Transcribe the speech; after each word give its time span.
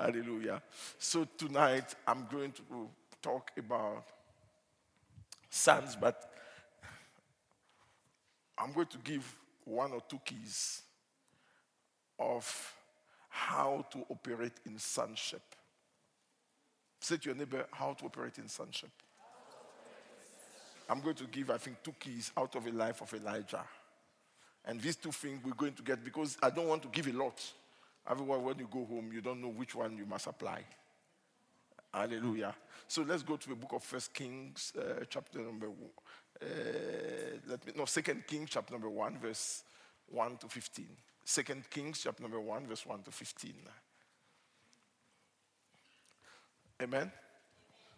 Hallelujah. 0.00 0.62
So 0.98 1.28
tonight 1.36 1.94
I'm 2.06 2.26
going 2.32 2.52
to 2.52 2.88
talk 3.20 3.50
about 3.58 4.06
sons, 5.50 5.94
but 5.94 6.32
I'm 8.56 8.72
going 8.72 8.86
to 8.86 8.98
give 9.04 9.36
one 9.64 9.92
or 9.92 10.00
two 10.08 10.18
keys 10.24 10.80
of 12.18 12.74
how 13.28 13.84
to 13.90 14.06
operate 14.08 14.54
in 14.64 14.78
sonship. 14.78 15.42
Say 16.98 17.18
to 17.18 17.28
your 17.28 17.36
neighbor, 17.36 17.66
how 17.70 17.92
to 17.92 18.06
operate 18.06 18.38
in 18.38 18.48
sonship. 18.48 18.90
I'm 20.88 21.02
going 21.02 21.16
to 21.16 21.24
give, 21.24 21.50
I 21.50 21.58
think, 21.58 21.82
two 21.82 21.94
keys 22.00 22.32
out 22.38 22.56
of 22.56 22.64
the 22.64 22.72
life 22.72 23.02
of 23.02 23.12
Elijah. 23.12 23.64
And 24.64 24.80
these 24.80 24.96
two 24.96 25.12
things 25.12 25.40
we're 25.44 25.52
going 25.52 25.74
to 25.74 25.82
get 25.82 26.02
because 26.02 26.38
I 26.42 26.48
don't 26.48 26.68
want 26.68 26.82
to 26.84 26.88
give 26.88 27.06
a 27.06 27.12
lot. 27.12 27.38
Otherwise, 28.10 28.40
when 28.42 28.58
you 28.58 28.68
go 28.70 28.84
home, 28.84 29.12
you 29.12 29.20
don't 29.20 29.40
know 29.40 29.52
which 29.52 29.76
one 29.76 29.96
you 29.96 30.04
must 30.04 30.26
apply. 30.26 30.64
Hallelujah. 31.94 32.56
So 32.88 33.02
let's 33.02 33.22
go 33.22 33.36
to 33.36 33.48
the 33.48 33.54
book 33.54 33.72
of 33.72 33.84
First 33.84 34.12
Kings, 34.12 34.72
uh, 34.76 35.04
chapter 35.08 35.38
number 35.38 35.68
uh, 36.42 36.46
let 37.46 37.64
me 37.66 37.72
no 37.76 37.84
Second 37.84 38.26
Kings, 38.26 38.50
chapter 38.50 38.72
number 38.72 38.90
one, 38.90 39.18
verse 39.18 39.62
one 40.08 40.36
to 40.38 40.48
fifteen. 40.48 40.88
Second 41.24 41.68
Kings, 41.70 42.00
chapter 42.02 42.22
number 42.22 42.40
one, 42.40 42.66
verse 42.66 42.84
one 42.84 43.02
to 43.02 43.10
fifteen. 43.10 43.54
Amen. 46.82 47.12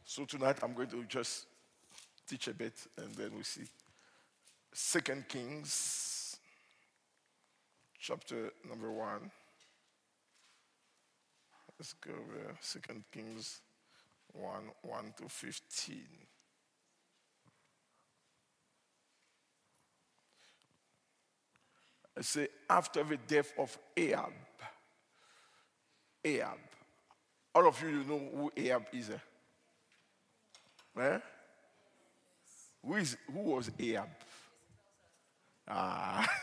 So 0.05 0.25
tonight 0.25 0.59
I'm 0.63 0.75
going 0.75 0.89
to 0.89 1.05
just 1.05 1.47
teach 2.29 2.49
a 2.49 2.55
bit, 2.55 2.75
and 2.99 3.15
then 3.15 3.31
we 3.37 3.45
see. 3.45 3.63
Second 4.73 5.29
Kings, 5.29 6.37
chapter 7.99 8.53
number 8.69 8.91
one. 8.91 9.31
Let's 11.83 11.95
go 11.95 12.13
there. 12.33 12.55
Second 12.61 13.03
Kings 13.11 13.61
1 14.35 14.53
1 14.83 15.15
to 15.17 15.29
15. 15.29 15.97
I 22.17 22.21
say, 22.21 22.47
after 22.71 23.03
the 23.03 23.17
death 23.17 23.53
of 23.59 23.77
Ahab, 23.97 24.33
Ahab, 26.25 26.59
all 27.53 27.67
of 27.67 27.83
you, 27.83 27.89
you 27.89 28.05
know 28.05 28.31
who 28.33 28.53
Ahab 28.57 28.87
is. 28.93 29.11
Eh? 29.11 29.19
eh? 31.01 31.19
Who, 32.87 32.95
is, 32.95 33.17
who 33.27 33.41
was 33.41 33.73
Ahab? 33.77 34.11
Ah. 35.67 36.31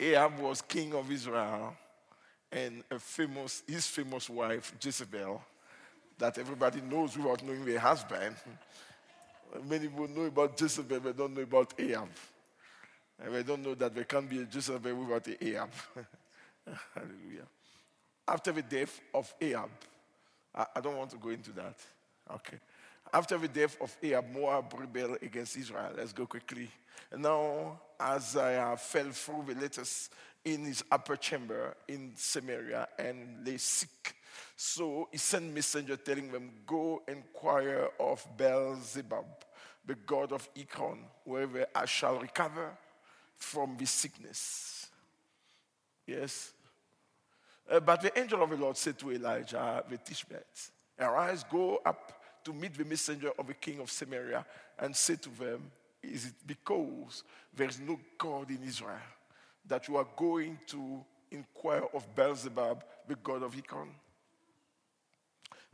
Ahab 0.00 0.40
was 0.40 0.62
king 0.62 0.94
of 0.94 1.08
Israel 1.12 1.76
and 2.52 2.84
a 2.90 2.98
famous, 2.98 3.62
his 3.66 3.86
famous 3.86 4.28
wife, 4.28 4.74
Jezebel, 4.80 5.42
that 6.18 6.38
everybody 6.38 6.82
knows 6.82 7.16
without 7.16 7.42
knowing 7.42 7.64
their 7.64 7.78
husband. 7.78 8.36
Many 9.68 9.88
people 9.88 10.08
know 10.08 10.24
about 10.24 10.60
Jezebel, 10.60 11.00
but 11.00 11.16
don't 11.16 11.34
know 11.34 11.42
about 11.42 11.72
Ahab. 11.78 12.08
And 13.22 13.34
they 13.34 13.42
don't 13.42 13.62
know 13.62 13.74
that 13.74 13.94
there 13.94 14.04
can't 14.04 14.28
be 14.28 14.40
a 14.40 14.46
Jezebel 14.50 14.94
without 14.94 15.26
an 15.26 15.36
Ahab. 15.40 15.70
Hallelujah. 16.94 17.46
After 18.28 18.52
the 18.52 18.62
death 18.62 19.00
of 19.14 19.32
Ahab, 19.40 19.70
I, 20.54 20.66
I 20.76 20.80
don't 20.80 20.96
want 20.96 21.10
to 21.10 21.16
go 21.16 21.30
into 21.30 21.52
that. 21.52 21.76
Okay. 22.34 22.58
After 23.12 23.38
the 23.38 23.48
death 23.48 23.76
of 23.80 23.96
Ahab, 24.02 24.26
Moab 24.32 24.72
rebelled 24.78 25.18
against 25.22 25.56
Israel. 25.56 25.92
Let's 25.96 26.12
go 26.12 26.26
quickly. 26.26 26.68
And 27.10 27.22
now, 27.22 27.80
Ahaziah 28.00 28.76
fell 28.78 29.10
through 29.10 29.44
the 29.48 29.60
letters 29.60 30.08
in 30.44 30.64
his 30.64 30.84
upper 30.90 31.16
chamber 31.16 31.76
in 31.88 32.12
Samaria 32.16 32.88
and 32.98 33.46
lay 33.46 33.58
sick. 33.58 34.16
So 34.56 35.08
he 35.10 35.18
sent 35.18 35.52
messenger 35.54 35.96
telling 35.96 36.30
them, 36.30 36.50
Go 36.66 37.02
inquire 37.08 37.88
of 37.98 38.26
Beelzebub, 38.36 39.26
the 39.86 39.94
god 39.94 40.32
of 40.32 40.48
Ekron, 40.56 41.00
wherever 41.24 41.66
I 41.74 41.84
shall 41.86 42.18
recover 42.18 42.70
from 43.36 43.76
this 43.78 43.90
sickness. 43.90 44.88
Yes. 46.06 46.52
Uh, 47.70 47.80
but 47.80 48.02
the 48.02 48.18
angel 48.18 48.42
of 48.42 48.50
the 48.50 48.56
Lord 48.56 48.76
said 48.76 48.98
to 48.98 49.12
Elijah 49.12 49.84
the 49.88 49.98
Tishbite, 49.98 50.70
Arise, 50.98 51.44
go 51.50 51.80
up 51.84 52.20
to 52.44 52.52
meet 52.52 52.76
the 52.76 52.84
messenger 52.84 53.30
of 53.38 53.46
the 53.46 53.54
king 53.54 53.80
of 53.80 53.90
Samaria 53.90 54.44
and 54.78 54.94
say 54.94 55.16
to 55.16 55.30
them, 55.30 55.70
Is 56.02 56.26
it 56.26 56.34
because 56.46 57.22
there 57.54 57.68
is 57.68 57.78
no 57.80 57.98
God 58.18 58.50
in 58.50 58.62
Israel? 58.64 58.98
That 59.66 59.88
you 59.88 59.96
are 59.96 60.06
going 60.16 60.58
to 60.68 61.04
inquire 61.30 61.84
of 61.94 62.14
Beelzebub, 62.14 62.84
the 63.08 63.16
god 63.16 63.42
of 63.42 63.56
Ekron. 63.56 63.88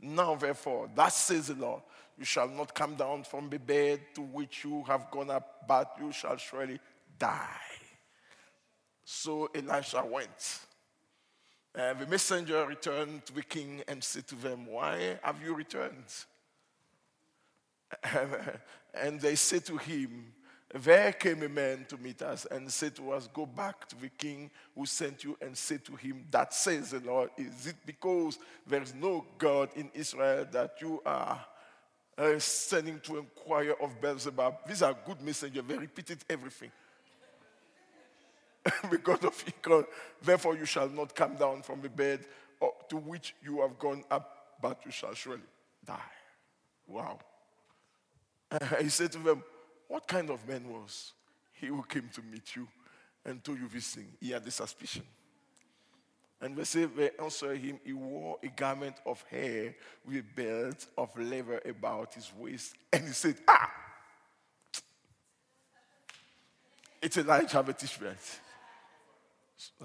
Now, 0.01 0.35
therefore, 0.35 0.89
thus 0.95 1.15
says 1.15 1.47
the 1.47 1.55
Lord, 1.55 1.81
you 2.17 2.25
shall 2.25 2.47
not 2.47 2.73
come 2.73 2.95
down 2.95 3.23
from 3.23 3.49
the 3.49 3.59
bed 3.59 4.01
to 4.15 4.21
which 4.21 4.63
you 4.63 4.83
have 4.83 5.11
gone 5.11 5.29
up, 5.29 5.67
but 5.67 5.95
you 5.99 6.11
shall 6.11 6.37
surely 6.37 6.79
die. 7.17 7.45
So 9.03 9.49
Elisha 9.55 10.05
went. 10.05 10.59
And 11.75 11.99
the 11.99 12.07
messenger 12.07 12.65
returned 12.65 13.25
to 13.25 13.33
the 13.33 13.43
king 13.43 13.81
and 13.87 14.03
said 14.03 14.27
to 14.27 14.35
them, 14.35 14.65
Why 14.65 15.19
have 15.21 15.41
you 15.43 15.53
returned? 15.53 16.05
and 18.93 19.19
they 19.19 19.35
said 19.35 19.65
to 19.65 19.77
him, 19.77 20.33
there 20.73 21.11
came 21.13 21.41
a 21.41 21.49
man 21.49 21.85
to 21.89 21.97
meet 21.97 22.21
us 22.21 22.45
and 22.51 22.71
said 22.71 22.95
to 22.97 23.11
us, 23.11 23.27
Go 23.33 23.45
back 23.47 23.87
to 23.87 23.99
the 23.99 24.09
king 24.09 24.51
who 24.75 24.85
sent 24.85 25.23
you 25.23 25.35
and 25.41 25.57
say 25.57 25.77
to 25.77 25.95
him, 25.95 26.25
That 26.29 26.53
says 26.53 26.91
the 26.91 26.99
Lord, 26.99 27.31
is 27.37 27.67
it 27.67 27.75
because 27.85 28.37
there 28.67 28.81
is 28.81 28.93
no 28.93 29.25
God 29.39 29.69
in 29.75 29.89
Israel 29.95 30.45
that 30.51 30.75
you 30.79 31.01
are 31.05 31.43
uh, 32.17 32.37
sending 32.37 32.99
to 33.01 33.17
inquire 33.17 33.75
of 33.81 33.99
Beelzebub? 33.99 34.67
These 34.67 34.83
are 34.83 34.95
good 35.05 35.21
messengers, 35.21 35.63
they 35.67 35.77
repeated 35.77 36.19
everything. 36.29 36.71
because 38.91 39.23
of 39.23 39.43
Ekron, 39.47 39.85
therefore 40.21 40.55
you 40.55 40.65
shall 40.65 40.89
not 40.89 41.15
come 41.15 41.35
down 41.35 41.63
from 41.63 41.81
the 41.81 41.89
bed 41.89 42.19
to 42.89 42.97
which 42.97 43.33
you 43.43 43.61
have 43.61 43.79
gone 43.79 44.03
up, 44.11 44.57
but 44.61 44.85
you 44.85 44.91
shall 44.91 45.15
surely 45.15 45.41
die. 45.83 45.97
Wow. 46.87 47.19
he 48.81 48.89
said 48.89 49.11
to 49.13 49.19
them, 49.19 49.43
what 49.89 50.07
kind 50.07 50.29
of 50.29 50.47
man 50.47 50.71
was 50.71 51.13
he 51.51 51.67
who 51.67 51.83
came 51.83 52.09
to 52.13 52.21
meet 52.21 52.55
you 52.55 52.67
and 53.25 53.43
told 53.43 53.59
you 53.59 53.67
this 53.67 53.95
thing? 53.95 54.07
He 54.21 54.31
had 54.31 54.45
the 54.45 54.51
suspicion. 54.51 55.03
And 56.39 56.55
they 56.55 56.63
say 56.63 56.85
they 56.85 57.09
answered 57.21 57.57
him, 57.57 57.79
he 57.83 57.91
wore 57.91 58.37
a 58.41 58.47
garment 58.47 58.95
of 59.05 59.21
hair 59.23 59.75
with 60.05 60.17
a 60.17 60.23
belt 60.23 60.85
of 60.97 61.09
leather 61.19 61.59
about 61.65 62.13
his 62.13 62.31
waist. 62.37 62.75
And 62.93 63.07
he 63.07 63.11
said, 63.11 63.35
Ah! 63.47 63.69
It's 67.01 67.17
Elijah 67.17 67.63
the 67.65 67.73
Tishbite. 67.73 68.39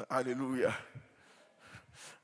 Hallelujah. 0.09 0.75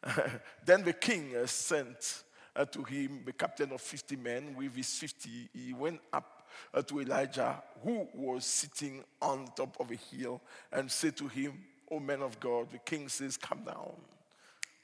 then 0.67 0.85
the 0.85 0.93
king 0.93 1.35
sent 1.47 2.25
uh, 2.55 2.65
to 2.67 2.83
him 2.83 3.23
the 3.25 3.33
captain 3.33 3.73
of 3.73 3.81
50 3.81 4.17
men 4.17 4.55
with 4.57 4.77
his 4.77 4.99
50. 4.99 5.49
He 5.53 5.73
went 5.73 6.01
up 6.13 6.40
uh, 6.40 6.40
to 6.87 7.01
Elijah, 7.01 7.63
who 7.83 8.09
was 8.15 8.45
sitting 8.45 9.05
on 9.21 9.49
top 9.57 9.77
of 9.81 9.91
a 9.91 9.97
hill, 9.97 10.41
and 10.73 10.91
said 10.91 11.17
to 11.17 11.29
him, 11.29 11.53
O 11.91 11.99
man 11.99 12.23
of 12.23 12.39
God, 12.39 12.71
the 12.71 12.79
king 12.79 13.09
says, 13.09 13.37
Come 13.37 13.63
down. 13.65 13.93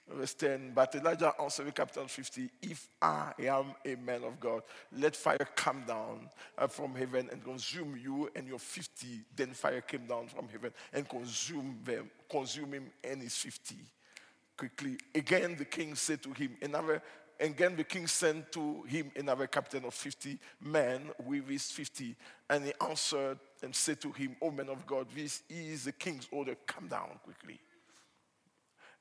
Verse 0.09 0.35
10, 0.35 0.71
but 0.73 0.95
Elijah 0.95 1.33
answered 1.41 1.67
the 1.67 1.73
captain 1.73 2.07
50, 2.07 2.49
If 2.63 2.87
I 3.03 3.33
am 3.41 3.75
a 3.85 3.97
man 3.97 4.23
of 4.23 4.39
God, 4.39 4.63
let 4.97 5.17
fire 5.17 5.49
come 5.57 5.83
down 5.85 6.31
uh, 6.57 6.69
from 6.69 6.95
heaven 6.95 7.29
and 7.33 7.43
consume 7.43 7.99
you 8.01 8.31
and 8.37 8.47
your 8.47 8.61
50. 8.61 9.23
Then 9.35 9.53
fire 9.53 9.81
came 9.81 10.07
down 10.07 10.29
from 10.29 10.49
heaven 10.49 10.73
and 10.93 11.09
consumed 11.09 11.85
them, 11.85 12.09
consume 12.31 12.75
him 12.75 12.87
and 13.03 13.21
his 13.21 13.37
50. 13.37 13.75
Quickly. 14.57 14.97
Again, 15.13 15.57
the 15.59 15.65
king 15.65 15.97
said 15.97 16.23
to 16.23 16.33
him, 16.33 16.57
Another 16.63 17.03
again, 17.41 17.77
the 17.77 17.85
king 17.85 18.07
sent 18.07 18.53
to 18.53 18.83
him 18.83 19.11
another 19.17 19.47
captain 19.47 19.85
of 19.85 19.95
50 19.95 20.39
men 20.61 21.11
with 21.25 21.49
his 21.49 21.71
50. 21.71 22.15
And 22.49 22.65
he 22.65 22.73
answered 22.81 23.39
and 23.63 23.75
said 23.75 24.01
to 24.03 24.13
him, 24.13 24.37
O 24.41 24.51
man 24.51 24.69
of 24.69 24.87
God, 24.87 25.07
this 25.15 25.43
is 25.49 25.85
the 25.85 25.93
king's 25.93 26.29
order. 26.31 26.57
Come 26.67 26.89
down 26.89 27.09
quickly. 27.23 27.59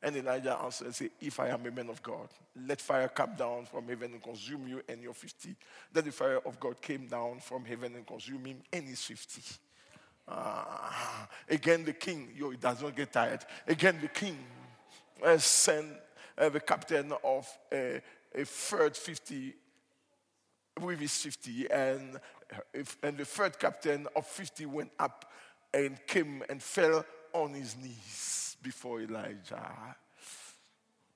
And 0.02 0.16
Elijah 0.18 0.58
answered 0.62 0.86
and 0.86 0.96
said, 0.96 1.10
If 1.20 1.40
I 1.40 1.50
am 1.50 1.66
a 1.66 1.72
man 1.72 1.90
of 1.90 2.04
God, 2.04 2.30
let 2.68 2.80
fire 2.80 3.08
come 3.08 3.36
down 3.36 3.66
from 3.66 3.88
heaven 3.88 4.12
and 4.14 4.22
consume 4.22 4.68
you 4.68 4.82
and 4.88 5.02
your 5.02 5.14
50. 5.14 5.56
Then 5.92 6.06
the 6.06 6.12
fire 6.12 6.40
of 6.46 6.60
God 6.60 6.82
came 6.82 7.08
down 7.08 7.40
from 7.40 7.66
heaven 7.66 7.96
and 7.96 8.06
consumed 8.06 8.46
him 8.46 8.62
and 8.72 8.88
his 8.88 9.02
50. 9.02 9.42
Uh, 10.28 11.26
again, 11.50 11.86
the 11.86 11.94
king, 11.94 12.30
yo, 12.36 12.50
he 12.50 12.58
does 12.58 12.82
not 12.82 12.96
get 12.96 13.12
tired. 13.12 13.42
Again, 13.68 13.98
the 14.02 14.08
king 14.08 14.38
uh, 15.24 15.38
sent 15.38 15.88
uh, 16.38 16.50
the 16.50 16.60
captain 16.60 17.14
of 17.24 17.48
uh, 17.72 18.00
a 18.36 18.46
third 18.46 18.96
50 18.96 19.56
with 20.82 21.00
his 21.00 21.16
50, 21.18 21.72
and, 21.72 22.20
and 23.02 23.18
the 23.18 23.26
third 23.26 23.58
captain 23.58 24.08
of 24.16 24.26
50 24.28 24.66
went 24.66 24.92
up 25.00 25.32
and 25.74 25.98
came 26.06 26.44
and 26.50 26.62
fell 26.62 27.06
on 27.34 27.54
his 27.54 27.76
knees 27.78 28.58
before 28.62 29.02
Elijah. 29.02 29.96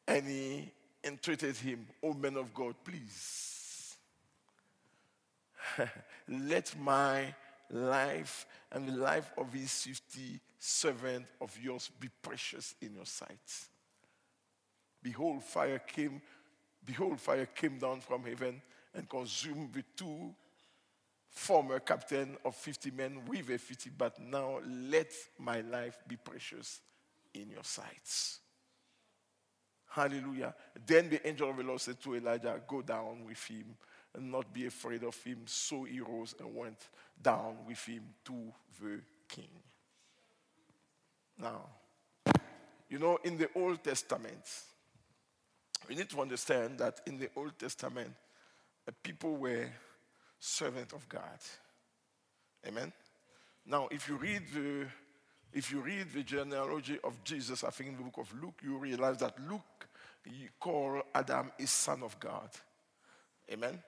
and 0.07 0.25
he 0.25 0.71
entreated 1.03 1.55
him, 1.55 1.87
O 2.03 2.13
man 2.13 2.37
of 2.37 2.53
God, 2.53 2.75
please 2.83 3.95
let 6.27 6.77
my 6.79 7.33
life 7.69 8.45
and 8.71 8.87
the 8.87 8.93
life 8.93 9.31
of 9.37 9.53
his 9.53 9.71
50 9.83 10.39
servant 10.57 11.25
of 11.39 11.57
yours 11.61 11.89
be 11.99 12.09
precious 12.21 12.75
in 12.81 12.95
your 12.95 13.05
sight. 13.05 13.67
Behold, 15.01 15.43
fire 15.43 15.79
came, 15.79 16.21
behold, 16.89 17.19
fire 17.19 17.45
came 17.45 17.77
down 17.77 18.01
from 18.01 18.23
heaven 18.23 18.61
and 18.95 19.07
consumed 19.07 19.71
the 19.73 19.83
two 19.95 20.33
former 21.29 21.79
captain 21.79 22.35
of 22.43 22.55
50 22.55 22.91
men 22.91 23.21
with 23.27 23.49
a 23.51 23.57
50, 23.59 23.91
but 23.95 24.19
now 24.19 24.59
let 24.89 25.11
my 25.37 25.61
life 25.61 25.99
be 26.07 26.15
precious 26.15 26.81
in 27.35 27.51
your 27.51 27.63
sights. 27.63 28.39
Hallelujah. 29.89 30.55
Then 30.85 31.09
the 31.09 31.27
angel 31.27 31.51
of 31.51 31.57
the 31.57 31.63
Lord 31.63 31.81
said 31.81 32.01
to 32.01 32.15
Elijah, 32.15 32.59
Go 32.67 32.81
down 32.81 33.23
with 33.25 33.43
him 33.45 33.75
and 34.15 34.31
not 34.31 34.51
be 34.51 34.65
afraid 34.65 35.03
of 35.03 35.15
him. 35.23 35.41
So 35.45 35.83
he 35.83 35.99
rose 35.99 36.33
and 36.39 36.55
went 36.55 36.89
down 37.21 37.57
with 37.67 37.83
him 37.85 38.03
to 38.25 38.51
the 38.81 38.99
king. 39.27 39.49
Now, 41.37 41.65
you 42.89 42.97
know, 42.97 43.19
in 43.23 43.37
the 43.37 43.49
Old 43.55 43.83
Testament, 43.83 44.43
we 45.87 45.95
need 45.95 46.09
to 46.09 46.21
understand 46.21 46.79
that 46.79 47.01
in 47.05 47.17
the 47.17 47.29
Old 47.35 47.57
Testament, 47.57 48.11
people 49.03 49.35
were 49.37 49.67
servants 50.39 50.93
of 50.93 51.07
God. 51.07 51.39
Amen. 52.67 52.91
Now, 53.65 53.87
if 53.91 54.07
you 54.07 54.15
read 54.15 54.43
the 54.53 54.87
if 55.51 55.71
you 55.71 55.79
read 55.79 56.13
the 56.13 56.21
genealogy 56.21 56.99
of 57.03 57.23
Jesus, 57.23 57.63
I 57.63 57.71
think 57.71 57.89
in 57.89 57.97
the 57.97 58.03
book 58.03 58.19
of 58.19 58.31
Luke, 58.39 58.61
you 58.63 58.77
realize 58.77 59.17
that 59.17 59.33
Luke 59.49 59.87
you 60.25 60.49
call 60.59 61.01
Adam 61.13 61.51
a 61.59 61.67
son 61.67 62.03
of 62.03 62.19
God. 62.19 62.49
Amen. 63.51 63.79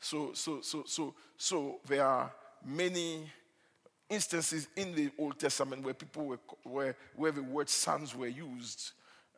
So, 0.00 0.32
so, 0.34 0.60
so, 0.60 0.84
so, 0.86 1.14
so 1.36 1.80
there 1.86 2.04
are 2.04 2.30
many 2.64 3.30
instances 4.08 4.68
in 4.76 4.94
the 4.94 5.10
Old 5.18 5.38
Testament 5.38 5.82
where 5.82 5.94
people 5.94 6.26
were 6.26 6.38
where, 6.62 6.96
where 7.16 7.32
the 7.32 7.42
word 7.42 7.68
sons 7.68 8.14
were 8.14 8.28
used, 8.28 8.92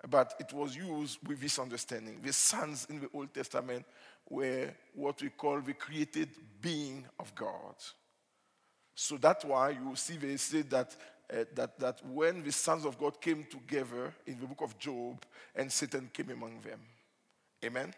but 0.08 0.35
it 0.38 0.53
was 0.53 0.76
used 0.76 1.19
with 1.26 1.41
this 1.41 1.58
understanding. 1.58 2.20
The 2.23 2.32
sons 2.32 2.87
in 2.88 3.00
the 3.00 3.08
Old 3.12 3.32
Testament 3.32 3.85
were 4.29 4.70
what 4.94 5.20
we 5.23 5.31
call 5.31 5.61
the 5.61 5.75
created 5.75 6.31
being 6.61 7.05
of 7.19 7.35
God. 7.35 7.75
So 8.94 9.17
that's 9.17 9.44
why 9.44 9.70
you 9.70 9.94
see 9.94 10.17
they 10.17 10.37
say 10.37 10.62
that, 10.62 10.97
uh, 11.32 11.44
that, 11.55 11.79
that 11.79 12.06
when 12.06 12.43
the 12.43 12.53
sons 12.53 12.85
of 12.85 12.99
God 12.99 13.20
came 13.20 13.47
together 13.50 14.14
in 14.26 14.41
the 14.41 14.47
book 14.47 14.62
of 14.62 14.79
Job 14.79 15.25
and 15.55 15.70
Satan 15.70 16.11
came 16.12 16.31
among 16.31 16.61
them. 16.61 16.81
Amen? 17.64 17.93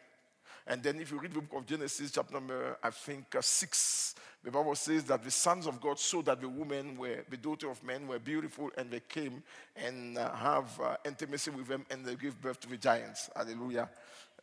And 0.69 0.83
then 0.83 1.01
if 1.01 1.11
you 1.11 1.19
read 1.19 1.33
the 1.33 1.41
book 1.41 1.63
of 1.63 1.67
Genesis, 1.67 2.11
chapter 2.11 2.35
number, 2.35 2.77
I 2.83 2.91
think, 2.91 3.35
uh, 3.35 3.41
6, 3.41 4.15
the 4.45 4.51
Bible 4.51 4.75
says 4.75 5.03
that 5.05 5.25
the 5.25 5.31
sons 5.31 5.67
of 5.67 5.81
God 5.81 5.99
saw 5.99 6.21
that 6.23 6.43
the 6.43 6.49
women 6.49 6.99
were, 6.99 7.25
the 7.31 7.39
daughter 7.39 7.71
of 7.71 7.83
men 7.83 8.07
were 8.07 8.19
beautiful 8.19 8.71
and 8.77 8.91
they 8.91 9.01
came 9.01 9.43
and 9.75 10.19
uh, 10.19 10.31
have 10.35 10.79
uh, 10.79 10.97
intimacy 11.07 11.51
with 11.53 11.69
them 11.69 11.87
and 11.91 12.05
they 12.05 12.17
gave 12.17 12.39
birth 12.43 12.61
to 12.61 12.69
the 12.69 12.77
giants. 12.77 13.31
Hallelujah. 13.35 13.89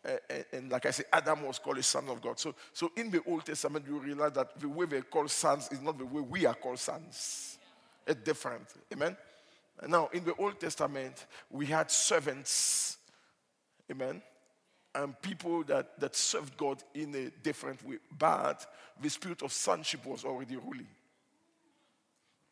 and, 0.04 0.46
and 0.52 0.72
like 0.72 0.88
I 0.88 0.92
said, 0.92 1.06
Adam 1.14 1.44
was 1.44 1.60
called 1.60 1.78
a 1.78 1.84
son 1.84 2.10
of 2.10 2.20
God. 2.24 2.40
So, 2.40 2.56
so 2.74 2.92
in 2.98 3.12
the 3.12 3.22
Old 3.28 3.46
Testament, 3.46 3.86
you 3.88 4.00
realize 4.00 4.32
that 4.32 4.60
the 4.60 4.68
way 4.68 4.88
they 4.88 5.02
call 5.02 5.28
sons 5.28 5.70
is 5.72 5.80
not 5.80 6.00
the 6.00 6.08
way 6.08 6.22
we 6.22 6.48
are 6.48 6.56
called 6.56 6.80
sons. 6.80 7.60
It's 8.08 8.22
different. 8.22 8.66
Amen. 8.92 9.16
Now, 9.88 10.10
in 10.12 10.26
the 10.26 10.34
Old 10.38 10.60
Testament, 10.60 11.28
we 11.52 11.68
had 11.68 11.92
servants. 11.92 12.98
Amen 13.92 14.24
and 14.96 15.22
people 15.22 15.64
that, 15.66 16.00
that 16.00 16.16
served 16.16 16.58
God 16.58 16.82
in 16.94 17.14
a 17.16 17.30
different 17.44 17.86
way. 17.88 17.98
But 18.18 18.66
the 19.02 19.10
spirit 19.10 19.42
of 19.42 19.52
sonship 19.52 20.06
was 20.06 20.24
already 20.24 20.56
ruling. 20.56 20.88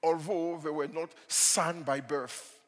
Although 0.03 0.59
they 0.61 0.69
were 0.69 0.87
not 0.87 1.11
son 1.27 1.83
by 1.83 2.01
birth, 2.01 2.59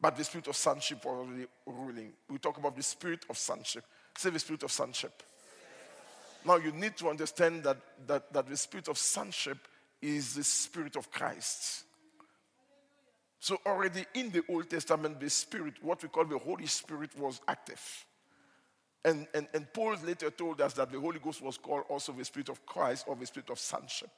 but 0.00 0.16
the 0.16 0.24
spirit 0.24 0.48
of 0.48 0.56
sonship 0.56 1.04
was 1.04 1.14
already 1.14 1.46
ruling. 1.66 2.12
We 2.30 2.38
talk 2.38 2.56
about 2.56 2.74
the 2.74 2.82
spirit 2.82 3.26
of 3.28 3.36
sonship. 3.36 3.84
Say 4.16 4.30
the 4.30 4.38
spirit 4.38 4.62
of 4.62 4.72
sonship. 4.72 5.22
Now 6.44 6.56
you 6.56 6.72
need 6.72 6.96
to 6.96 7.10
understand 7.10 7.64
that, 7.64 7.76
that, 8.06 8.32
that 8.32 8.48
the 8.48 8.56
spirit 8.56 8.88
of 8.88 8.96
sonship 8.96 9.58
is 10.00 10.34
the 10.34 10.44
spirit 10.44 10.96
of 10.96 11.10
Christ. 11.10 11.84
So 13.40 13.58
already 13.66 14.06
in 14.14 14.30
the 14.30 14.42
Old 14.48 14.70
Testament, 14.70 15.20
the 15.20 15.28
spirit, 15.28 15.74
what 15.82 16.02
we 16.02 16.08
call 16.08 16.24
the 16.24 16.38
Holy 16.38 16.66
Spirit, 16.66 17.10
was 17.18 17.40
active. 17.46 18.06
And, 19.04 19.26
and, 19.32 19.48
and 19.54 19.72
Paul 19.72 19.96
later 20.04 20.30
told 20.30 20.60
us 20.60 20.74
that 20.74 20.92
the 20.92 21.00
Holy 21.00 21.18
Ghost 21.18 21.42
was 21.42 21.56
called 21.56 21.84
also 21.88 22.12
the 22.12 22.24
Spirit 22.24 22.50
of 22.50 22.64
Christ 22.66 23.06
or 23.08 23.16
the 23.16 23.26
Spirit 23.26 23.50
of 23.50 23.58
Sonship. 23.58 24.10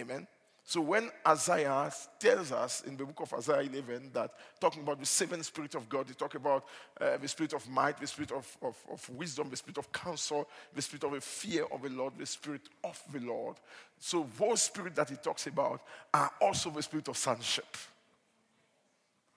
Amen. 0.00 0.26
So 0.64 0.80
when 0.80 1.10
Isaiah 1.26 1.92
tells 2.20 2.52
us 2.52 2.82
in 2.82 2.96
the 2.96 3.04
book 3.04 3.20
of 3.20 3.34
Isaiah 3.34 3.68
11 3.68 4.10
that 4.14 4.30
talking 4.60 4.82
about 4.82 5.00
the 5.00 5.06
seven 5.06 5.42
spirit 5.42 5.74
of 5.74 5.88
God, 5.88 6.06
he 6.06 6.14
talk 6.14 6.36
about 6.36 6.64
uh, 7.00 7.16
the 7.16 7.26
spirit 7.26 7.52
of 7.52 7.68
might, 7.68 7.98
the 7.98 8.06
spirit 8.06 8.30
of, 8.30 8.56
of, 8.62 8.76
of, 8.90 9.10
wisdom, 9.10 9.50
the 9.50 9.56
spirit 9.56 9.78
of 9.78 9.92
counsel, 9.92 10.48
the 10.72 10.80
spirit 10.80 11.02
of 11.02 11.12
the 11.12 11.20
fear 11.20 11.64
of 11.72 11.82
the 11.82 11.88
Lord, 11.88 12.12
the 12.16 12.26
spirit 12.26 12.62
of 12.84 13.00
the 13.12 13.18
Lord. 13.20 13.56
So 13.98 14.26
those 14.38 14.62
spirits 14.62 14.96
that 14.96 15.10
he 15.10 15.16
talks 15.16 15.48
about 15.48 15.82
are 16.14 16.30
also 16.40 16.70
the 16.70 16.82
spirit 16.82 17.08
of 17.08 17.16
sonship. 17.16 17.76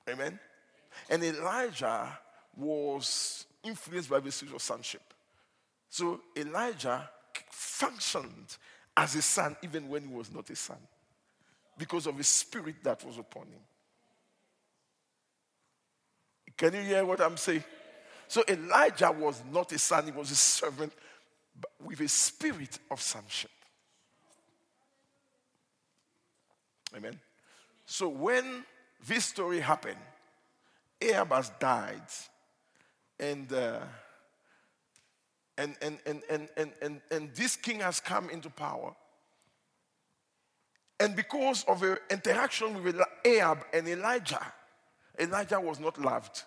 Amen. 0.07 0.39
And 1.09 1.23
Elijah 1.23 2.19
was 2.55 3.47
influenced 3.65 4.09
by 4.09 4.19
the 4.19 4.31
spirit 4.31 4.55
of 4.55 4.61
sonship. 4.61 5.01
So 5.89 6.21
Elijah 6.37 7.09
functioned 7.49 8.57
as 8.95 9.15
a 9.15 9.21
son 9.21 9.55
even 9.63 9.89
when 9.89 10.07
he 10.07 10.13
was 10.13 10.31
not 10.31 10.49
a 10.49 10.55
son 10.55 10.77
because 11.77 12.07
of 12.07 12.17
the 12.17 12.23
spirit 12.23 12.75
that 12.83 13.03
was 13.03 13.17
upon 13.17 13.43
him. 13.43 13.59
Can 16.57 16.73
you 16.73 16.81
hear 16.81 17.05
what 17.05 17.19
I'm 17.19 17.37
saying? 17.37 17.63
So 18.27 18.43
Elijah 18.47 19.11
was 19.11 19.43
not 19.51 19.71
a 19.71 19.79
son, 19.79 20.05
he 20.05 20.11
was 20.11 20.31
a 20.31 20.35
servant 20.35 20.93
with 21.83 21.99
a 21.99 22.07
spirit 22.07 22.79
of 22.89 23.01
sonship. 23.01 23.51
Amen. 26.95 27.19
So 27.85 28.07
when 28.07 28.63
this 29.05 29.25
story 29.25 29.59
happened, 29.59 29.99
Ahab 31.01 31.31
has 31.31 31.51
died 31.59 32.01
and, 33.19 33.51
uh, 33.51 33.79
and, 35.57 35.75
and, 35.81 35.99
and, 36.05 36.21
and, 36.29 36.49
and, 36.57 36.71
and, 36.81 37.01
and 37.11 37.35
this 37.35 37.55
king 37.55 37.79
has 37.79 37.99
come 37.99 38.29
into 38.29 38.49
power. 38.49 38.95
And 40.99 41.15
because 41.15 41.63
of 41.65 41.81
the 41.81 41.99
interaction 42.09 42.83
with 42.83 42.99
Ahab 43.25 43.65
and 43.73 43.87
Elijah, 43.87 44.53
Elijah 45.19 45.59
was 45.59 45.79
not 45.79 45.99
loved. 45.99 46.43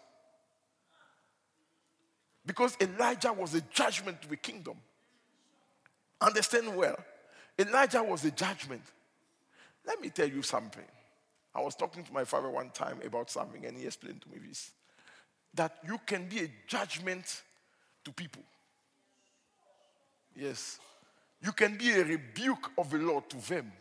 Because 2.46 2.76
Elijah 2.80 3.32
was 3.32 3.54
a 3.54 3.60
judgment 3.60 4.22
to 4.22 4.28
the 4.28 4.36
kingdom. 4.36 4.78
Understand 6.20 6.74
well. 6.74 6.96
Elijah 7.58 8.02
was 8.02 8.24
a 8.24 8.30
judgment. 8.30 8.82
Let 9.86 10.00
me 10.00 10.08
tell 10.10 10.28
you 10.28 10.42
something. 10.42 10.84
I 11.54 11.60
was 11.60 11.74
talking 11.74 12.04
to 12.04 12.12
my 12.12 12.24
father 12.24 12.48
one 12.48 12.70
time 12.70 13.00
about 13.04 13.30
something, 13.30 13.66
and 13.66 13.76
he 13.76 13.86
explained 13.86 14.22
to 14.22 14.28
me 14.28 14.38
this 14.48 14.70
that 15.54 15.78
you 15.86 15.98
can 16.06 16.28
be 16.28 16.40
a 16.40 16.50
judgment 16.66 17.42
to 18.04 18.12
people. 18.12 18.42
Yes. 20.36 20.78
You 21.42 21.52
can 21.52 21.76
be 21.76 21.90
a 21.92 22.04
rebuke 22.04 22.70
of 22.76 22.90
the 22.90 22.98
Lord 22.98 23.28
to 23.30 23.36
them. 23.48 23.72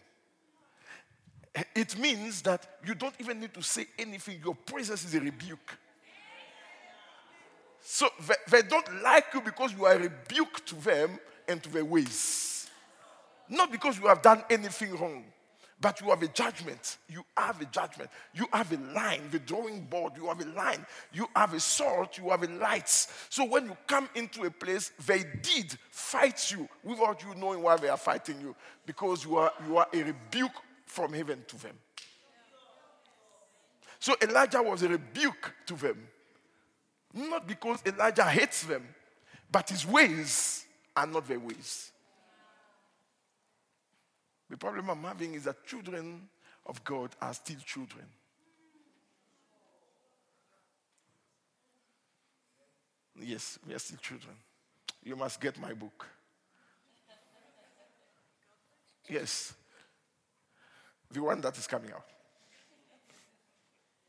It 1.76 1.98
means 1.98 2.42
that 2.44 2.78
you 2.86 2.94
don't 2.94 3.16
even 3.20 3.40
need 3.40 3.54
to 3.56 3.64
say 3.64 3.88
anything. 3.98 4.40
Your 4.44 4.56
presence 4.56 5.06
is 5.06 5.16
a 5.16 5.20
rebuke. 5.20 5.78
So 7.82 8.10
they, 8.28 8.62
they 8.62 8.68
don't 8.68 9.02
like 9.02 9.26
you 9.34 9.42
because 9.42 9.74
you 9.74 9.86
are 9.86 9.94
a 9.94 10.00
rebuke 10.00 10.66
to 10.66 10.76
them 10.76 11.20
and 11.48 11.64
to 11.64 11.70
their 11.70 11.86
ways. 11.86 12.70
Not 13.50 13.72
because 13.72 13.98
you 13.98 14.08
have 14.08 14.22
done 14.22 14.44
anything 14.50 14.96
wrong. 14.98 15.24
But 15.80 16.02
you 16.02 16.10
have 16.10 16.24
a 16.24 16.28
judgment. 16.28 16.98
You 17.08 17.24
have 17.38 17.62
a 17.62 17.66
judgment. 17.66 18.10
You 18.34 18.48
have 18.52 18.72
a 18.72 18.78
line, 18.94 19.22
the 19.32 19.38
drawing 19.38 19.82
board. 19.82 20.14
You 20.18 20.28
have 20.28 20.42
a 20.42 20.50
line. 20.50 20.84
You 21.14 21.28
have 21.36 21.54
a 21.54 21.60
sword. 21.60 22.10
You 22.18 22.32
have 22.32 22.42
a 22.42 22.48
light. 22.48 22.90
So 23.30 23.46
when 23.46 23.66
you 23.66 23.78
come 23.86 24.10
into 24.16 24.44
a 24.44 24.52
place, 24.52 24.92
they 25.06 25.24
did 25.44 25.78
fight 25.92 26.52
you 26.52 26.68
without 26.84 27.22
you 27.24 27.36
knowing 27.36 27.62
why 27.62 27.78
they 27.78 27.90
are 27.90 27.98
fighting 27.98 28.42
you 28.42 28.56
because 28.88 29.24
you 29.24 29.38
are, 29.38 29.52
you 29.68 29.78
are 29.78 29.88
a 29.94 30.04
rebuke 30.04 30.56
from 30.86 31.14
heaven 31.14 31.44
to 31.48 31.58
them. 31.62 31.78
So 34.00 34.16
Elijah 34.22 34.62
was 34.62 34.82
a 34.82 34.90
rebuke 34.90 35.54
to 35.68 35.76
them. 35.76 36.08
Not 37.14 37.48
because 37.48 37.80
Elijah 37.86 38.26
hates 38.26 38.64
them, 38.64 38.84
but 39.52 39.70
his 39.70 39.86
ways 39.86 40.66
are 40.96 41.08
not 41.08 41.28
their 41.28 41.40
ways. 41.40 41.92
The 44.50 44.58
problem 44.58 44.90
I'm 44.90 45.04
having 45.04 45.34
is 45.34 45.44
that 45.44 45.66
children 45.66 46.22
of 46.66 46.84
God 46.84 47.12
are 47.22 47.34
still 47.34 47.60
children. 47.66 48.06
Yes, 53.20 53.58
we 53.68 53.74
are 53.74 53.80
still 53.80 53.98
children. 53.98 54.36
You 55.04 55.16
must 55.16 55.42
get 55.42 55.60
my 55.60 55.74
book. 55.74 56.06
Yes. 59.10 59.54
The 61.12 61.22
one 61.22 61.42
that 61.42 61.58
is 61.58 61.68
coming 61.68 61.92
out. 61.92 62.06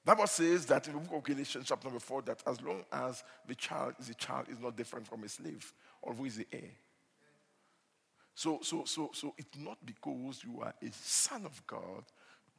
Bible 0.04 0.26
says 0.26 0.66
that 0.66 0.86
in 0.88 0.94
the 0.94 1.00
book 1.00 1.18
of 1.18 1.22
Galatians, 1.22 1.66
chapter 1.68 1.86
number 1.86 2.00
four, 2.00 2.22
that 2.22 2.42
as 2.46 2.60
long 2.62 2.82
as 2.90 3.22
the 3.46 3.54
child 3.54 3.94
is 4.00 4.08
a 4.08 4.14
child, 4.14 4.46
is 4.48 4.58
not 4.58 4.76
different 4.76 5.06
from 5.06 5.22
a 5.22 5.28
slave, 5.28 5.72
although 6.02 6.24
he's 6.24 6.36
the 6.38 6.46
heir. 6.52 6.70
So, 8.38 8.60
so, 8.62 8.84
so, 8.84 9.10
so 9.12 9.34
it's 9.36 9.58
not 9.58 9.78
because 9.84 10.44
you 10.44 10.60
are 10.60 10.72
a 10.80 10.92
son 10.92 11.44
of 11.44 11.60
God 11.66 12.04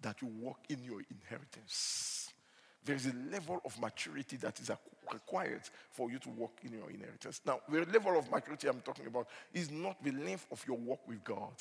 that 0.01 0.21
you 0.21 0.27
walk 0.27 0.59
in 0.67 0.83
your 0.83 1.01
inheritance. 1.09 2.33
There 2.83 2.97
is 2.97 3.05
a 3.05 3.13
level 3.31 3.61
of 3.63 3.79
maturity 3.79 4.35
that 4.41 4.59
is 4.59 4.69
required 5.09 5.61
for 5.91 6.11
you 6.11 6.19
to 6.19 6.29
walk 6.31 6.51
in 6.65 6.73
your 6.73 6.89
inheritance. 6.89 7.39
Now, 7.45 7.61
the 7.69 7.85
level 7.93 8.19
of 8.19 8.29
maturity 8.29 8.67
I'm 8.67 8.81
talking 8.81 9.07
about 9.07 9.29
is 9.53 9.71
not 9.71 10.03
the 10.03 10.11
length 10.11 10.47
of 10.51 10.61
your 10.67 10.75
walk 10.75 11.07
with 11.07 11.23
God. 11.23 11.53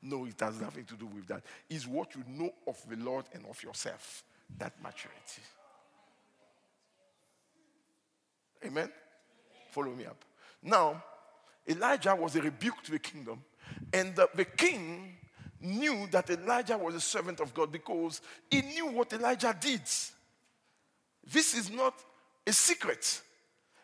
No, 0.00 0.26
it 0.26 0.38
has 0.38 0.60
nothing 0.60 0.84
to 0.84 0.94
do 0.94 1.06
with 1.06 1.26
that. 1.26 1.42
It's 1.68 1.88
what 1.88 2.14
you 2.14 2.22
know 2.28 2.52
of 2.68 2.80
the 2.88 3.04
Lord 3.04 3.24
and 3.34 3.44
of 3.50 3.60
yourself. 3.64 4.22
That 4.58 4.80
maturity. 4.80 5.42
Amen? 8.64 8.92
Follow 9.72 9.90
me 9.90 10.06
up. 10.06 10.24
Now, 10.62 11.02
Elijah 11.70 12.14
was 12.14 12.36
a 12.36 12.42
rebuke 12.42 12.82
to 12.82 12.90
the 12.90 12.98
kingdom, 12.98 13.42
and 13.92 14.14
the, 14.16 14.28
the 14.34 14.44
king 14.44 15.16
knew 15.60 16.08
that 16.10 16.28
Elijah 16.30 16.76
was 16.76 16.94
a 16.94 17.00
servant 17.00 17.40
of 17.40 17.54
God 17.54 17.70
because 17.70 18.20
he 18.50 18.62
knew 18.62 18.86
what 18.88 19.12
Elijah 19.12 19.56
did. 19.58 19.82
This 21.32 21.54
is 21.54 21.70
not 21.70 21.94
a 22.46 22.52
secret. 22.52 23.22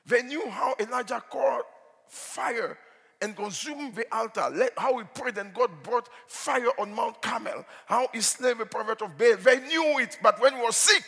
They 0.05 0.23
knew 0.23 0.49
how 0.49 0.75
Elijah 0.81 1.23
called 1.29 1.63
fire 2.09 2.79
and 3.21 3.37
consumed 3.37 3.95
the 3.95 4.07
altar, 4.15 4.71
how 4.77 4.99
he 4.99 5.05
prayed 5.15 5.39
and 5.39 5.53
God 5.55 5.71
brought 5.83 6.09
fire 6.27 6.71
on 6.79 6.93
Mount 6.95 7.21
Carmel, 7.23 7.65
how 7.87 8.09
he 8.13 8.21
slew 8.21 8.55
the 8.55 8.67
prophet 8.67 9.03
of 9.03 9.17
Baal. 9.17 9.37
They 9.37 9.61
knew 9.61 9.99
it, 10.01 10.19
but 10.23 10.41
when 10.41 10.55
he 10.55 10.61
was 10.61 10.77
sick, 10.77 11.05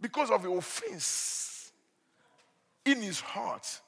because 0.00 0.30
of 0.30 0.42
the 0.42 0.50
offense 0.50 1.72
in 2.84 3.00
his 3.00 3.20
heart, 3.20 3.80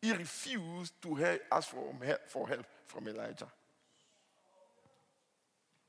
he 0.00 0.12
refused 0.12 0.94
to 1.02 1.38
ask 1.50 1.74
for 2.28 2.48
help 2.48 2.66
from 2.86 3.08
Elijah. 3.08 3.48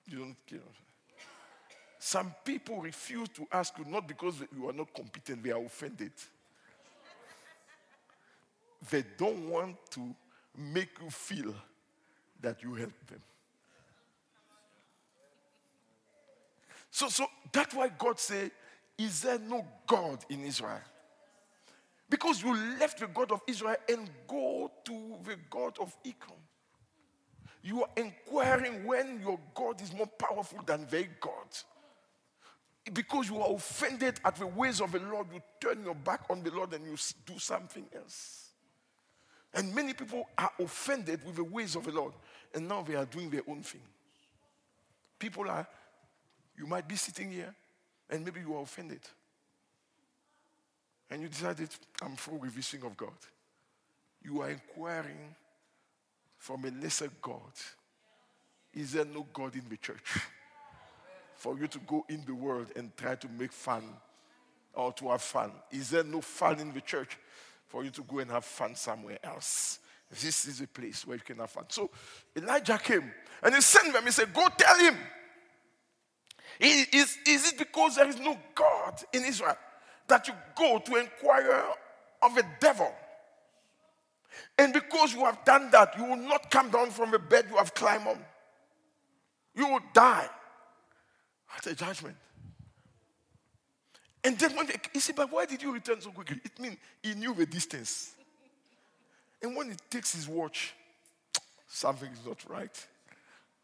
You 0.07 0.19
don't 0.19 0.37
care. 0.47 0.59
Some 1.99 2.33
people 2.43 2.81
refuse 2.81 3.29
to 3.29 3.45
ask 3.51 3.77
you 3.77 3.85
not 3.85 4.07
because 4.07 4.35
you 4.55 4.69
are 4.69 4.73
not 4.73 4.93
competent, 4.93 5.43
they 5.43 5.51
are 5.51 5.63
offended. 5.63 6.11
they 8.89 9.03
don't 9.17 9.49
want 9.49 9.75
to 9.91 10.15
make 10.57 10.89
you 11.03 11.09
feel 11.09 11.53
that 12.41 12.63
you 12.63 12.73
help 12.73 12.93
them. 13.07 13.21
So, 16.89 17.09
so 17.09 17.27
that's 17.51 17.75
why 17.75 17.89
God 17.89 18.19
said, 18.19 18.51
Is 18.97 19.21
there 19.21 19.39
no 19.39 19.65
God 19.85 20.25
in 20.29 20.43
Israel? 20.43 20.81
Because 22.09 22.41
you 22.41 22.55
left 22.79 22.99
the 22.99 23.07
God 23.07 23.31
of 23.31 23.41
Israel 23.47 23.75
and 23.87 24.09
go 24.27 24.71
to 24.85 25.15
the 25.23 25.37
God 25.49 25.77
of 25.79 25.95
Ekron. 26.05 26.37
You 27.61 27.83
are 27.83 27.89
inquiring 27.97 28.85
when 28.85 29.21
your 29.21 29.39
God 29.53 29.81
is 29.81 29.93
more 29.93 30.07
powerful 30.07 30.59
than 30.65 30.87
their 30.89 31.07
God 31.19 31.47
because 32.93 33.29
you 33.29 33.41
are 33.41 33.53
offended 33.53 34.19
at 34.25 34.35
the 34.35 34.47
ways 34.47 34.81
of 34.81 34.91
the 34.91 34.99
Lord, 34.99 35.27
you 35.33 35.41
turn 35.59 35.83
your 35.83 35.95
back 35.95 36.21
on 36.29 36.43
the 36.43 36.51
Lord 36.51 36.73
and 36.73 36.85
you 36.85 36.95
do 37.25 37.37
something 37.37 37.85
else. 37.95 38.49
And 39.53 39.73
many 39.73 39.93
people 39.93 40.27
are 40.37 40.51
offended 40.59 41.25
with 41.25 41.35
the 41.35 41.43
ways 41.43 41.75
of 41.75 41.85
the 41.85 41.91
Lord, 41.91 42.13
and 42.53 42.67
now 42.67 42.83
they 42.83 42.95
are 42.95 43.05
doing 43.05 43.29
their 43.29 43.41
own 43.47 43.61
thing. 43.61 43.81
People 45.17 45.49
are, 45.49 45.67
you 46.57 46.67
might 46.67 46.87
be 46.87 46.95
sitting 46.95 47.31
here, 47.31 47.53
and 48.09 48.23
maybe 48.23 48.41
you 48.41 48.55
are 48.55 48.61
offended. 48.61 49.01
And 51.11 51.21
you 51.21 51.27
decided, 51.27 51.69
I'm 52.01 52.15
through 52.15 52.37
with 52.37 52.55
this 52.55 52.69
thing 52.69 52.83
of 52.83 52.95
God. 52.95 53.09
You 54.23 54.41
are 54.41 54.49
inquiring 54.49 55.35
from 56.37 56.65
a 56.65 56.71
lesser 56.83 57.09
God. 57.21 57.53
Is 58.73 58.93
there 58.93 59.05
no 59.05 59.25
God 59.33 59.55
in 59.55 59.63
the 59.69 59.77
church? 59.77 60.19
for 61.39 61.57
you 61.57 61.67
to 61.67 61.79
go 61.79 62.05
in 62.09 62.21
the 62.25 62.35
world 62.35 62.67
and 62.75 62.95
try 62.97 63.15
to 63.15 63.27
make 63.39 63.53
fun 63.53 63.81
or 64.73 64.91
to 64.91 65.07
have 65.09 65.21
fun? 65.21 65.51
Is 65.71 65.89
there 65.89 66.03
no 66.03 66.19
fun 66.19 66.59
in 66.59 66.73
the 66.73 66.81
church 66.81 67.17
for 67.67 67.83
you 67.83 67.89
to 67.91 68.03
go 68.03 68.19
and 68.19 68.29
have 68.29 68.43
fun 68.43 68.75
somewhere 68.75 69.19
else? 69.23 69.79
This 70.11 70.45
is 70.45 70.59
a 70.59 70.67
place 70.67 71.07
where 71.07 71.15
you 71.15 71.23
can 71.23 71.37
have 71.37 71.49
fun. 71.49 71.63
So 71.69 71.89
Elijah 72.35 72.77
came 72.77 73.09
and 73.41 73.55
he 73.55 73.61
sent 73.61 73.93
them. 73.93 74.03
He 74.03 74.11
said, 74.11 74.33
Go 74.33 74.47
tell 74.57 74.77
him. 74.79 74.97
Is, 76.59 77.17
is 77.25 77.53
it 77.53 77.57
because 77.57 77.95
there 77.95 78.09
is 78.09 78.19
no 78.19 78.37
God 78.53 79.01
in 79.13 79.23
Israel 79.23 79.55
that 80.09 80.27
you 80.27 80.33
go 80.55 80.79
to 80.79 80.95
inquire 80.95 81.63
of 82.21 82.37
a 82.37 82.43
devil? 82.59 82.93
And 84.57 84.73
because 84.73 85.13
you 85.13 85.21
have 85.21 85.43
done 85.45 85.71
that, 85.71 85.97
you 85.97 86.05
will 86.05 86.17
not 86.17 86.51
come 86.51 86.69
down 86.69 86.91
from 86.91 87.11
the 87.11 87.19
bed 87.19 87.45
you 87.49 87.57
have 87.57 87.73
climbed 87.73 88.07
on. 88.07 88.19
You 89.55 89.67
will 89.67 89.81
die. 89.93 90.29
That's 91.51 91.67
a 91.67 91.75
judgment. 91.75 92.15
And 94.23 94.37
then 94.37 94.55
when 94.55 94.67
they, 94.67 94.75
he 94.93 94.99
said, 94.99 95.15
but 95.15 95.31
why 95.31 95.45
did 95.45 95.61
you 95.61 95.73
return 95.73 96.01
so 96.01 96.11
quickly? 96.11 96.39
It 96.43 96.59
means 96.59 96.77
he 97.01 97.15
knew 97.15 97.33
the 97.33 97.45
distance. 97.45 98.15
And 99.41 99.55
when 99.55 99.69
he 99.69 99.75
takes 99.89 100.13
his 100.13 100.27
watch, 100.27 100.73
something 101.67 102.11
is 102.11 102.25
not 102.25 102.37
right. 102.49 102.87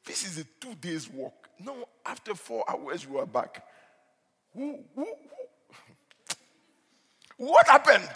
This 0.05 0.25
is 0.25 0.37
a 0.39 0.45
two 0.59 0.75
days 0.75 1.09
walk. 1.09 1.49
No, 1.59 1.87
after 2.05 2.35
four 2.35 2.63
hours, 2.69 3.05
you 3.05 3.17
are 3.17 3.25
back. 3.25 3.63
Who, 4.53 4.79
who, 4.95 5.03
who? 5.03 5.44
What 7.37 7.67
happened? 7.67 8.09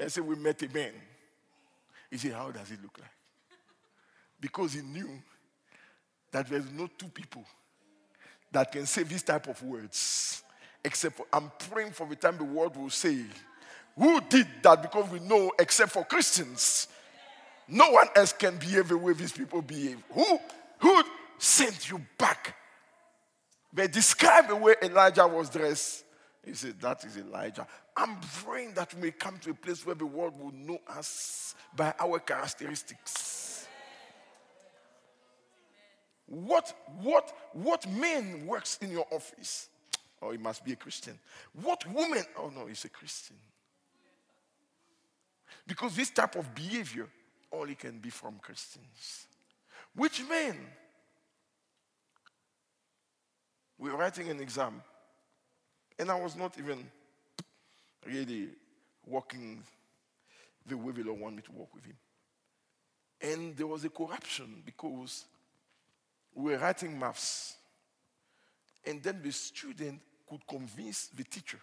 I 0.00 0.08
said, 0.08 0.26
We 0.26 0.36
met 0.36 0.62
a 0.62 0.68
man. 0.68 0.92
He 2.10 2.18
said, 2.18 2.32
How 2.32 2.50
does 2.50 2.70
it 2.70 2.82
look 2.82 2.98
like? 2.98 3.10
Because 4.40 4.74
he 4.74 4.82
knew 4.82 5.08
that 6.30 6.48
there's 6.48 6.70
no 6.70 6.88
two 6.98 7.08
people 7.08 7.44
that 8.52 8.72
can 8.72 8.86
say 8.86 9.02
this 9.02 9.22
type 9.22 9.48
of 9.48 9.62
words. 9.62 10.42
Except 10.84 11.16
for, 11.16 11.26
I'm 11.32 11.50
praying 11.70 11.92
for 11.92 12.06
the 12.06 12.16
time 12.16 12.36
the 12.36 12.44
world 12.44 12.76
will 12.76 12.90
say, 12.90 13.24
who 13.96 14.20
did 14.20 14.46
that? 14.62 14.82
Because 14.82 15.08
we 15.10 15.20
know, 15.20 15.52
except 15.58 15.92
for 15.92 16.04
Christians, 16.04 16.88
no 17.68 17.90
one 17.90 18.08
else 18.16 18.32
can 18.32 18.56
behave 18.56 18.88
the 18.88 18.98
way 18.98 19.12
these 19.12 19.32
people 19.32 19.62
behave. 19.62 20.02
Who, 20.12 20.38
who 20.78 21.02
sent 21.38 21.90
you 21.90 22.00
back? 22.18 22.56
They 23.72 23.86
describe 23.88 24.48
the 24.48 24.56
way 24.56 24.74
Elijah 24.82 25.26
was 25.26 25.48
dressed. 25.48 26.04
He 26.44 26.54
said, 26.54 26.80
That 26.80 27.04
is 27.04 27.16
Elijah. 27.16 27.66
I'm 27.96 28.16
praying 28.44 28.74
that 28.74 28.92
we 28.94 29.02
may 29.02 29.10
come 29.12 29.38
to 29.38 29.50
a 29.50 29.54
place 29.54 29.86
where 29.86 29.94
the 29.94 30.06
world 30.06 30.38
will 30.38 30.52
know 30.52 30.78
us 30.88 31.54
by 31.76 31.94
our 32.00 32.18
characteristics. 32.18 33.68
What, 36.26 36.74
what, 37.00 37.32
what 37.52 37.88
man 37.88 38.46
works 38.46 38.78
in 38.80 38.90
your 38.90 39.06
office? 39.10 39.68
Oh, 40.20 40.30
he 40.30 40.38
must 40.38 40.64
be 40.64 40.72
a 40.72 40.76
Christian. 40.76 41.18
What 41.62 41.86
woman? 41.92 42.24
Oh, 42.38 42.50
no, 42.54 42.66
he's 42.66 42.84
a 42.84 42.88
Christian. 42.88 43.36
Because 45.66 45.94
this 45.94 46.10
type 46.10 46.34
of 46.36 46.54
behavior 46.54 47.08
only 47.52 47.74
can 47.74 47.98
be 47.98 48.10
from 48.10 48.38
Christians. 48.40 49.26
Which 49.94 50.22
men? 50.28 50.58
We're 53.78 53.96
writing 53.96 54.30
an 54.30 54.40
exam, 54.40 54.82
and 55.98 56.10
I 56.10 56.18
was 56.20 56.36
not 56.36 56.58
even 56.58 56.90
really 58.06 58.48
walking 59.06 59.62
the 60.66 60.76
way 60.76 60.92
the 60.92 61.02
Lord 61.02 61.20
wanted 61.20 61.36
me 61.36 61.42
to 61.42 61.52
walk 61.52 61.74
with 61.74 61.84
him. 61.84 61.96
And 63.20 63.56
there 63.56 63.66
was 63.66 63.84
a 63.84 63.88
corruption 63.88 64.62
because 64.64 65.24
we 66.34 66.52
were 66.52 66.58
writing 66.58 66.98
maths. 66.98 67.56
And 68.86 69.02
then 69.02 69.20
the 69.22 69.32
student 69.32 70.00
could 70.28 70.46
convince 70.46 71.06
the 71.08 71.24
teacher 71.24 71.58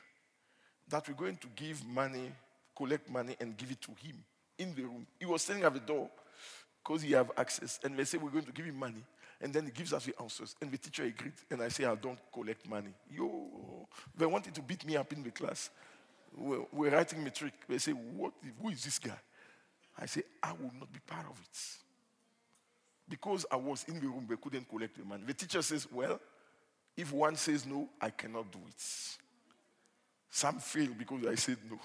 that 0.89 1.07
we're 1.07 1.15
going 1.15 1.37
to 1.37 1.47
give 1.55 1.85
money, 1.85 2.31
collect 2.75 3.09
money, 3.09 3.35
and 3.39 3.55
give 3.57 3.71
it 3.71 3.81
to 3.81 3.91
him 3.91 4.23
in 4.57 4.73
the 4.75 4.83
room. 4.83 5.05
He 5.19 5.25
was 5.25 5.41
standing 5.41 5.65
at 5.65 5.73
the 5.73 5.79
door 5.79 6.09
because 6.83 7.01
he 7.01 7.11
have 7.11 7.31
access. 7.37 7.79
And 7.83 7.97
they 7.97 8.05
say, 8.05 8.17
We're 8.17 8.29
going 8.29 8.45
to 8.45 8.51
give 8.51 8.65
him 8.65 8.77
money. 8.77 9.03
And 9.39 9.51
then 9.51 9.65
he 9.65 9.71
gives 9.71 9.91
us 9.91 10.05
the 10.05 10.13
answers. 10.21 10.55
And 10.61 10.71
the 10.71 10.77
teacher 10.77 11.03
agreed. 11.03 11.33
And 11.49 11.61
I 11.63 11.69
say, 11.69 11.85
I 11.85 11.95
don't 11.95 12.19
collect 12.31 12.67
money. 12.69 12.93
Yo, 13.09 13.87
they 14.15 14.27
wanted 14.27 14.53
to 14.55 14.61
beat 14.61 14.85
me 14.85 14.95
up 14.95 15.11
in 15.13 15.23
the 15.23 15.31
class. 15.31 15.71
We're, 16.35 16.89
writing 16.89 17.23
matric. 17.23 17.53
They 17.67 17.77
say, 17.77 17.91
what, 17.91 18.33
Who 18.61 18.69
is 18.69 18.83
this 18.83 18.99
guy? 18.99 19.19
I 19.97 20.05
say, 20.05 20.23
I 20.41 20.53
will 20.53 20.71
not 20.79 20.91
be 20.91 20.99
part 21.05 21.25
of 21.29 21.39
it 21.39 21.57
because 23.11 23.45
I 23.51 23.57
was 23.57 23.83
in 23.89 23.95
the 23.99 24.07
room, 24.07 24.25
they 24.27 24.37
couldn't 24.37 24.69
collect 24.69 24.97
the 24.97 25.03
money. 25.03 25.23
The 25.27 25.33
teacher 25.33 25.61
says, 25.61 25.85
Well, 25.91 26.19
if 26.95 27.11
one 27.11 27.35
says 27.35 27.65
no, 27.65 27.89
I 27.99 28.09
cannot 28.09 28.51
do 28.51 28.59
it. 28.67 28.83
Some 30.29 30.59
fail 30.59 30.89
because 30.97 31.25
I 31.27 31.35
said 31.35 31.57
no. 31.69 31.77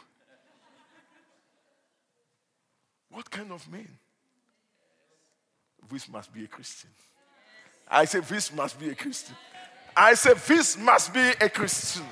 What 3.10 3.30
kind 3.30 3.50
of 3.50 3.70
man. 3.70 3.88
This 5.90 6.08
must 6.08 6.32
be 6.32 6.44
a 6.44 6.48
Christian. 6.48 6.90
I 7.88 8.04
say, 8.04 8.20
this 8.20 8.52
must 8.52 8.78
be 8.78 8.90
a 8.90 8.94
Christian. 8.94 9.36
I 9.96 10.14
say, 10.14 10.34
this 10.34 10.76
must 10.76 11.14
be 11.14 11.20
a 11.40 11.48
Christian. 11.48 12.04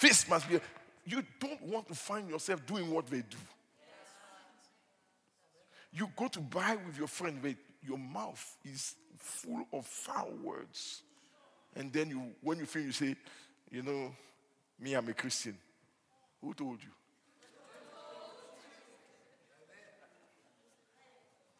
This 0.00 0.28
must 0.28 0.48
be. 0.48 0.56
A, 0.56 0.60
you 1.10 1.22
don't 1.40 1.62
want 1.62 1.88
to 1.88 1.94
find 1.94 2.28
yourself 2.28 2.64
doing 2.66 2.90
what 2.90 3.06
they 3.06 3.18
do. 3.18 3.36
You 5.92 6.08
go 6.16 6.28
to 6.28 6.40
buy 6.40 6.76
with 6.86 6.98
your 6.98 7.08
friend, 7.08 7.38
but 7.40 7.54
your 7.82 7.98
mouth 7.98 8.56
is 8.64 8.94
full 9.16 9.66
of 9.72 9.86
foul 9.86 10.32
words. 10.42 11.02
And 11.74 11.92
then 11.92 12.10
you, 12.10 12.22
when 12.42 12.58
you 12.58 12.66
finish, 12.66 13.00
you 13.00 13.08
say, 13.08 13.16
you 13.70 13.82
know, 13.82 14.14
me, 14.78 14.94
I'm 14.94 15.08
a 15.08 15.14
Christian. 15.14 15.56
Who 16.42 16.54
told 16.54 16.82
you? 16.82 16.90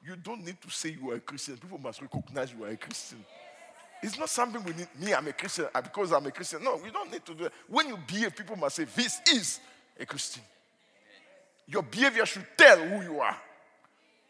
You 0.07 0.17
don't 0.17 0.45
need 0.45 0.61
to 0.63 0.71
say 0.71 0.97
you 1.01 1.11
are 1.11 1.17
a 1.17 1.21
Christian. 1.21 1.57
People 1.57 1.79
must 1.79 2.01
recognize 2.01 2.53
you 2.53 2.65
are 2.65 2.69
a 2.69 2.77
Christian. 2.77 3.25
It's 4.03 4.19
not 4.19 4.29
something 4.29 4.63
we 4.63 4.73
need. 4.73 4.89
Me, 4.99 5.15
I'm 5.15 5.27
a 5.27 5.33
Christian 5.33 5.67
because 5.75 6.13
I'm 6.13 6.27
a 6.27 6.31
Christian. 6.31 6.63
No, 6.63 6.77
we 6.83 6.91
don't 6.91 7.11
need 7.11 7.25
to 7.27 7.35
do 7.35 7.45
that. 7.45 7.53
When 7.67 7.89
you 7.89 7.99
behave, 8.07 8.37
people 8.37 8.57
must 8.57 8.77
say, 8.77 8.85
This 8.85 9.21
is 9.33 9.61
a 9.99 10.07
Christian. 10.07 10.43
Your 11.67 11.83
behavior 11.83 12.25
should 12.25 12.47
tell 12.57 12.79
who 12.79 13.03
you 13.03 13.21
are, 13.21 13.37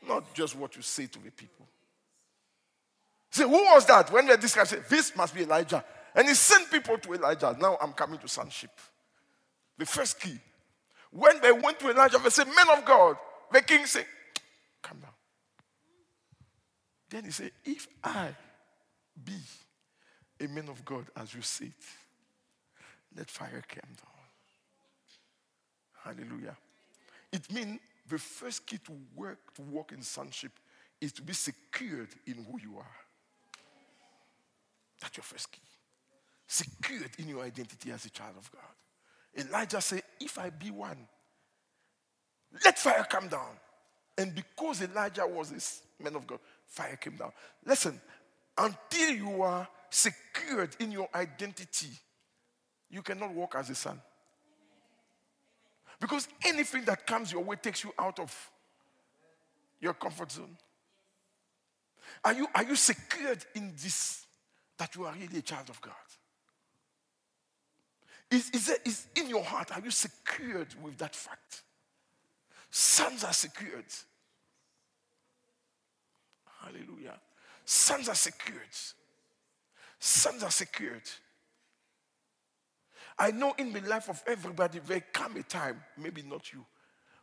not 0.07 0.35
just 0.35 0.57
what 0.57 0.75
you 0.75 0.83
say 0.83 1.07
to 1.07 1.19
the 1.19 1.31
people. 1.31 1.67
Say, 3.31 3.45
who 3.45 3.51
was 3.51 3.87
that? 3.87 4.11
When 4.11 4.27
they 4.27 4.37
discussed 4.37 4.73
it, 4.73 4.89
this 4.89 5.15
must 5.15 5.35
be 5.35 5.43
Elijah. 5.43 5.85
And 6.15 6.27
he 6.27 6.35
sent 6.35 6.71
people 6.71 6.99
to 6.99 7.15
Elijah. 7.15 7.57
Now 7.61 7.79
I'm 7.81 7.93
coming 7.93 8.19
to 8.21 8.29
sonship. 8.29 8.71
The 9.77 9.87
first 9.87 10.19
key. 10.19 10.39
When 11.13 11.41
they 11.41 11.53
went 11.53 11.79
to 11.81 11.91
Elijah, 11.91 12.19
they 12.19 12.31
said, 12.31 12.47
Men 12.47 12.77
of 12.77 12.85
God. 12.85 13.17
The 13.53 13.63
king 13.63 13.87
said, 13.87 14.07
Come 14.83 14.99
down. 14.99 15.11
Then 17.11 17.25
he 17.25 17.31
said, 17.31 17.53
If 17.65 17.87
I 18.03 18.31
be 19.25 19.37
a 20.41 20.49
man 20.49 20.69
of 20.69 20.85
God 20.85 21.07
as 21.17 21.35
you 21.35 21.43
say 21.43 21.67
it. 21.67 21.73
Let 23.17 23.31
fire 23.31 23.63
come 23.69 23.95
down. 23.97 24.19
Hallelujah. 26.05 26.57
It 27.33 27.53
means 27.53 27.81
the 28.09 28.19
first 28.19 28.67
key 28.67 28.79
to 28.87 28.93
work 29.15 29.55
to 29.55 29.63
walk 29.63 29.93
in 29.93 30.03
sonship 30.03 30.53
is 31.01 31.13
to 31.13 31.23
be 31.23 31.33
secured 31.33 32.09
in 32.27 32.35
who 32.35 32.59
you 32.61 32.79
are. 32.79 32.97
That's 35.01 35.17
your 35.17 35.25
first 35.25 35.53
key. 35.53 35.61
Secured 36.47 37.11
in 37.19 37.29
your 37.29 37.45
identity 37.45 37.91
as 37.93 38.05
a 38.07 38.11
child 38.11 38.35
of 38.39 38.51
God. 38.51 39.47
Elijah 39.47 39.81
said, 39.81 40.03
If 40.21 40.39
I 40.39 40.51
be 40.51 40.71
one, 40.71 41.07
let 42.65 42.79
fire 42.79 43.07
come 43.09 43.29
down. 43.29 43.57
And 44.17 44.35
because 44.35 44.83
Elijah 44.83 45.27
was 45.27 45.51
this 45.51 45.83
man 46.03 46.17
of 46.17 46.27
God, 46.27 46.41
fire 46.67 46.97
came 46.97 47.17
down. 47.17 47.33
Listen, 47.65 48.01
until 48.59 49.11
you 49.11 49.43
are 49.43 49.69
secured 49.91 50.77
in 50.81 50.93
your 50.93 51.09
identity, 51.15 51.91
you 52.91 53.03
cannot 53.03 53.33
walk 53.33 53.55
as 53.57 53.71
a 53.71 53.75
son. 53.75 54.01
Because 56.01 56.29
anything 56.45 56.85
that 56.85 57.07
comes 57.07 57.33
your 57.33 57.43
way 57.43 57.57
takes 57.57 57.83
you 57.83 57.93
out 57.99 58.19
of 58.19 58.51
your 59.81 59.95
comfort 59.95 60.33
zone. 60.33 60.57
Are 62.25 62.33
you, 62.33 62.47
are 62.55 62.65
you 62.65 62.77
secured 62.77 63.45
in 63.55 63.73
this 63.81 64.27
that 64.79 64.95
you 64.95 65.05
are 65.05 65.13
really 65.13 65.39
a 65.39 65.43
child 65.43 65.69
of 65.69 65.81
God? 65.81 65.95
Is, 68.31 68.51
is, 68.51 68.67
there, 68.67 68.77
is 68.85 69.07
in 69.17 69.29
your 69.29 69.43
heart, 69.43 69.71
are 69.73 69.81
you 69.81 69.91
secured 69.91 70.75
with 70.83 70.99
that 70.99 71.15
fact? 71.15 71.63
Sons 72.71 73.25
are 73.25 73.33
secured. 73.33 73.87
Hallelujah. 76.61 77.19
Sons 77.71 78.09
are 78.09 78.15
secured. 78.15 78.63
Sons 79.99 80.43
are 80.43 80.51
secured. 80.51 81.03
I 83.19 83.31
know 83.31 83.55
in 83.59 83.75
the 83.75 83.83
life 83.83 84.09
of 84.09 84.23
everybody, 84.27 84.79
there 84.79 85.03
come 85.13 85.37
a 85.37 85.43
time, 85.43 85.79
maybe 85.99 86.23
not 86.23 86.51
you, 86.51 86.65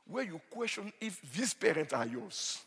where 0.06 0.24
you 0.24 0.40
question 0.52 0.94
if 1.02 1.20
these 1.34 1.56
parents 1.56 1.94
are 1.94 2.06
yours. 2.06 2.60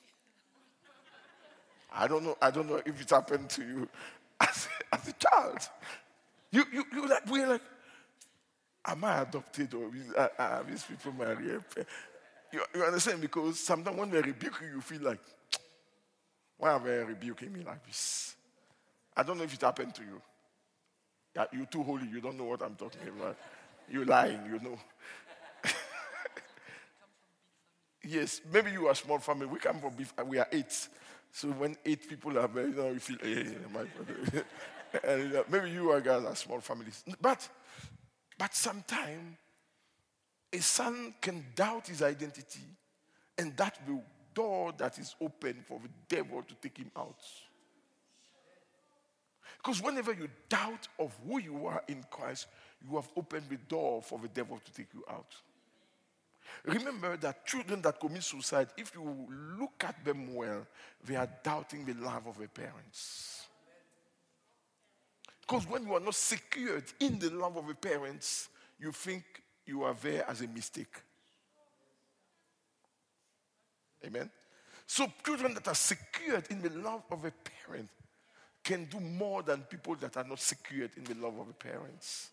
I 1.95 2.09
don't 2.09 2.25
know. 2.25 2.37
I 2.43 2.51
don't 2.51 2.69
know 2.69 2.83
if 2.85 3.01
it 3.01 3.11
happened 3.11 3.49
to 3.51 3.63
you 3.63 3.89
as, 4.41 4.69
as 4.93 5.07
a 5.07 5.13
child. 5.13 5.61
You, 6.51 6.65
you, 6.73 6.85
you 6.93 7.07
like, 7.07 7.31
we're 7.31 7.47
like, 7.47 7.63
am 8.87 9.05
I 9.05 9.23
adopted 9.23 9.73
or 9.75 9.93
are, 10.17 10.33
are 10.37 10.65
these 10.69 10.83
people 10.83 11.13
my 11.13 11.31
real 11.31 11.63
you, 12.53 12.61
you 12.75 12.83
understand? 12.83 13.21
Because 13.21 13.61
sometimes 13.61 13.97
when 13.97 14.11
they 14.11 14.21
rebuke 14.21 14.63
you, 14.63 14.67
you 14.67 14.81
feel 14.81 15.03
like, 15.03 15.21
why 16.59 16.73
are 16.73 16.81
they 16.81 17.05
rebuking 17.05 17.53
me 17.53 17.63
like 17.65 17.87
this? 17.87 18.35
I 19.17 19.23
don't 19.23 19.39
know 19.39 19.45
if 19.45 19.55
it 19.55 19.61
happened 19.61 19.95
to 19.95 20.03
you. 20.03 20.21
You're 21.53 21.67
too 21.67 21.85
holy, 21.85 22.09
you 22.09 22.21
don't 22.21 22.37
know 22.37 22.45
what 22.45 22.63
I'm 22.63 22.75
talking 22.75 23.09
about. 23.09 23.37
You're 23.89 24.05
lying, 24.05 24.41
you 24.47 24.59
know. 24.59 24.79
yes, 28.05 28.41
maybe 28.53 28.73
you 28.73 28.89
are 28.89 28.95
small 28.95 29.19
family. 29.19 29.47
We 29.47 29.59
come 29.61 29.81
from 29.81 29.95
big, 29.95 30.09
we 30.27 30.39
are 30.39 30.49
eight. 30.51 30.89
So 31.33 31.49
when 31.49 31.77
eight 31.85 32.09
people 32.09 32.37
are 32.39 32.49
there, 32.49 32.69
you 32.69 32.75
know, 32.75 32.91
you 32.91 32.99
feel, 32.99 33.19
hey, 33.23 33.57
my 33.73 33.85
brother. 33.85 34.45
and, 35.05 35.37
uh, 35.37 35.45
maybe 35.49 35.71
you 35.71 35.91
are 35.91 36.01
guys 36.01 36.25
are 36.25 36.35
small 36.35 36.61
families. 36.61 37.05
But, 37.21 37.49
but 38.37 38.55
sometimes 38.55 39.37
a 40.53 40.59
son 40.59 41.15
can 41.21 41.45
doubt 41.55 41.87
his 41.87 42.03
identity, 42.03 42.65
and 43.37 43.57
that 43.57 43.79
will 43.87 44.03
door 44.39 44.73
that 44.79 44.97
is 45.01 45.17
open 45.21 45.57
for 45.67 45.81
the 45.83 45.89
devil 46.15 46.43
to 46.43 46.55
take 46.55 46.79
him 46.79 46.93
out. 46.97 47.19
Because 49.57 49.83
whenever 49.83 50.13
you 50.13 50.29
doubt 50.49 50.87
of 51.01 51.13
who 51.27 51.41
you 51.41 51.67
are 51.67 51.83
in 51.89 52.05
Christ, 52.09 52.47
you 52.89 52.95
have 52.95 53.09
opened 53.17 53.47
the 53.49 53.57
door 53.57 54.01
for 54.01 54.21
the 54.21 54.29
devil 54.29 54.61
to 54.65 54.73
take 54.73 54.95
you 54.95 55.03
out. 55.11 55.35
Remember 56.65 57.17
that 57.17 57.45
children 57.47 57.83
that 57.83 57.99
commit 57.99 58.23
suicide, 58.23 58.69
if 58.77 58.95
you 58.95 59.27
look 59.59 59.83
at 59.85 60.05
them 60.05 60.35
well, 60.37 60.65
they 61.05 61.17
are 61.17 61.29
doubting 61.43 61.85
the 61.85 61.95
love 61.95 62.29
of 62.29 62.39
their 62.39 62.49
parents. 62.49 63.49
Because 65.41 65.67
when 65.67 65.83
you 65.85 65.95
are 65.95 66.01
not 66.01 66.15
secured 66.15 66.85
in 67.01 67.19
the 67.19 67.31
love 67.31 67.57
of 67.57 67.67
the 67.67 67.75
parents, 67.75 68.49
you 68.79 68.93
think 68.93 69.25
you 69.67 69.83
are 69.83 69.95
there 70.01 70.25
as 70.31 70.43
a 70.43 70.47
mistake. 70.47 71.03
Amen. 74.05 74.31
So 74.87 75.07
children 75.25 75.55
that 75.55 75.69
are 75.69 75.75
secured 75.75 76.45
in 76.51 76.63
the 76.63 76.71
love 76.71 77.03
of 77.11 77.25
a 77.25 77.33
parent 77.67 77.89
can 78.65 78.87
do 78.87 79.01
more 79.01 79.43
than 79.43 79.63
people 79.63 79.95
that 79.97 80.17
are 80.17 80.25
not 80.25 80.41
secured 80.41 80.91
in 80.97 81.05
the 81.05 81.15
love 81.15 81.39
of 81.39 81.49
a 81.49 81.53
parents. 81.53 82.31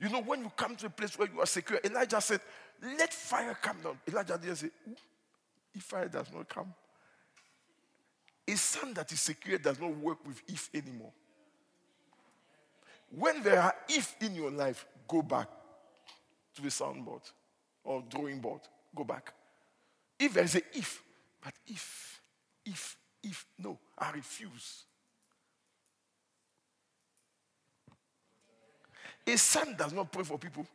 You 0.00 0.10
know, 0.10 0.22
when 0.22 0.42
you 0.42 0.52
come 0.56 0.76
to 0.76 0.86
a 0.86 0.90
place 0.90 1.18
where 1.18 1.28
you 1.32 1.40
are 1.40 1.46
secure, 1.46 1.80
Elijah 1.82 2.20
said, 2.20 2.40
Let 2.82 3.12
fire 3.12 3.56
come 3.60 3.78
down. 3.82 3.98
Elijah 4.06 4.38
didn't 4.38 4.56
say, 4.56 4.70
If 5.74 5.82
fire 5.82 6.08
does 6.08 6.26
not 6.32 6.48
come, 6.48 6.72
a 8.46 8.56
son 8.56 8.94
that 8.94 9.10
is 9.10 9.20
secure 9.20 9.58
does 9.58 9.80
not 9.80 9.96
work 9.96 10.18
with 10.26 10.42
if 10.48 10.70
anymore. 10.74 11.12
When 13.10 13.42
there 13.42 13.60
are 13.60 13.74
if 13.88 14.14
in 14.20 14.34
your 14.34 14.50
life, 14.50 14.84
go 15.08 15.22
back 15.22 15.48
to 16.54 16.62
the 16.62 16.68
soundboard 16.68 17.22
or 17.84 18.02
drawing 18.08 18.40
board. 18.40 18.60
Go 18.94 19.04
back. 19.04 19.32
If 20.18 20.34
there 20.34 20.44
is 20.44 20.54
a 20.54 20.62
if, 20.72 21.02
but 21.42 21.52
if, 21.66 22.20
if, 22.64 22.96
if, 23.22 23.46
no, 23.58 23.78
I 23.98 24.12
refuse. 24.12 24.84
A 29.26 29.36
son 29.36 29.74
does 29.76 29.92
not 29.92 30.10
pray 30.10 30.22
for 30.22 30.38
people. 30.38 30.66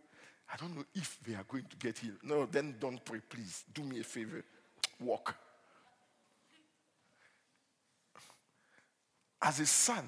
I 0.54 0.58
don't 0.58 0.76
know 0.76 0.84
if 0.94 1.18
they 1.26 1.34
are 1.36 1.46
going 1.48 1.66
to 1.70 1.78
get 1.78 1.98
healed. 1.98 2.18
No, 2.24 2.46
then 2.46 2.76
don't 2.80 3.04
pray, 3.04 3.20
please. 3.30 3.64
Do 3.74 3.84
me 3.84 4.02
a 4.02 4.04
favor. 4.04 4.44
Walk. 5.00 5.36
As 9.42 9.60
a 9.60 9.66
son, 9.66 10.06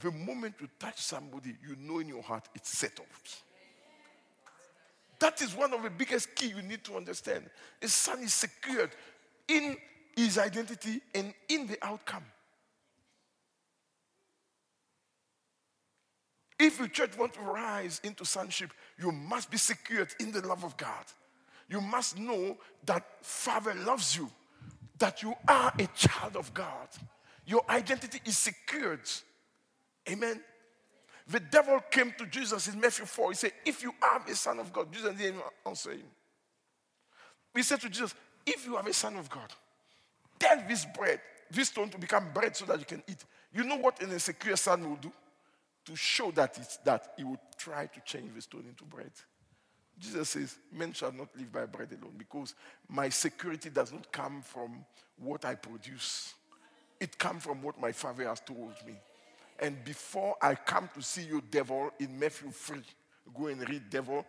the 0.00 0.10
moment 0.10 0.56
you 0.60 0.68
touch 0.78 1.00
somebody, 1.00 1.54
you 1.66 1.76
know 1.78 2.00
in 2.00 2.08
your 2.08 2.22
heart 2.22 2.48
it's 2.54 2.76
settled. 2.76 3.06
That 5.20 5.42
is 5.42 5.54
one 5.54 5.72
of 5.72 5.82
the 5.82 5.90
biggest 5.90 6.34
key 6.34 6.48
you 6.48 6.62
need 6.62 6.84
to 6.84 6.96
understand. 6.96 7.44
A 7.82 7.88
son 7.88 8.20
is 8.22 8.32
secured 8.32 8.90
in 9.48 9.76
his 10.16 10.38
identity 10.38 11.00
and 11.14 11.34
in 11.48 11.66
the 11.66 11.78
outcome. 11.82 12.24
If 16.58 16.78
your 16.78 16.88
church 16.88 17.16
want 17.16 17.34
to 17.34 17.40
rise 17.40 18.00
into 18.02 18.24
sonship, 18.24 18.72
you 18.98 19.12
must 19.12 19.50
be 19.50 19.56
secured 19.56 20.12
in 20.18 20.32
the 20.32 20.44
love 20.46 20.64
of 20.64 20.76
God. 20.76 21.04
You 21.68 21.80
must 21.80 22.18
know 22.18 22.56
that 22.84 23.04
Father 23.22 23.74
loves 23.74 24.16
you, 24.16 24.30
that 24.98 25.22
you 25.22 25.34
are 25.46 25.72
a 25.78 25.86
child 25.94 26.36
of 26.36 26.52
God. 26.54 26.88
Your 27.46 27.62
identity 27.68 28.20
is 28.24 28.36
secured. 28.36 29.08
Amen. 30.08 30.40
The 31.28 31.40
devil 31.40 31.80
came 31.90 32.14
to 32.18 32.26
Jesus 32.26 32.68
in 32.68 32.80
Matthew 32.80 33.04
4. 33.04 33.30
He 33.30 33.36
said, 33.36 33.52
If 33.64 33.82
you 33.82 33.94
are 34.02 34.22
the 34.26 34.34
Son 34.34 34.58
of 34.58 34.72
God, 34.72 34.92
Jesus 34.92 35.14
didn't 35.14 35.42
answer 35.66 35.90
him. 35.92 36.06
He 37.54 37.62
said 37.62 37.80
to 37.80 37.88
Jesus, 37.88 38.14
if 38.46 38.64
you 38.64 38.76
are 38.76 38.88
a 38.88 38.92
son 38.92 39.16
of 39.16 39.28
God, 39.28 39.52
tell 40.38 40.62
this 40.68 40.86
bread, 40.96 41.20
this 41.50 41.68
stone 41.68 41.90
to 41.90 41.98
become 41.98 42.28
bread 42.32 42.56
so 42.56 42.64
that 42.66 42.78
you 42.78 42.84
can 42.84 43.02
eat. 43.08 43.24
You 43.52 43.64
know 43.64 43.76
what 43.76 44.00
an 44.00 44.12
insecure 44.12 44.56
son 44.56 44.88
will 44.88 44.96
do? 44.96 45.12
To 45.86 45.96
show 45.96 46.30
that 46.32 46.56
it's 46.56 46.76
that, 46.78 47.14
he 47.16 47.24
will 47.24 47.40
try 47.56 47.86
to 47.86 48.00
change 48.04 48.34
the 48.34 48.40
stone 48.40 48.64
into 48.68 48.84
bread. 48.84 49.10
Jesus 49.98 50.30
says, 50.30 50.56
Men 50.72 50.92
shall 50.92 51.12
not 51.12 51.28
live 51.36 51.52
by 51.52 51.66
bread 51.66 51.88
alone 52.00 52.14
because 52.16 52.54
my 52.88 53.08
security 53.08 53.70
does 53.70 53.92
not 53.92 54.10
come 54.12 54.40
from 54.42 54.84
what 55.18 55.44
I 55.44 55.54
produce. 55.54 56.34
It 57.00 57.18
comes 57.18 57.42
from 57.42 57.62
what 57.62 57.80
my 57.80 57.92
father 57.92 58.28
has 58.28 58.40
told 58.40 58.74
me. 58.86 58.94
And 59.58 59.84
before 59.84 60.36
I 60.40 60.54
come 60.54 60.88
to 60.94 61.02
see 61.02 61.22
you, 61.22 61.42
devil, 61.50 61.90
in 61.98 62.18
Matthew 62.18 62.50
3, 62.50 62.80
go 63.36 63.46
and 63.48 63.68
read 63.68 63.90
devil, 63.90 64.24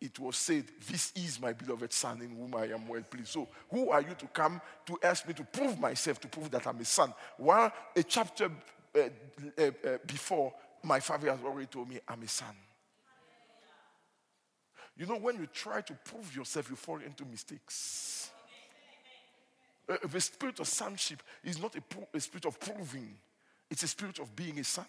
it 0.00 0.18
was 0.18 0.36
said, 0.36 0.64
This 0.90 1.12
is 1.14 1.40
my 1.40 1.52
beloved 1.52 1.92
son 1.92 2.20
in 2.22 2.30
whom 2.30 2.54
I 2.56 2.64
am 2.66 2.88
well 2.88 3.02
pleased. 3.02 3.28
So, 3.28 3.48
who 3.70 3.90
are 3.90 4.00
you 4.00 4.14
to 4.18 4.26
come 4.26 4.60
to 4.86 4.98
ask 5.02 5.26
me 5.28 5.34
to 5.34 5.44
prove 5.44 5.78
myself, 5.78 6.20
to 6.20 6.28
prove 6.28 6.50
that 6.50 6.66
I'm 6.66 6.80
a 6.80 6.84
son? 6.84 7.14
While 7.36 7.72
a 7.94 8.02
chapter 8.02 8.50
uh, 8.94 8.98
uh, 8.98 9.62
uh, 9.62 9.98
before, 10.04 10.52
my 10.82 10.98
father 10.98 11.30
has 11.30 11.40
already 11.44 11.66
told 11.66 11.88
me 11.88 12.00
I'm 12.08 12.22
a 12.22 12.28
son. 12.28 12.54
You 14.96 15.06
know, 15.06 15.18
when 15.18 15.36
you 15.36 15.46
try 15.46 15.80
to 15.82 15.94
prove 16.04 16.34
yourself, 16.34 16.68
you 16.68 16.76
fall 16.76 16.98
into 16.98 17.24
mistakes. 17.24 18.30
Uh, 19.88 19.96
the 20.06 20.20
spirit 20.20 20.60
of 20.60 20.68
sonship 20.68 21.22
is 21.42 21.60
not 21.60 21.74
a, 21.76 21.80
pro- 21.80 22.08
a, 22.12 22.20
spirit 22.20 22.44
of 22.44 22.58
proving, 22.60 23.14
it's 23.72 23.82
a 23.82 23.88
spirit 23.88 24.18
of 24.18 24.36
being 24.36 24.58
a 24.58 24.64
son. 24.64 24.84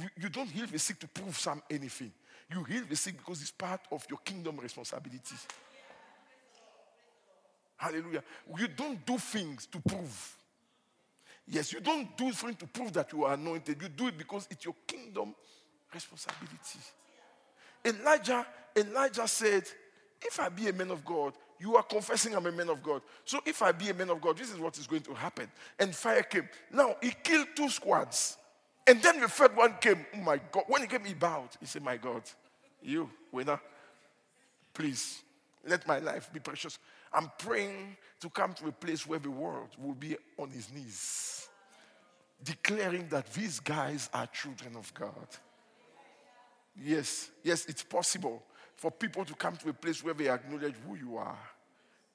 You, 0.00 0.08
you 0.18 0.28
don't 0.30 0.48
heal 0.48 0.66
the 0.66 0.78
sick 0.78 0.98
to 1.00 1.08
prove 1.08 1.38
some 1.38 1.62
anything. 1.70 2.10
You 2.50 2.64
heal 2.64 2.84
the 2.88 2.96
sick 2.96 3.18
because 3.18 3.42
it's 3.42 3.50
part 3.50 3.82
of 3.92 4.06
your 4.08 4.18
kingdom 4.20 4.58
responsibility. 4.58 5.36
Hallelujah. 7.76 8.22
You 8.58 8.68
don't 8.68 9.04
do 9.04 9.18
things 9.18 9.66
to 9.66 9.78
prove. 9.78 10.36
Yes, 11.46 11.70
you 11.70 11.80
don't 11.80 12.16
do 12.16 12.32
things 12.32 12.56
to 12.56 12.66
prove 12.66 12.94
that 12.94 13.12
you 13.12 13.24
are 13.24 13.34
anointed. 13.34 13.80
You 13.80 13.88
do 13.88 14.06
it 14.06 14.16
because 14.16 14.48
it's 14.50 14.64
your 14.64 14.74
kingdom 14.86 15.34
responsibility. 15.92 16.78
Elijah, 17.84 18.46
Elijah 18.74 19.28
said, 19.28 19.64
If 20.22 20.40
I 20.40 20.48
be 20.48 20.68
a 20.68 20.72
man 20.72 20.90
of 20.90 21.04
God, 21.04 21.34
you 21.58 21.76
are 21.76 21.82
confessing 21.82 22.34
I'm 22.34 22.46
a 22.46 22.52
man 22.52 22.68
of 22.68 22.82
God. 22.82 23.02
So 23.24 23.40
if 23.46 23.62
I 23.62 23.72
be 23.72 23.90
a 23.90 23.94
man 23.94 24.10
of 24.10 24.20
God, 24.20 24.36
this 24.36 24.52
is 24.52 24.58
what 24.58 24.76
is 24.78 24.86
going 24.86 25.02
to 25.02 25.14
happen. 25.14 25.48
And 25.78 25.94
fire 25.94 26.22
came. 26.22 26.48
Now 26.72 26.96
he 27.02 27.10
killed 27.22 27.48
two 27.54 27.68
squads. 27.68 28.36
And 28.86 29.02
then 29.02 29.20
the 29.20 29.28
third 29.28 29.56
one 29.56 29.74
came. 29.80 30.04
Oh 30.14 30.18
my 30.18 30.40
God. 30.52 30.64
When 30.68 30.82
he 30.82 30.88
came, 30.88 31.04
he 31.04 31.14
bowed. 31.14 31.48
He 31.58 31.66
said, 31.66 31.82
My 31.82 31.96
God, 31.96 32.22
you, 32.82 33.10
winner, 33.32 33.60
please 34.72 35.22
let 35.66 35.86
my 35.86 35.98
life 35.98 36.30
be 36.32 36.40
precious. 36.40 36.78
I'm 37.12 37.30
praying 37.38 37.96
to 38.20 38.30
come 38.30 38.52
to 38.54 38.68
a 38.68 38.72
place 38.72 39.06
where 39.06 39.18
the 39.18 39.30
world 39.30 39.68
will 39.78 39.94
be 39.94 40.16
on 40.38 40.50
his 40.50 40.72
knees, 40.72 41.48
declaring 42.44 43.08
that 43.08 43.32
these 43.32 43.60
guys 43.60 44.08
are 44.12 44.26
children 44.26 44.76
of 44.76 44.92
God. 44.94 45.26
Yes, 46.80 47.30
yes, 47.42 47.64
it's 47.66 47.82
possible 47.82 48.42
for 48.76 48.90
people 48.90 49.24
to 49.24 49.34
come 49.34 49.56
to 49.56 49.70
a 49.70 49.72
place 49.72 50.04
where 50.04 50.14
they 50.14 50.28
acknowledge 50.28 50.74
who 50.86 50.96
you 50.96 51.16
are 51.16 51.38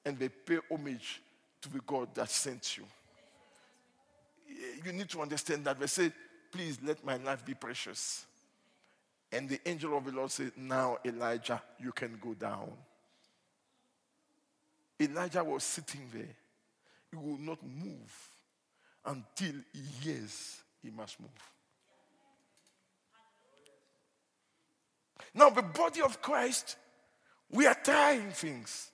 and 0.04 0.18
they 0.18 0.28
pay 0.28 0.58
homage 0.70 1.20
to 1.60 1.68
the 1.72 1.80
God 1.86 2.08
that 2.14 2.30
sent 2.30 2.76
you. 2.78 2.84
You 4.84 4.92
need 4.92 5.08
to 5.10 5.20
understand 5.20 5.64
that. 5.64 5.78
They 5.78 5.86
say, 5.86 6.12
Please 6.50 6.78
let 6.84 7.02
my 7.02 7.16
life 7.16 7.44
be 7.46 7.54
precious. 7.54 8.26
And 9.32 9.48
the 9.48 9.58
angel 9.64 9.96
of 9.96 10.04
the 10.04 10.12
Lord 10.12 10.30
said, 10.30 10.52
Now, 10.56 10.98
Elijah, 11.04 11.62
you 11.80 11.92
can 11.92 12.18
go 12.22 12.34
down. 12.34 12.70
Elijah 15.00 15.42
was 15.42 15.64
sitting 15.64 16.02
there. 16.12 16.36
He 17.10 17.16
will 17.16 17.38
not 17.38 17.58
move 17.62 18.28
until 19.04 19.54
he 19.72 19.80
hears 20.02 20.58
he 20.82 20.90
must 20.90 21.18
move. 21.18 21.30
Now, 25.34 25.50
the 25.50 25.62
body 25.62 26.02
of 26.02 26.20
Christ, 26.20 26.76
we 27.50 27.66
are 27.66 27.76
trying 27.82 28.30
things. 28.30 28.90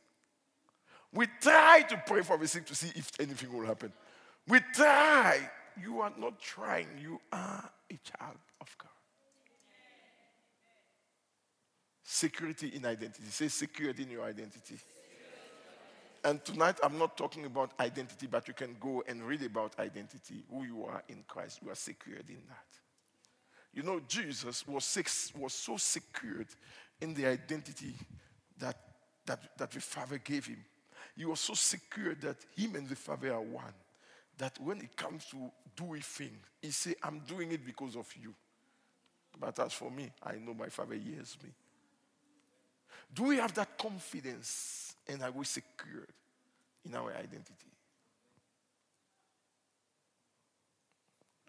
We 1.13 1.27
try 1.41 1.83
to 1.89 2.03
pray 2.07 2.23
for 2.23 2.37
the 2.37 2.47
sick 2.47 2.67
to 2.67 2.75
see 2.75 2.93
if 2.95 3.11
anything 3.19 3.53
will 3.53 3.67
happen. 3.67 3.93
We 4.47 4.61
try. 4.75 5.49
You 5.83 6.01
are 6.01 6.13
not 6.19 6.41
trying, 6.41 6.89
you 7.01 7.21
are 7.33 7.71
a 7.91 7.99
child 8.03 8.37
of 8.61 8.77
God. 8.79 8.91
Security 12.03 12.73
in 12.75 12.85
identity. 12.85 13.29
Say 13.29 13.49
security 13.49 14.03
in 14.03 14.11
your 14.11 14.25
identity. 14.25 14.79
And 16.25 16.45
tonight, 16.45 16.79
I'm 16.83 16.99
not 16.99 17.17
talking 17.17 17.45
about 17.45 17.73
identity, 17.79 18.27
but 18.27 18.49
you 18.49 18.55
can 18.55 18.77
go 18.81 19.05
and 19.07 19.23
read 19.23 19.43
about 19.43 19.79
identity, 19.79 20.43
who 20.51 20.65
you 20.65 20.85
are 20.85 21.03
in 21.09 21.23
Christ. 21.29 21.61
You 21.63 21.71
are 21.71 21.77
secured 21.77 22.29
in 22.29 22.43
that. 22.49 22.67
You 23.79 23.85
know, 23.85 24.01
Jesus 24.09 24.67
was, 24.67 24.85
six, 24.85 25.33
was 25.39 25.53
so 25.53 25.77
secured 25.77 26.49
in 27.01 27.15
the 27.15 27.27
identity 27.27 27.95
that, 28.59 28.77
that, 29.25 29.57
that 29.57 29.71
the 29.71 29.81
Father 29.81 30.19
gave 30.19 30.47
him. 30.47 30.59
He 31.17 31.25
was 31.25 31.39
so 31.39 31.55
secure 31.55 32.17
that 32.17 32.39
him 32.57 32.75
and 32.75 32.89
the 32.89 32.97
Father 32.97 33.33
are 33.33 33.41
one. 33.41 33.73
That 34.37 34.59
when 34.61 34.79
it 34.79 34.97
comes 34.97 35.27
to 35.27 35.37
do 35.77 35.95
a 35.95 36.01
thing, 36.01 36.37
he 36.61 36.73
say, 36.73 36.97
I'm 37.05 37.21
doing 37.21 37.53
it 37.53 37.65
because 37.65 37.95
of 37.95 38.13
you. 38.21 38.35
But 39.39 39.57
as 39.61 39.75
for 39.75 39.93
me, 39.93 40.11
I 40.25 40.33
know 40.45 40.55
my 40.55 40.71
Father 40.71 40.97
hears 40.97 41.37
me. 41.41 41.51
Do 43.15 43.23
we 43.27 43.37
have 43.37 43.55
that 43.55 43.79
confidence 43.79 44.97
and 45.07 45.23
are 45.23 45.31
we 45.31 45.45
secured 45.45 46.11
in 46.85 46.97
our 46.97 47.13
identity? 47.13 47.55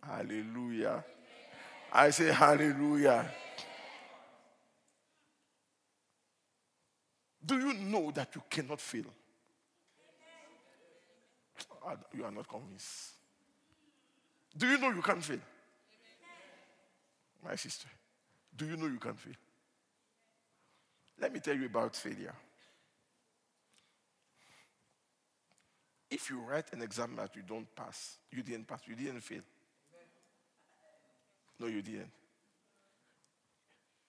Hallelujah. 0.03 1.03
I 1.91 2.11
say 2.11 2.31
hallelujah. 2.31 3.25
Do 7.43 7.57
you 7.57 7.73
know 7.73 8.11
that 8.11 8.35
you 8.35 8.43
cannot 8.49 8.79
fail? 8.79 9.05
Ah, 11.83 11.95
you 12.13 12.23
are 12.23 12.31
not 12.31 12.47
convinced. 12.47 13.13
Do 14.55 14.67
you 14.67 14.77
know 14.77 14.91
you 14.91 15.01
can't 15.01 15.23
fail? 15.23 15.39
My 17.43 17.55
sister, 17.55 17.87
do 18.55 18.65
you 18.65 18.75
know 18.75 18.87
you 18.87 18.99
can't 18.99 19.19
fail? 19.19 19.33
Let 21.19 21.33
me 21.33 21.39
tell 21.39 21.55
you 21.55 21.65
about 21.65 21.95
failure. 21.95 22.35
If 26.11 26.29
you 26.29 26.39
write 26.39 26.73
an 26.73 26.81
exam 26.81 27.15
that 27.17 27.35
you 27.35 27.43
don't 27.47 27.73
pass, 27.75 28.17
you 28.31 28.43
didn't 28.43 28.67
pass, 28.67 28.81
you 28.85 28.95
didn't 28.95 29.21
fail. 29.21 29.41
No, 31.59 31.67
you 31.67 31.81
didn't. 31.81 32.11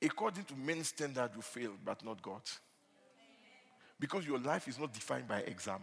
According 0.02 0.44
to 0.44 0.54
men's 0.54 0.88
standard, 0.88 1.30
you 1.34 1.42
failed, 1.42 1.78
but 1.84 2.04
not 2.04 2.22
God. 2.22 2.42
Because 3.98 4.26
your 4.26 4.38
life 4.38 4.66
is 4.68 4.78
not 4.78 4.92
defined 4.94 5.28
by 5.28 5.40
exam. 5.40 5.80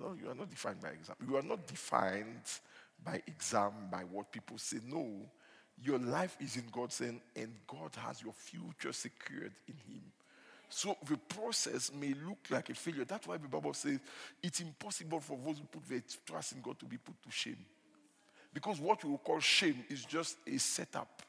No, 0.00 0.14
you 0.20 0.30
are 0.30 0.34
not 0.34 0.50
defined 0.50 0.80
by 0.80 0.90
exam. 0.90 1.16
You 1.26 1.36
are 1.36 1.42
not 1.42 1.66
defined 1.66 2.44
by 3.04 3.20
exam, 3.26 3.72
by 3.90 4.00
what 4.10 4.32
people 4.32 4.58
say. 4.58 4.78
No, 4.86 5.06
your 5.82 5.98
life 5.98 6.36
is 6.40 6.56
in 6.56 6.64
God's 6.72 6.98
hand, 6.98 7.20
and 7.34 7.52
God 7.66 7.90
has 7.96 8.22
your 8.22 8.32
future 8.32 8.92
secured 8.92 9.52
in 9.68 9.74
Him. 9.92 10.02
So 10.68 10.96
the 11.06 11.16
process 11.16 11.92
may 11.92 12.14
look 12.26 12.38
like 12.50 12.70
a 12.70 12.74
failure. 12.74 13.04
That's 13.04 13.26
why 13.26 13.36
the 13.36 13.48
Bible 13.48 13.74
says 13.74 14.00
it's 14.42 14.60
impossible 14.60 15.20
for 15.20 15.38
those 15.44 15.58
who 15.58 15.64
put 15.64 15.88
their 15.88 16.02
trust 16.26 16.52
in 16.52 16.60
God 16.60 16.78
to 16.80 16.86
be 16.86 16.96
put 16.96 17.22
to 17.22 17.30
shame. 17.30 17.64
Because 18.56 18.80
what 18.80 19.04
we 19.04 19.10
will 19.10 19.18
call 19.18 19.38
shame 19.38 19.84
is 19.90 20.06
just 20.06 20.38
a 20.46 20.56
setup. 20.56 21.20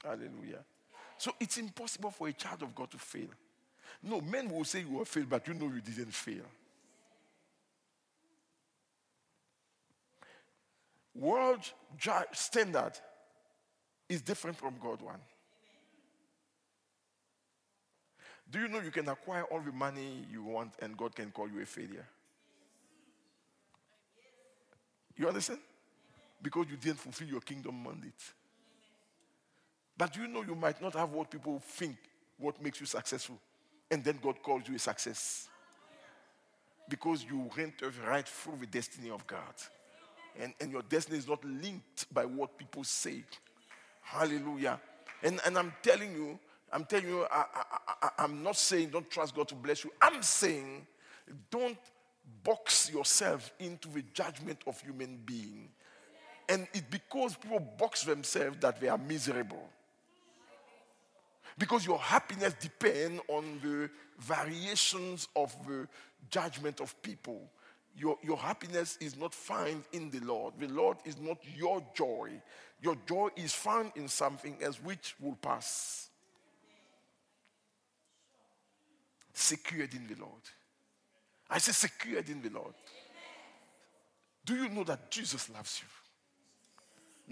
Hallelujah. 0.00 0.60
So 1.18 1.32
it's 1.40 1.58
impossible 1.58 2.12
for 2.12 2.28
a 2.28 2.32
child 2.32 2.62
of 2.62 2.72
God 2.72 2.92
to 2.92 2.96
fail. 2.96 3.26
No, 4.04 4.20
men 4.20 4.48
will 4.48 4.62
say 4.62 4.82
you 4.82 4.90
will 4.90 5.04
fail, 5.04 5.24
but 5.28 5.48
you 5.48 5.54
know 5.54 5.66
you 5.66 5.80
didn't 5.80 6.14
fail. 6.14 6.44
World 11.12 11.68
standard 12.30 12.92
is 14.08 14.22
different 14.22 14.56
from 14.56 14.74
God 14.80 15.02
one. 15.02 15.20
Do 18.48 18.60
you 18.60 18.68
know 18.68 18.78
you 18.78 18.92
can 18.92 19.08
acquire 19.08 19.42
all 19.42 19.60
the 19.60 19.72
money 19.72 20.24
you 20.30 20.44
want 20.44 20.74
and 20.80 20.96
God 20.96 21.16
can 21.16 21.32
call 21.32 21.48
you 21.48 21.60
a 21.60 21.66
failure? 21.66 22.06
You 25.16 25.28
understand? 25.28 25.60
Because 26.42 26.66
you 26.70 26.76
didn't 26.76 26.98
fulfill 26.98 27.28
your 27.28 27.40
kingdom 27.40 27.82
mandate. 27.82 28.12
But 29.96 30.16
you 30.16 30.26
know 30.26 30.42
you 30.42 30.54
might 30.54 30.80
not 30.82 30.94
have 30.94 31.12
what 31.12 31.30
people 31.30 31.60
think 31.64 31.96
what 32.38 32.60
makes 32.62 32.80
you 32.80 32.86
successful. 32.86 33.38
And 33.90 34.02
then 34.02 34.18
God 34.22 34.42
calls 34.42 34.68
you 34.68 34.74
a 34.74 34.78
success. 34.78 35.48
Because 36.88 37.24
you 37.24 37.48
went 37.56 37.74
right 38.06 38.26
through 38.26 38.56
the 38.60 38.66
destiny 38.66 39.10
of 39.10 39.26
God. 39.26 39.54
And, 40.38 40.52
and 40.60 40.72
your 40.72 40.82
destiny 40.82 41.18
is 41.18 41.28
not 41.28 41.44
linked 41.44 42.12
by 42.12 42.24
what 42.24 42.58
people 42.58 42.82
say. 42.84 43.22
Hallelujah. 44.02 44.80
And, 45.22 45.40
and 45.46 45.56
I'm 45.56 45.72
telling 45.82 46.12
you, 46.12 46.38
I'm 46.72 46.84
telling 46.84 47.06
you, 47.06 47.24
I, 47.30 47.44
I, 47.54 47.78
I, 48.02 48.10
I'm 48.18 48.42
not 48.42 48.56
saying 48.56 48.90
don't 48.90 49.08
trust 49.08 49.34
God 49.34 49.48
to 49.48 49.54
bless 49.54 49.84
you. 49.84 49.92
I'm 50.02 50.22
saying 50.22 50.86
don't 51.50 51.78
box 52.42 52.90
yourself 52.92 53.52
into 53.58 53.88
the 53.88 54.02
judgment 54.12 54.60
of 54.66 54.80
human 54.80 55.18
being. 55.24 55.68
And 56.48 56.66
it's 56.72 56.86
because 56.90 57.36
people 57.36 57.60
box 57.60 58.04
themselves 58.04 58.58
that 58.60 58.80
they 58.80 58.88
are 58.88 58.98
miserable. 58.98 59.68
Because 61.56 61.86
your 61.86 61.98
happiness 61.98 62.54
depends 62.60 63.22
on 63.28 63.60
the 63.62 63.88
variations 64.18 65.28
of 65.36 65.54
the 65.66 65.86
judgment 66.30 66.80
of 66.80 67.00
people. 67.02 67.48
Your, 67.96 68.18
your 68.22 68.36
happiness 68.36 68.98
is 69.00 69.16
not 69.16 69.32
found 69.32 69.84
in 69.92 70.10
the 70.10 70.18
Lord. 70.20 70.54
The 70.58 70.66
Lord 70.66 70.98
is 71.04 71.16
not 71.20 71.38
your 71.56 71.82
joy. 71.94 72.30
Your 72.82 72.96
joy 73.06 73.28
is 73.36 73.52
found 73.54 73.92
in 73.94 74.08
something 74.08 74.56
else 74.60 74.82
which 74.82 75.14
will 75.20 75.36
pass. 75.36 76.10
Secured 79.32 79.94
in 79.94 80.08
the 80.08 80.20
Lord. 80.20 80.42
I 81.54 81.58
say 81.58 81.70
secured 81.70 82.28
in 82.28 82.42
the 82.42 82.50
Lord. 82.50 82.74
Do 84.44 84.56
you 84.56 84.68
know 84.68 84.82
that 84.82 85.08
Jesus 85.08 85.48
loves 85.48 85.80
you? 85.80 85.88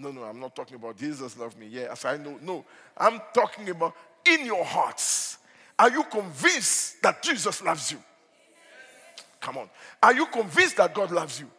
No, 0.01 0.11
no, 0.11 0.23
I'm 0.23 0.39
not 0.39 0.55
talking 0.55 0.77
about 0.77 0.95
Jesus 0.95 1.37
loves 1.37 1.57
me. 1.57 1.67
Yeah, 1.69 1.89
as 1.91 2.05
I 2.05 2.15
know. 2.15 2.39
No, 2.41 2.63
I'm 2.95 3.19
talking 3.33 3.69
about 3.69 3.93
in 4.25 4.45
your 4.45 4.63
hearts. 4.63 5.39
Are 5.77 5.91
you 5.91 6.03
convinced 6.05 7.01
that 7.01 7.21
Jesus 7.21 7.61
loves 7.61 7.91
you? 7.91 7.97
Come 9.41 9.57
on. 9.57 9.69
Are 10.01 10.13
you 10.13 10.25
convinced 10.27 10.77
that 10.77 10.93
God 10.95 11.11
loves 11.11 11.41
you? 11.41 11.51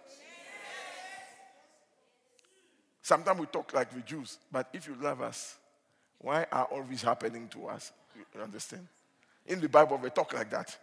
Sometimes 3.03 3.41
we 3.41 3.47
talk 3.47 3.75
like 3.75 3.93
the 3.93 4.01
Jews, 4.01 4.39
but 4.51 4.71
if 4.73 4.89
you 4.89 4.97
love 4.99 5.21
us, 5.21 5.57
why 6.19 6.47
are 6.51 6.65
all 6.65 6.83
this 6.89 7.03
happening 7.03 7.47
to 7.49 7.67
us? 7.67 7.93
You 8.17 8.41
understand? 8.41 8.89
In 9.45 9.61
the 9.61 9.69
Bible, 9.69 10.01
we 10.03 10.09
talk 10.09 10.33
like 10.33 10.49
that. 10.49 10.79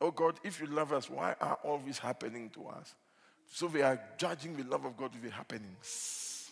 Oh 0.00 0.10
God, 0.10 0.38
if 0.44 0.60
you 0.60 0.66
love 0.66 0.92
us, 0.92 1.10
why 1.10 1.34
are 1.40 1.58
all 1.64 1.80
this 1.84 1.98
happening 1.98 2.50
to 2.50 2.68
us? 2.68 2.94
So 3.50 3.66
we 3.66 3.82
are 3.82 4.00
judging 4.16 4.56
the 4.56 4.64
love 4.64 4.84
of 4.84 4.96
God 4.96 5.12
with 5.12 5.22
the 5.22 5.30
happenings. 5.30 6.50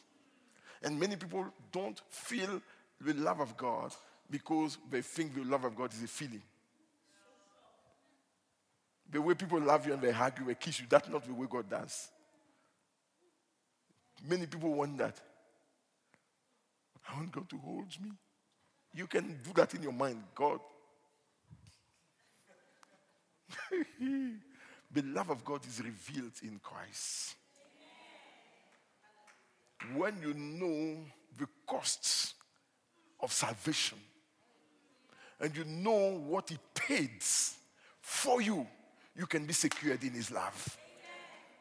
And 0.82 0.98
many 0.98 1.16
people 1.16 1.46
don't 1.70 2.00
feel 2.10 2.60
the 3.00 3.14
love 3.14 3.40
of 3.40 3.56
God 3.56 3.94
because 4.30 4.78
they 4.90 5.02
think 5.02 5.34
the 5.34 5.44
love 5.44 5.64
of 5.64 5.76
God 5.76 5.92
is 5.92 6.02
a 6.02 6.08
feeling. 6.08 6.42
The 9.10 9.22
way 9.22 9.34
people 9.34 9.60
love 9.60 9.86
you 9.86 9.92
and 9.92 10.02
they 10.02 10.10
hug 10.10 10.38
you, 10.40 10.46
they 10.46 10.54
kiss 10.54 10.80
you, 10.80 10.86
that's 10.88 11.08
not 11.08 11.24
the 11.24 11.32
way 11.32 11.46
God 11.48 11.70
does. 11.70 12.08
Many 14.28 14.46
people 14.46 14.72
want 14.72 14.98
that. 14.98 15.20
I 17.08 17.16
want 17.16 17.30
God 17.30 17.48
to 17.50 17.58
hold 17.58 17.86
me. 18.02 18.10
You 18.94 19.06
can 19.06 19.38
do 19.44 19.52
that 19.54 19.74
in 19.74 19.82
your 19.82 19.92
mind. 19.92 20.22
God. 20.34 20.58
the 24.00 25.02
love 25.02 25.30
of 25.30 25.44
God 25.44 25.66
is 25.66 25.82
revealed 25.82 26.32
in 26.42 26.60
Christ. 26.62 27.34
When 29.94 30.20
you 30.22 30.34
know 30.34 31.04
the 31.38 31.46
costs 31.66 32.34
of 33.20 33.32
salvation 33.32 33.98
and 35.40 35.54
you 35.56 35.64
know 35.64 36.18
what 36.26 36.48
He 36.48 36.58
paid 36.74 37.22
for 38.00 38.40
you, 38.40 38.66
you 39.14 39.26
can 39.26 39.44
be 39.44 39.52
secured 39.52 40.02
in 40.02 40.10
His 40.10 40.30
love. 40.30 40.78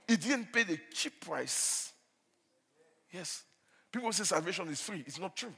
He 0.08 0.18
didn't 0.18 0.52
pay 0.54 0.64
the 0.64 0.80
cheap 0.94 1.26
price. 1.26 1.92
Yes. 3.12 3.44
People 3.92 4.12
say 4.12 4.24
salvation 4.24 4.68
is 4.70 4.82
free. 4.82 5.04
It's 5.06 5.20
not 5.20 5.36
true. 5.36 5.54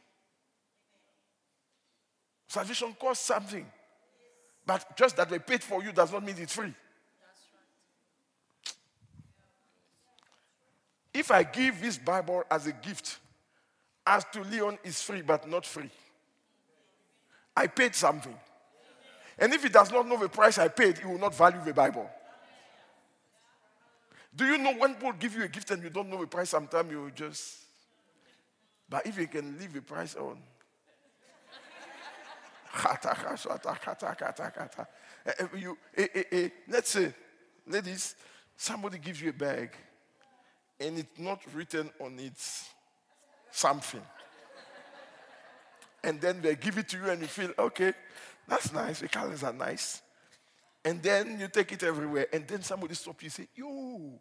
Salvation 2.47 2.95
costs 2.99 3.25
something. 3.25 3.65
But 4.67 4.97
just 4.97 5.15
that 5.15 5.29
they 5.29 5.39
paid 5.39 5.63
for 5.63 5.81
you 5.81 5.93
does 5.93 6.11
not 6.11 6.23
mean 6.23 6.35
it's 6.37 6.53
free. 6.53 6.73
If 11.13 11.31
I 11.31 11.43
give 11.43 11.81
this 11.81 11.97
Bible 11.97 12.43
as 12.51 12.67
a 12.67 12.73
gift, 12.73 13.17
as 14.05 14.25
to 14.33 14.41
Leon 14.41 14.77
is 14.83 15.01
free 15.01 15.21
but 15.21 15.49
not 15.49 15.65
free. 15.65 15.89
I 17.55 17.67
paid 17.67 17.95
something. 17.95 18.35
And 19.39 19.53
if 19.53 19.63
he 19.63 19.69
does 19.69 19.91
not 19.91 20.07
know 20.07 20.17
the 20.17 20.29
price 20.29 20.57
I 20.57 20.67
paid, 20.67 20.97
he 20.97 21.05
will 21.05 21.17
not 21.17 21.33
value 21.33 21.63
the 21.63 21.73
Bible. 21.73 22.09
Do 24.35 24.45
you 24.45 24.57
know 24.57 24.73
when 24.73 24.95
people 24.95 25.13
give 25.13 25.33
you 25.33 25.43
a 25.43 25.47
gift 25.47 25.71
and 25.71 25.81
you 25.81 25.89
don't 25.89 26.09
know 26.09 26.19
the 26.19 26.27
price, 26.27 26.49
sometimes 26.49 26.91
you 26.91 27.09
just. 27.15 27.57
But 28.89 29.07
if 29.07 29.17
you 29.17 29.27
can 29.27 29.57
leave 29.57 29.73
the 29.73 29.81
price 29.81 30.15
on. 30.15 30.37
You, 35.57 35.77
eh, 35.95 36.07
eh, 36.13 36.23
eh, 36.31 36.49
let's 36.67 36.91
say, 36.91 37.13
ladies, 37.65 38.15
somebody 38.55 38.97
gives 38.97 39.21
you 39.21 39.29
a 39.29 39.33
bag 39.33 39.71
and 40.79 40.99
it's 40.99 41.19
not 41.19 41.41
written 41.53 41.89
on 41.99 42.19
it 42.19 42.39
something. 43.51 44.01
And 46.03 46.21
then 46.21 46.41
they 46.41 46.55
give 46.55 46.77
it 46.77 46.87
to 46.89 46.97
you 46.97 47.09
and 47.09 47.21
you 47.21 47.27
feel, 47.27 47.51
okay, 47.57 47.93
that's 48.47 48.71
nice. 48.71 48.99
The 48.99 49.09
colors 49.09 49.43
are 49.43 49.53
nice. 49.53 50.01
And 50.85 51.03
then 51.03 51.39
you 51.39 51.47
take 51.49 51.71
it 51.73 51.83
everywhere. 51.83 52.27
And 52.31 52.47
then 52.47 52.61
somebody 52.61 52.93
stop 52.93 53.21
you 53.21 53.25
and 53.25 53.33
say, 53.33 53.47
Yo, 53.55 54.11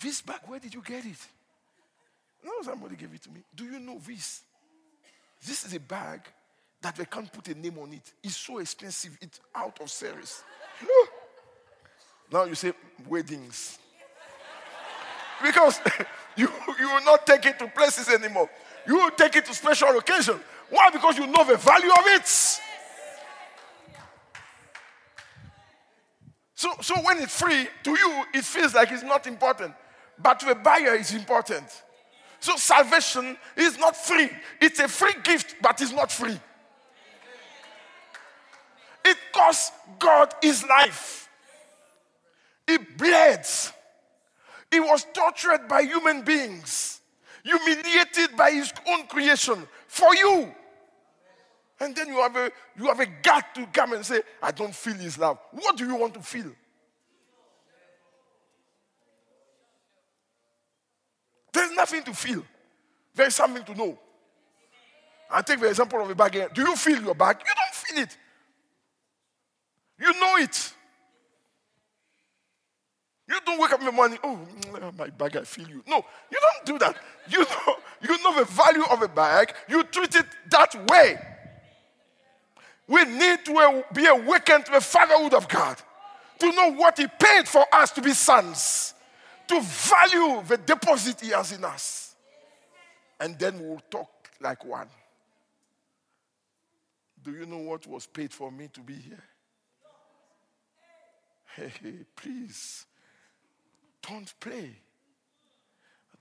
this 0.00 0.20
bag, 0.22 0.40
where 0.46 0.58
did 0.58 0.74
you 0.74 0.82
get 0.82 1.04
it? 1.04 1.18
No, 2.44 2.50
somebody 2.62 2.96
gave 2.96 3.14
it 3.14 3.22
to 3.22 3.30
me. 3.30 3.42
Do 3.54 3.64
you 3.64 3.78
know 3.78 4.00
this? 4.04 4.42
This 5.46 5.64
is 5.64 5.74
a 5.74 5.80
bag 5.80 6.22
that 6.82 6.96
they 6.96 7.04
can't 7.04 7.32
put 7.32 7.48
a 7.48 7.54
name 7.54 7.78
on 7.78 7.92
it. 7.92 8.12
It's 8.22 8.36
so 8.36 8.58
expensive, 8.58 9.16
it's 9.20 9.40
out 9.54 9.80
of 9.80 9.90
service. 9.90 10.42
now 12.30 12.44
you 12.44 12.54
say 12.54 12.72
weddings. 13.08 13.78
because 15.42 15.80
you, 16.36 16.48
you 16.78 16.88
will 16.88 17.04
not 17.04 17.26
take 17.26 17.46
it 17.46 17.58
to 17.60 17.68
places 17.68 18.08
anymore. 18.08 18.50
You 18.86 18.96
will 18.96 19.10
take 19.10 19.36
it 19.36 19.46
to 19.46 19.54
special 19.54 19.96
occasion. 19.96 20.38
Why? 20.70 20.90
Because 20.90 21.18
you 21.18 21.26
know 21.26 21.44
the 21.44 21.56
value 21.56 21.90
of 21.90 22.04
it. 22.06 22.26
So, 26.54 26.70
so 26.80 26.94
when 27.02 27.18
it's 27.18 27.40
free, 27.40 27.68
to 27.84 27.90
you, 27.90 28.24
it 28.34 28.44
feels 28.44 28.74
like 28.74 28.90
it's 28.92 29.02
not 29.02 29.26
important. 29.26 29.74
But 30.18 30.40
to 30.40 30.50
a 30.50 30.54
buyer, 30.54 30.94
it's 30.94 31.12
important. 31.12 31.64
So 32.40 32.56
salvation 32.56 33.36
is 33.56 33.78
not 33.78 33.96
free. 33.96 34.30
It's 34.60 34.80
a 34.80 34.88
free 34.88 35.14
gift, 35.22 35.56
but 35.60 35.80
it's 35.80 35.92
not 35.92 36.10
free. 36.10 36.38
Costs 39.32 39.72
God 39.98 40.34
is 40.42 40.64
life. 40.64 41.28
He 42.66 42.78
bled. 42.78 43.46
He 44.70 44.80
was 44.80 45.06
tortured 45.12 45.68
by 45.68 45.82
human 45.82 46.22
beings, 46.22 47.00
humiliated 47.44 48.36
by 48.36 48.50
his 48.50 48.72
own 48.88 49.06
creation 49.06 49.66
for 49.86 50.14
you. 50.14 50.52
And 51.80 51.94
then 51.96 52.08
you 52.08 52.20
have 52.20 52.36
a 52.36 52.50
you 52.78 52.86
have 52.86 53.00
a 53.00 53.06
gut 53.06 53.44
to 53.56 53.66
come 53.66 53.92
and 53.92 54.06
say, 54.06 54.22
I 54.42 54.52
don't 54.52 54.74
feel 54.74 54.94
his 54.94 55.18
love. 55.18 55.38
What 55.50 55.76
do 55.76 55.86
you 55.86 55.96
want 55.96 56.14
to 56.14 56.20
feel? 56.20 56.52
There's 61.52 61.72
nothing 61.72 62.02
to 62.04 62.14
feel. 62.14 62.44
There's 63.14 63.34
something 63.34 63.64
to 63.64 63.74
know. 63.74 63.98
I 65.30 65.42
take 65.42 65.60
the 65.60 65.68
example 65.68 66.00
of 66.00 66.08
a 66.08 66.14
bag. 66.14 66.54
Do 66.54 66.62
you 66.62 66.76
feel 66.76 67.02
your 67.02 67.14
bag? 67.14 67.38
You 67.40 67.54
don't 67.54 67.74
feel 67.74 68.02
it. 68.04 68.16
You 70.02 70.12
know 70.14 70.36
it. 70.38 70.74
You 73.28 73.38
don't 73.46 73.60
wake 73.60 73.72
up 73.72 73.78
in 73.78 73.86
the 73.86 73.92
morning, 73.92 74.18
oh, 74.24 74.36
mm, 74.60 74.98
my 74.98 75.10
bag, 75.10 75.36
I 75.36 75.44
feel 75.44 75.68
you. 75.68 75.84
No, 75.86 76.04
you 76.30 76.38
don't 76.40 76.66
do 76.66 76.78
that. 76.84 76.96
You 77.28 77.38
know, 77.66 77.76
you 78.02 78.22
know 78.22 78.36
the 78.40 78.44
value 78.44 78.82
of 78.90 79.00
a 79.00 79.06
bag. 79.06 79.54
You 79.68 79.84
treat 79.84 80.16
it 80.16 80.26
that 80.50 80.90
way. 80.90 81.18
We 82.88 83.04
need 83.04 83.44
to 83.44 83.84
be 83.94 84.06
awakened 84.06 84.66
to 84.66 84.72
the 84.72 84.80
fatherhood 84.80 85.34
of 85.34 85.48
God, 85.48 85.80
to 86.40 86.52
know 86.52 86.72
what 86.72 86.98
He 86.98 87.06
paid 87.06 87.46
for 87.46 87.64
us 87.72 87.92
to 87.92 88.02
be 88.02 88.12
sons, 88.12 88.94
to 89.46 89.60
value 89.60 90.42
the 90.48 90.56
deposit 90.56 91.20
He 91.20 91.28
has 91.28 91.52
in 91.52 91.64
us. 91.64 92.16
And 93.20 93.38
then 93.38 93.60
we'll 93.60 93.82
talk 93.88 94.10
like 94.40 94.64
one. 94.64 94.88
Do 97.22 97.30
you 97.30 97.46
know 97.46 97.58
what 97.58 97.86
was 97.86 98.04
paid 98.08 98.32
for 98.32 98.50
me 98.50 98.68
to 98.72 98.80
be 98.80 98.94
here? 98.94 99.22
Hey, 101.56 101.72
hey 101.82 101.94
please, 102.16 102.86
don't 104.08 104.32
play. 104.40 104.70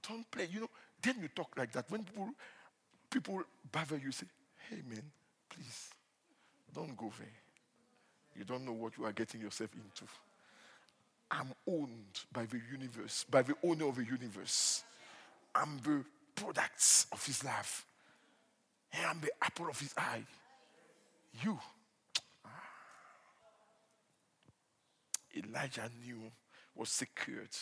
Don't 0.08 0.30
play. 0.32 0.48
You 0.52 0.62
know, 0.62 0.70
then 1.02 1.15
you 1.22 1.28
talk 1.30 1.52
like 1.58 1.72
that. 1.74 1.89
When 1.89 2.04
people 2.04 2.30
people 3.10 3.41
bother 3.72 3.98
you, 3.98 4.12
say, 4.12 4.26
hey 4.70 4.82
man, 4.89 5.04
please. 5.50 5.89
Don't 6.74 6.96
go 6.96 7.12
there. 7.20 7.28
You 8.38 8.46
don't 8.46 8.65
know 8.65 8.72
what 8.72 8.98
you 8.98 9.06
are 9.06 9.12
getting 9.12 9.41
yourself 9.41 9.72
into. 9.74 10.10
I'm 11.30 11.54
owned 11.67 12.22
by 12.32 12.46
the 12.46 12.60
universe, 12.72 13.26
by 13.30 13.41
the 13.41 13.56
owner 13.63 13.88
of 13.88 13.96
the 13.96 14.06
universe. 14.06 14.84
I'm 15.54 15.80
the 15.84 16.04
products 16.36 17.08
of 17.12 17.26
his 17.26 17.44
love. 17.44 17.86
I 18.94 19.10
am 19.10 19.20
the 19.22 19.32
apple 19.41 19.70
of 19.70 19.80
his 19.80 19.94
eye. 19.98 20.24
You. 21.44 21.60
Elijah 25.36 25.89
knew 26.04 26.32
was 26.76 26.89
secured. 26.89 27.56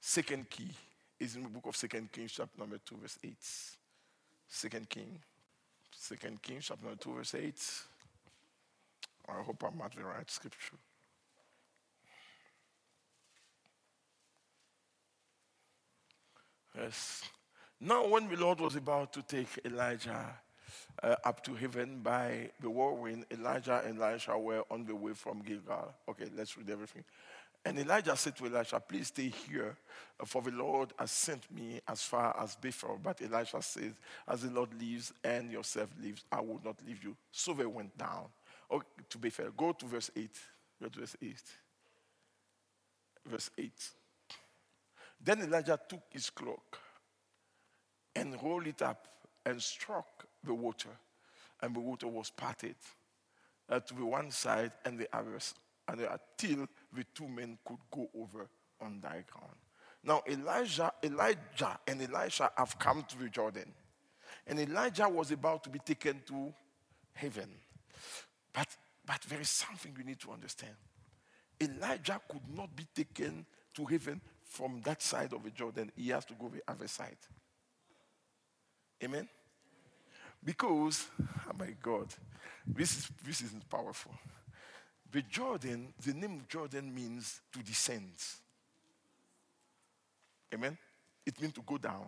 Second 0.00 0.50
key 0.50 0.70
is 1.18 1.36
in 1.36 1.44
the 1.44 1.48
book 1.48 1.66
of 1.66 1.76
Second 1.76 2.10
Kings, 2.10 2.32
chapter 2.32 2.58
number 2.58 2.78
2, 2.84 2.96
verse 2.96 3.18
8. 3.22 3.36
Second 4.48 4.88
King. 4.88 5.20
Second 5.94 6.42
Kings, 6.42 6.66
chapter 6.66 6.84
number 6.84 7.00
2, 7.00 7.14
verse 7.14 7.34
8. 7.34 7.54
I 9.28 9.42
hope 9.42 9.62
I'm 9.62 9.80
at 9.80 9.94
the 9.94 10.04
right 10.04 10.28
scripture. 10.30 10.76
Yes. 16.76 17.22
Now, 17.80 18.08
when 18.08 18.28
the 18.28 18.36
Lord 18.36 18.60
was 18.60 18.76
about 18.76 19.12
to 19.12 19.22
take 19.22 19.60
Elijah 19.64 20.34
uh, 21.02 21.16
up 21.24 21.44
to 21.44 21.54
heaven 21.54 22.00
by 22.02 22.50
the 22.60 22.70
whirlwind, 22.70 23.26
Elijah 23.30 23.82
and 23.86 24.00
Elisha 24.00 24.36
were 24.38 24.64
on 24.70 24.84
the 24.84 24.94
way 24.94 25.12
from 25.14 25.40
Gilgal. 25.42 25.94
Okay, 26.08 26.26
let's 26.36 26.56
read 26.56 26.70
everything. 26.70 27.04
And 27.64 27.78
Elijah 27.78 28.16
said 28.16 28.36
to 28.36 28.46
Elisha, 28.46 28.80
Please 28.80 29.08
stay 29.08 29.28
here, 29.28 29.76
for 30.24 30.42
the 30.42 30.50
Lord 30.50 30.92
has 30.98 31.12
sent 31.12 31.50
me 31.54 31.80
as 31.86 32.02
far 32.02 32.36
as 32.40 32.56
Bethel. 32.56 32.98
But 33.00 33.22
Elisha 33.22 33.62
said, 33.62 33.94
As 34.26 34.42
the 34.42 34.50
Lord 34.50 34.70
lives 34.80 35.12
and 35.22 35.50
yourself 35.50 35.90
lives, 36.02 36.24
I 36.30 36.40
will 36.40 36.60
not 36.64 36.76
leave 36.86 37.04
you. 37.04 37.16
So 37.30 37.52
they 37.54 37.66
went 37.66 37.96
down 37.96 38.26
okay, 38.70 38.86
to 39.10 39.18
Bethel. 39.18 39.50
Go 39.56 39.72
to 39.72 39.86
verse 39.86 40.10
8. 40.16 40.30
Go 40.82 40.88
to 40.88 41.00
verse 41.00 41.16
8. 41.22 41.34
Verse 43.26 43.50
8. 43.56 43.72
Then 45.24 45.42
Elijah 45.42 45.78
took 45.88 46.02
his 46.10 46.30
cloak 46.30 46.78
and 48.16 48.42
rolled 48.42 48.66
it 48.66 48.82
up 48.82 49.06
and 49.46 49.62
struck 49.62 50.26
the 50.44 50.54
water, 50.54 50.90
and 51.60 51.74
the 51.74 51.80
water 51.80 52.08
was 52.08 52.30
parted 52.30 52.76
uh, 53.68 53.80
to 53.80 53.94
the 53.94 54.04
one 54.04 54.30
side 54.30 54.72
and 54.84 54.98
the 54.98 55.08
other, 55.16 55.38
and 55.88 56.00
until 56.00 56.66
the 56.92 57.04
two 57.14 57.28
men 57.28 57.58
could 57.64 57.78
go 57.90 58.08
over 58.18 58.48
on 58.80 59.00
dry 59.00 59.24
ground. 59.30 59.56
Now 60.04 60.22
Elijah, 60.28 60.92
Elijah 61.02 61.78
and 61.86 62.02
Elisha 62.02 62.50
have 62.56 62.78
come 62.78 63.04
to 63.08 63.18
the 63.18 63.28
Jordan, 63.28 63.72
and 64.46 64.58
Elijah 64.58 65.08
was 65.08 65.30
about 65.30 65.62
to 65.64 65.70
be 65.70 65.78
taken 65.78 66.22
to 66.26 66.52
heaven. 67.14 67.48
But, 68.52 68.68
but 69.06 69.20
there 69.28 69.40
is 69.40 69.48
something 69.48 69.94
you 69.96 70.04
need 70.04 70.20
to 70.20 70.32
understand. 70.32 70.74
Elijah 71.60 72.20
could 72.28 72.54
not 72.54 72.74
be 72.74 72.86
taken 72.94 73.46
to 73.74 73.84
heaven 73.84 74.20
from 74.44 74.80
that 74.84 75.00
side 75.00 75.32
of 75.32 75.42
the 75.42 75.50
Jordan. 75.50 75.90
He 75.96 76.10
has 76.10 76.24
to 76.26 76.34
go 76.34 76.48
the 76.48 76.62
other 76.68 76.88
side. 76.88 77.16
Amen? 79.02 79.28
Because, 80.44 81.08
oh 81.48 81.52
my 81.58 81.74
God, 81.80 82.08
this 82.66 82.96
is, 82.98 83.10
this 83.24 83.40
is 83.42 83.52
powerful. 83.70 84.12
The 85.10 85.22
Jordan, 85.22 85.92
the 86.04 86.14
name 86.14 86.40
of 86.40 86.48
Jordan 86.48 86.92
means 86.92 87.40
to 87.52 87.60
descend. 87.60 88.12
Amen? 90.52 90.76
It 91.24 91.40
means 91.40 91.52
to 91.54 91.62
go 91.64 91.78
down. 91.78 92.06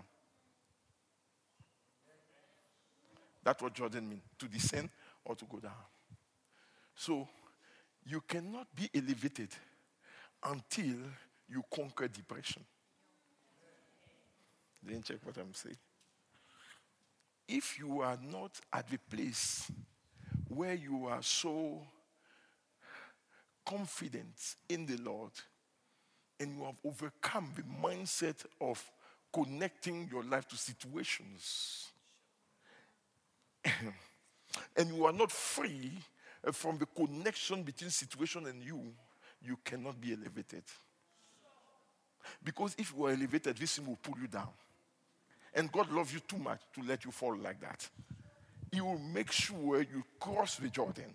That's 3.45 3.63
what 3.63 3.75
Jordan 3.75 4.09
means 4.09 4.23
to 4.39 4.49
descend 4.49 4.89
or 5.25 5.37
to 5.37 5.45
go 5.45 5.59
down. 5.59 5.73
So, 6.97 7.29
you 8.07 8.23
cannot 8.27 8.67
be 8.75 8.89
elevated 8.95 9.49
until 10.45 10.97
you 11.49 11.63
conquer 11.75 12.09
depression. 12.09 12.65
Didn't 14.87 15.05
check 15.05 15.19
what 15.25 15.37
I'm 15.37 15.55
saying 15.55 15.77
if 17.49 17.79
you 17.79 18.01
are 18.01 18.19
not 18.31 18.59
at 18.73 18.89
the 18.89 18.99
place 19.11 19.71
where 20.49 20.75
you 20.75 21.07
are 21.07 21.23
so 21.23 21.83
confident 23.65 24.57
in 24.69 24.87
the 24.87 24.97
Lord 24.99 25.31
and 26.39 26.57
you 26.57 26.65
have 26.65 26.77
overcome 26.85 27.53
the 27.57 27.63
mindset 27.87 28.45
of 28.61 28.83
connecting 29.33 30.09
your 30.11 30.23
life 30.25 30.47
to 30.49 30.57
situations, 30.57 31.89
and 34.77 34.95
you 34.95 35.05
are 35.05 35.13
not 35.13 35.33
free 35.33 35.93
from 36.53 36.79
the 36.79 36.87
connection 36.87 37.63
between 37.63 37.91
situation 37.91 38.47
and 38.47 38.63
you, 38.63 38.81
you 39.43 39.59
cannot 39.65 40.01
be 40.01 40.13
elevated. 40.13 40.63
Because 42.43 42.75
if 42.79 42.93
you 42.97 43.07
are 43.07 43.11
elevated, 43.11 43.57
this 43.57 43.77
thing 43.77 43.87
will 43.87 43.99
pull 44.03 44.17
you 44.21 44.29
down. 44.29 44.49
And 45.55 45.71
God 45.71 45.91
loves 45.93 46.13
you 46.13 46.21
too 46.21 46.39
much 46.39 46.61
to 46.75 46.83
let 46.83 47.05
you 47.05 47.11
fall 47.11 47.37
like 47.37 47.61
that. 47.61 47.89
He 48.73 48.81
will 48.81 48.99
make 48.99 49.31
sure 49.31 49.81
you 49.81 50.03
cross 50.19 50.57
the 50.57 50.69
Jordan. 50.69 51.15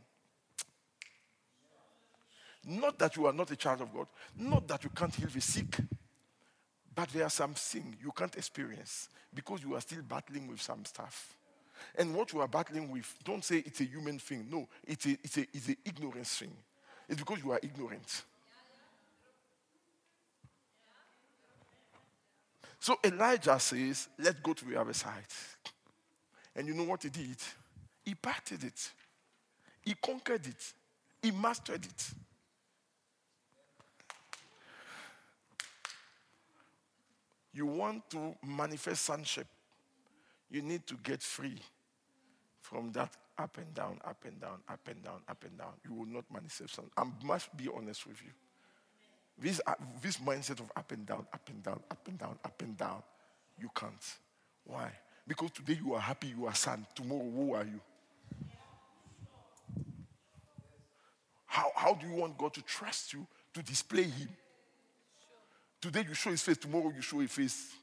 Not 2.65 2.97
that 2.99 3.15
you 3.15 3.25
are 3.25 3.33
not 3.33 3.51
a 3.51 3.55
child 3.55 3.81
of 3.81 3.93
God, 3.93 4.07
not 4.37 4.67
that 4.67 4.83
you 4.83 4.89
can't 4.91 5.13
heal 5.13 5.29
the 5.33 5.41
sick, 5.41 5.77
but 6.95 7.09
there 7.09 7.25
are 7.25 7.29
some 7.29 7.53
things 7.53 7.95
you 8.01 8.11
can't 8.11 8.35
experience 8.35 9.09
because 9.33 9.63
you 9.63 9.75
are 9.75 9.81
still 9.81 10.01
battling 10.01 10.47
with 10.47 10.61
some 10.61 10.85
stuff. 10.85 11.35
And 11.97 12.13
what 12.13 12.33
you 12.33 12.41
are 12.41 12.47
battling 12.47 12.91
with, 12.91 13.13
don't 13.23 13.43
say 13.43 13.63
it's 13.65 13.81
a 13.81 13.85
human 13.85 14.19
thing. 14.19 14.47
No, 14.49 14.67
it's 14.85 15.05
a, 15.05 15.11
it's 15.23 15.37
a, 15.37 15.41
it's 15.53 15.67
an 15.67 15.77
ignorance 15.85 16.37
thing. 16.37 16.51
It's 17.07 17.19
because 17.19 17.39
you 17.43 17.51
are 17.51 17.59
ignorant. 17.61 18.23
So 22.79 22.97
Elijah 23.03 23.59
says, 23.59 24.07
Let's 24.17 24.39
go 24.39 24.53
to 24.53 24.65
the 24.65 24.79
other 24.79 24.93
side. 24.93 25.25
And 26.55 26.67
you 26.67 26.73
know 26.73 26.83
what 26.83 27.03
he 27.03 27.09
did? 27.09 27.37
He 28.03 28.15
parted 28.15 28.63
it, 28.63 28.91
he 29.81 29.93
conquered 29.93 30.47
it, 30.47 30.73
he 31.21 31.31
mastered 31.31 31.85
it. 31.85 32.09
You 37.53 37.65
want 37.65 38.09
to 38.11 38.35
manifest 38.45 39.03
sonship, 39.05 39.47
you 40.49 40.61
need 40.61 40.87
to 40.87 40.95
get 40.95 41.21
free 41.21 41.57
from 42.61 42.91
that 42.93 43.15
up 43.37 43.57
and 43.57 43.73
down, 43.73 43.99
up 44.05 44.23
and 44.25 44.39
down, 44.39 44.59
up 44.67 44.87
and 44.87 45.03
down, 45.03 45.21
up 45.27 45.43
and 45.43 45.57
down. 45.57 45.73
You 45.85 45.93
will 45.93 46.05
not 46.05 46.25
manifest 46.31 46.75
son. 46.75 46.85
I 46.97 47.05
must 47.23 47.55
be 47.55 47.69
honest 47.73 48.05
with 48.07 48.21
you. 48.21 48.31
This, 49.41 49.61
uh, 49.65 49.73
this 50.01 50.17
mindset 50.17 50.59
of 50.59 50.71
up 50.75 50.91
and 50.91 51.05
down, 51.05 51.25
up 51.33 51.49
and 51.49 51.63
down, 51.63 51.79
up 51.89 52.07
and 52.07 52.17
down, 52.17 52.37
up 52.43 52.61
and 52.61 52.77
down, 52.77 53.01
you 53.57 53.69
can't. 53.73 53.93
Why? 54.65 54.91
Because 55.25 55.51
today 55.51 55.79
you 55.81 55.93
are 55.93 56.01
happy, 56.01 56.27
you 56.27 56.45
are 56.45 56.55
sad. 56.55 56.85
Tomorrow, 56.93 57.29
who 57.33 57.53
are 57.53 57.63
you? 57.63 57.79
How, 61.45 61.71
how 61.75 61.93
do 61.93 62.07
you 62.07 62.15
want 62.15 62.37
God 62.37 62.53
to 62.55 62.61
trust 62.63 63.13
you 63.13 63.25
to 63.53 63.63
display 63.63 64.03
Him? 64.03 64.29
Today 65.81 66.03
you 66.07 66.13
show 66.13 66.31
His 66.31 66.41
face, 66.41 66.57
tomorrow 66.57 66.91
you 66.93 67.01
show 67.01 67.21
a 67.21 67.27
face 67.27 67.73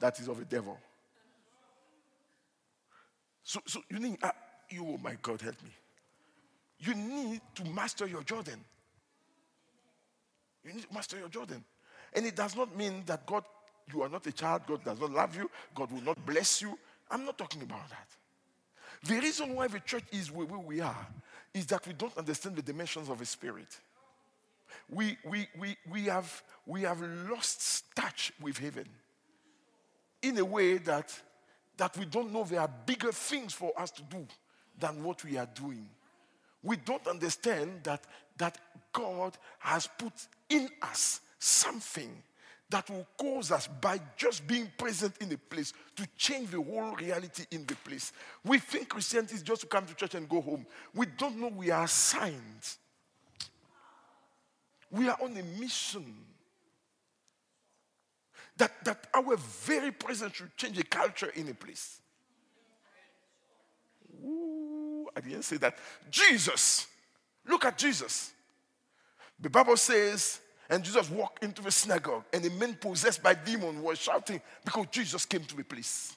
that 0.00 0.18
is 0.18 0.26
of 0.26 0.40
a 0.40 0.44
devil. 0.44 0.78
So, 3.44 3.60
so 3.66 3.80
you 3.88 4.00
need, 4.00 4.18
uh, 4.22 4.30
you, 4.68 4.84
oh 4.84 4.98
my 5.02 5.16
God, 5.22 5.40
help 5.40 5.62
me. 5.62 5.70
You 6.80 6.94
need 6.94 7.40
to 7.54 7.64
master 7.66 8.06
your 8.06 8.22
Jordan. 8.24 8.64
You 10.64 10.72
need 10.72 10.88
to 10.88 10.94
master 10.94 11.18
your 11.18 11.28
Jordan. 11.28 11.64
And 12.12 12.26
it 12.26 12.36
does 12.36 12.54
not 12.56 12.76
mean 12.76 13.02
that 13.06 13.26
God, 13.26 13.44
you 13.92 14.02
are 14.02 14.08
not 14.08 14.26
a 14.26 14.32
child, 14.32 14.62
God 14.66 14.84
does 14.84 15.00
not 15.00 15.10
love 15.10 15.36
you, 15.36 15.50
God 15.74 15.90
will 15.90 16.02
not 16.02 16.24
bless 16.24 16.62
you. 16.62 16.78
I'm 17.10 17.24
not 17.24 17.38
talking 17.38 17.62
about 17.62 17.88
that. 17.90 18.08
The 19.04 19.20
reason 19.20 19.54
why 19.54 19.66
the 19.68 19.80
church 19.80 20.04
is 20.12 20.30
where 20.30 20.46
we 20.46 20.80
are 20.80 21.06
is 21.52 21.66
that 21.66 21.86
we 21.86 21.92
don't 21.92 22.16
understand 22.16 22.56
the 22.56 22.62
dimensions 22.62 23.08
of 23.08 23.18
the 23.18 23.26
spirit. 23.26 23.78
We, 24.88 25.16
we, 25.24 25.48
we, 25.58 25.76
we, 25.90 26.04
have, 26.04 26.42
we 26.66 26.82
have 26.82 27.00
lost 27.30 27.84
touch 27.94 28.32
with 28.40 28.58
heaven 28.58 28.86
in 30.22 30.38
a 30.38 30.44
way 30.44 30.78
that, 30.78 31.12
that 31.76 31.96
we 31.98 32.04
don't 32.04 32.32
know 32.32 32.44
there 32.44 32.60
are 32.60 32.70
bigger 32.86 33.12
things 33.12 33.52
for 33.52 33.72
us 33.76 33.90
to 33.92 34.02
do 34.02 34.26
than 34.78 35.02
what 35.02 35.24
we 35.24 35.36
are 35.36 35.48
doing. 35.54 35.88
We 36.62 36.76
don't 36.76 37.06
understand 37.06 37.80
that, 37.82 38.04
that 38.42 38.58
God 38.92 39.38
has 39.60 39.86
put 39.86 40.12
in 40.48 40.68
us 40.82 41.20
something 41.38 42.10
that 42.70 42.90
will 42.90 43.06
cause 43.16 43.52
us, 43.52 43.68
by 43.80 44.00
just 44.16 44.46
being 44.48 44.68
present 44.76 45.14
in 45.20 45.30
a 45.30 45.36
place, 45.36 45.72
to 45.94 46.08
change 46.16 46.50
the 46.50 46.60
whole 46.60 46.96
reality 46.96 47.44
in 47.52 47.64
the 47.66 47.76
place. 47.76 48.12
We 48.44 48.58
think 48.58 48.88
Christianity 48.88 49.36
is 49.36 49.42
just 49.42 49.60
to 49.60 49.66
come 49.68 49.86
to 49.86 49.94
church 49.94 50.16
and 50.16 50.28
go 50.28 50.40
home. 50.40 50.66
We 50.92 51.06
don't 51.06 51.38
know 51.38 51.48
we 51.48 51.70
are 51.70 51.84
assigned. 51.84 52.64
We 54.90 55.08
are 55.08 55.18
on 55.22 55.36
a 55.36 55.60
mission. 55.60 56.12
That, 58.56 58.72
that 58.84 59.06
our 59.14 59.36
very 59.36 59.92
presence 59.92 60.34
should 60.34 60.56
change 60.56 60.78
the 60.78 60.84
culture 60.84 61.30
in 61.36 61.48
a 61.48 61.54
place. 61.54 62.00
Ooh, 64.24 65.06
I 65.14 65.20
didn't 65.20 65.42
say 65.42 65.58
that. 65.58 65.78
Jesus. 66.10 66.88
Look 67.46 67.64
at 67.64 67.78
Jesus. 67.78 68.32
The 69.40 69.50
Bible 69.50 69.76
says, 69.76 70.40
and 70.70 70.82
Jesus 70.82 71.10
walked 71.10 71.44
into 71.44 71.62
the 71.62 71.70
synagogue, 71.70 72.24
and 72.32 72.44
a 72.44 72.50
man 72.50 72.74
possessed 72.74 73.22
by 73.22 73.34
demon 73.34 73.82
was 73.82 73.98
shouting 73.98 74.40
because 74.64 74.86
Jesus 74.90 75.24
came 75.24 75.44
to 75.44 75.56
the 75.56 75.64
place. 75.64 76.16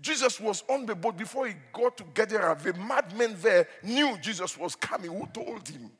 Jesus 0.00 0.40
was 0.40 0.64
on 0.68 0.84
the 0.84 0.94
boat 0.94 1.16
before 1.16 1.46
he 1.46 1.54
got 1.72 1.96
to 1.96 2.04
Gadara. 2.12 2.58
The 2.60 2.74
madmen 2.74 3.36
there 3.40 3.68
knew 3.82 4.18
Jesus 4.18 4.58
was 4.58 4.74
coming. 4.74 5.12
Who 5.12 5.26
told 5.32 5.68
him? 5.68 5.90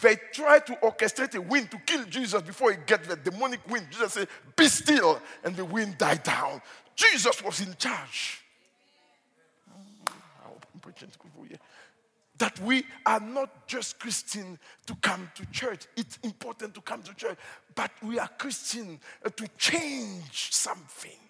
They 0.00 0.16
tried 0.32 0.66
to 0.66 0.74
orchestrate 0.76 1.34
a 1.34 1.40
wind 1.40 1.70
to 1.72 1.78
kill 1.84 2.04
Jesus 2.04 2.40
before 2.42 2.72
he 2.72 2.78
get 2.86 3.04
the 3.04 3.16
demonic 3.16 3.60
wind. 3.68 3.88
Jesus 3.90 4.14
said, 4.14 4.28
Be 4.56 4.66
still. 4.68 5.20
And 5.44 5.54
the 5.54 5.64
wind 5.64 5.98
died 5.98 6.22
down. 6.22 6.62
Jesus 6.96 7.42
was 7.42 7.60
in 7.60 7.74
charge. 7.76 8.40
Ah, 9.68 9.74
I'm 10.72 10.80
preaching 10.80 11.08
to 11.08 11.18
people 11.18 11.42
here. 11.42 11.58
That 12.42 12.58
we 12.58 12.82
are 13.06 13.20
not 13.20 13.68
just 13.68 14.00
Christian 14.00 14.58
to 14.86 14.96
come 14.96 15.30
to 15.36 15.46
church. 15.52 15.86
It's 15.96 16.18
important 16.24 16.74
to 16.74 16.80
come 16.80 17.00
to 17.04 17.14
church, 17.14 17.38
but 17.76 17.92
we 18.02 18.18
are 18.18 18.26
Christian 18.36 18.98
uh, 19.24 19.28
to 19.28 19.46
change 19.56 20.52
something. 20.52 21.20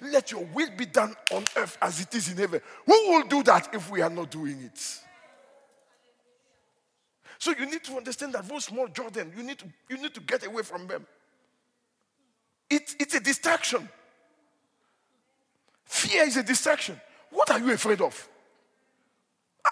Let 0.00 0.30
your 0.30 0.44
will 0.54 0.70
be 0.76 0.86
done 0.86 1.16
on 1.32 1.42
earth 1.56 1.76
as 1.82 2.00
it 2.00 2.14
is 2.14 2.30
in 2.30 2.36
heaven. 2.36 2.60
Who 2.86 2.92
will 3.10 3.26
do 3.26 3.42
that 3.42 3.74
if 3.74 3.90
we 3.90 4.00
are 4.00 4.08
not 4.08 4.30
doing 4.30 4.60
it? 4.60 4.78
So 7.40 7.52
you 7.58 7.66
need 7.66 7.82
to 7.82 7.96
understand 7.96 8.34
that 8.34 8.48
those 8.48 8.66
small 8.66 8.86
Jordan, 8.86 9.32
you 9.36 9.42
need 9.42 9.58
to, 9.58 9.64
you 9.88 10.00
need 10.00 10.14
to 10.14 10.20
get 10.20 10.46
away 10.46 10.62
from 10.62 10.86
them. 10.86 11.04
It, 12.70 12.94
it's 13.00 13.16
a 13.16 13.20
distraction. 13.20 13.88
Fear 15.84 16.28
is 16.28 16.36
a 16.36 16.44
distraction. 16.44 17.00
What 17.30 17.50
are 17.50 17.58
you 17.58 17.72
afraid 17.72 18.00
of? 18.00 18.28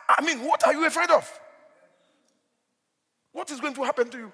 I, 0.09 0.22
mean, 0.22 0.44
what 0.46 0.66
are 0.66 0.72
you 0.72 0.86
afraid 0.86 1.11
of? 1.11 1.40
What 3.32 3.51
is 3.51 3.61
going 3.61 3.74
to 3.74 3.84
happen 3.84 4.09
to 4.11 4.18
you? 4.18 4.32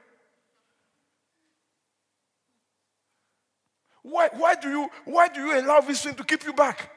Why, 4.03 4.29
why, 4.33 4.55
do 4.55 4.69
you, 4.69 4.89
why 5.05 5.29
do 5.29 5.41
you 5.41 5.59
allow 5.59 5.81
this 5.81 6.03
thing 6.03 6.15
to 6.17 6.25
keep 6.25 6.45
you 6.45 6.53
back? 6.53 6.91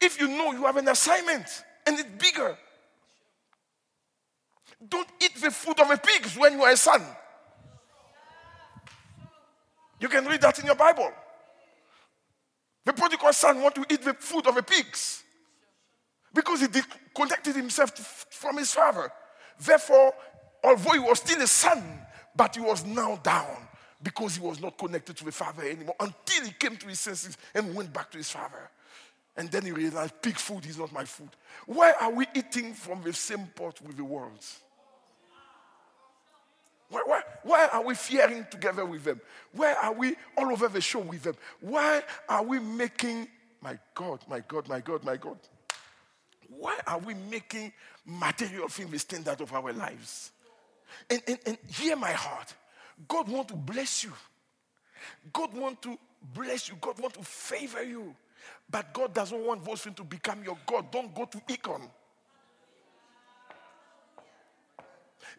If 0.00 0.20
you 0.20 0.28
know 0.28 0.52
you 0.52 0.64
have 0.64 0.76
an 0.76 0.88
assignment 0.88 1.46
and 1.86 1.98
it's 1.98 2.08
bigger, 2.18 2.56
don't 4.88 5.08
eat 5.22 5.34
the 5.40 5.50
food 5.50 5.80
of 5.80 5.90
a 5.90 5.96
pigs 5.96 6.36
when 6.36 6.52
you 6.52 6.62
are 6.62 6.72
a 6.72 6.76
son. 6.76 7.02
You 10.00 10.08
can 10.08 10.26
read 10.26 10.40
that 10.42 10.58
in 10.58 10.66
your 10.66 10.74
Bible. 10.74 11.10
The 12.84 12.92
prodigal 12.92 13.32
son 13.32 13.62
want 13.62 13.74
to 13.76 13.86
eat 13.90 14.02
the 14.02 14.14
food 14.14 14.46
of 14.46 14.54
the 14.54 14.62
pigs 14.62 15.23
because 16.34 16.60
he 16.60 16.66
disconnected 16.66 17.54
himself 17.56 17.90
from 18.30 18.58
his 18.58 18.72
father. 18.72 19.10
Therefore, 19.58 20.12
although 20.62 20.92
he 20.92 20.98
was 20.98 21.20
still 21.20 21.40
a 21.40 21.46
son, 21.46 21.82
but 22.34 22.56
he 22.56 22.60
was 22.60 22.84
now 22.84 23.16
down 23.22 23.56
because 24.02 24.36
he 24.36 24.42
was 24.42 24.60
not 24.60 24.76
connected 24.76 25.16
to 25.16 25.24
the 25.24 25.32
father 25.32 25.62
anymore 25.62 25.94
until 26.00 26.44
he 26.44 26.52
came 26.52 26.76
to 26.76 26.86
his 26.88 27.00
senses 27.00 27.38
and 27.54 27.74
went 27.74 27.92
back 27.92 28.10
to 28.10 28.18
his 28.18 28.30
father. 28.30 28.70
And 29.36 29.50
then 29.50 29.64
he 29.64 29.72
realized 29.72 30.20
pig 30.20 30.36
food 30.36 30.66
is 30.66 30.78
not 30.78 30.92
my 30.92 31.04
food. 31.04 31.30
Why 31.66 31.92
are 32.00 32.10
we 32.10 32.26
eating 32.34 32.74
from 32.74 33.02
the 33.02 33.12
same 33.12 33.46
pot 33.54 33.80
with 33.80 33.96
the 33.96 34.04
world? 34.04 34.44
Why, 36.88 37.02
why, 37.06 37.20
why 37.42 37.68
are 37.72 37.82
we 37.82 37.94
fearing 37.94 38.46
together 38.50 38.84
with 38.84 39.04
them? 39.04 39.20
Why 39.52 39.74
are 39.82 39.92
we 39.92 40.14
all 40.36 40.52
over 40.52 40.68
the 40.68 40.80
show 40.80 41.00
with 41.00 41.22
them? 41.22 41.34
Why 41.60 42.02
are 42.28 42.44
we 42.44 42.60
making, 42.60 43.26
my 43.60 43.78
God, 43.94 44.20
my 44.28 44.40
God, 44.46 44.68
my 44.68 44.80
God, 44.80 45.02
my 45.02 45.16
God? 45.16 45.38
Why 46.48 46.78
are 46.86 46.98
we 46.98 47.14
making 47.14 47.72
material 48.04 48.68
things 48.68 48.90
the 48.90 48.98
standard 48.98 49.40
of 49.40 49.52
our 49.52 49.72
lives? 49.72 50.32
And, 51.10 51.22
and, 51.26 51.38
and 51.46 51.58
hear 51.68 51.96
my 51.96 52.12
heart. 52.12 52.54
God 53.08 53.28
want 53.28 53.48
to 53.48 53.54
bless 53.54 54.04
you. 54.04 54.12
God 55.32 55.52
want 55.54 55.82
to 55.82 55.98
bless 56.34 56.68
you. 56.68 56.76
God 56.80 56.98
want 57.00 57.14
to 57.14 57.22
favor 57.22 57.82
you. 57.82 58.14
But 58.70 58.92
God 58.92 59.14
doesn't 59.14 59.44
want 59.44 59.64
those 59.64 59.82
things 59.82 59.96
to 59.96 60.04
become 60.04 60.44
your 60.44 60.58
God. 60.66 60.90
Don't 60.90 61.14
go 61.14 61.24
to 61.24 61.40
Ekron. 61.48 61.82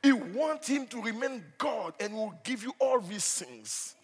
He 0.04 0.12
wants 0.12 0.68
him 0.68 0.88
to 0.88 1.02
remain 1.02 1.44
God 1.58 1.94
and 2.00 2.14
will 2.14 2.34
give 2.44 2.64
you 2.64 2.74
all 2.80 3.00
these 3.00 3.26
things. 3.26 3.96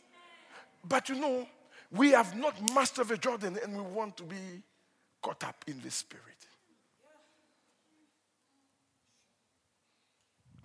But 0.88 1.10
you 1.10 1.16
know, 1.16 1.48
we 1.92 2.12
have 2.12 2.36
not 2.36 2.56
mastered 2.74 3.10
the 3.10 3.18
Jordan 3.18 3.60
and 3.62 3.76
we 3.76 3.82
want 3.82 4.18
to 4.18 4.24
be 4.24 4.64
caught 5.22 5.44
up 5.44 5.64
in 5.68 5.80
the 5.82 5.92
spirit. 5.92 6.26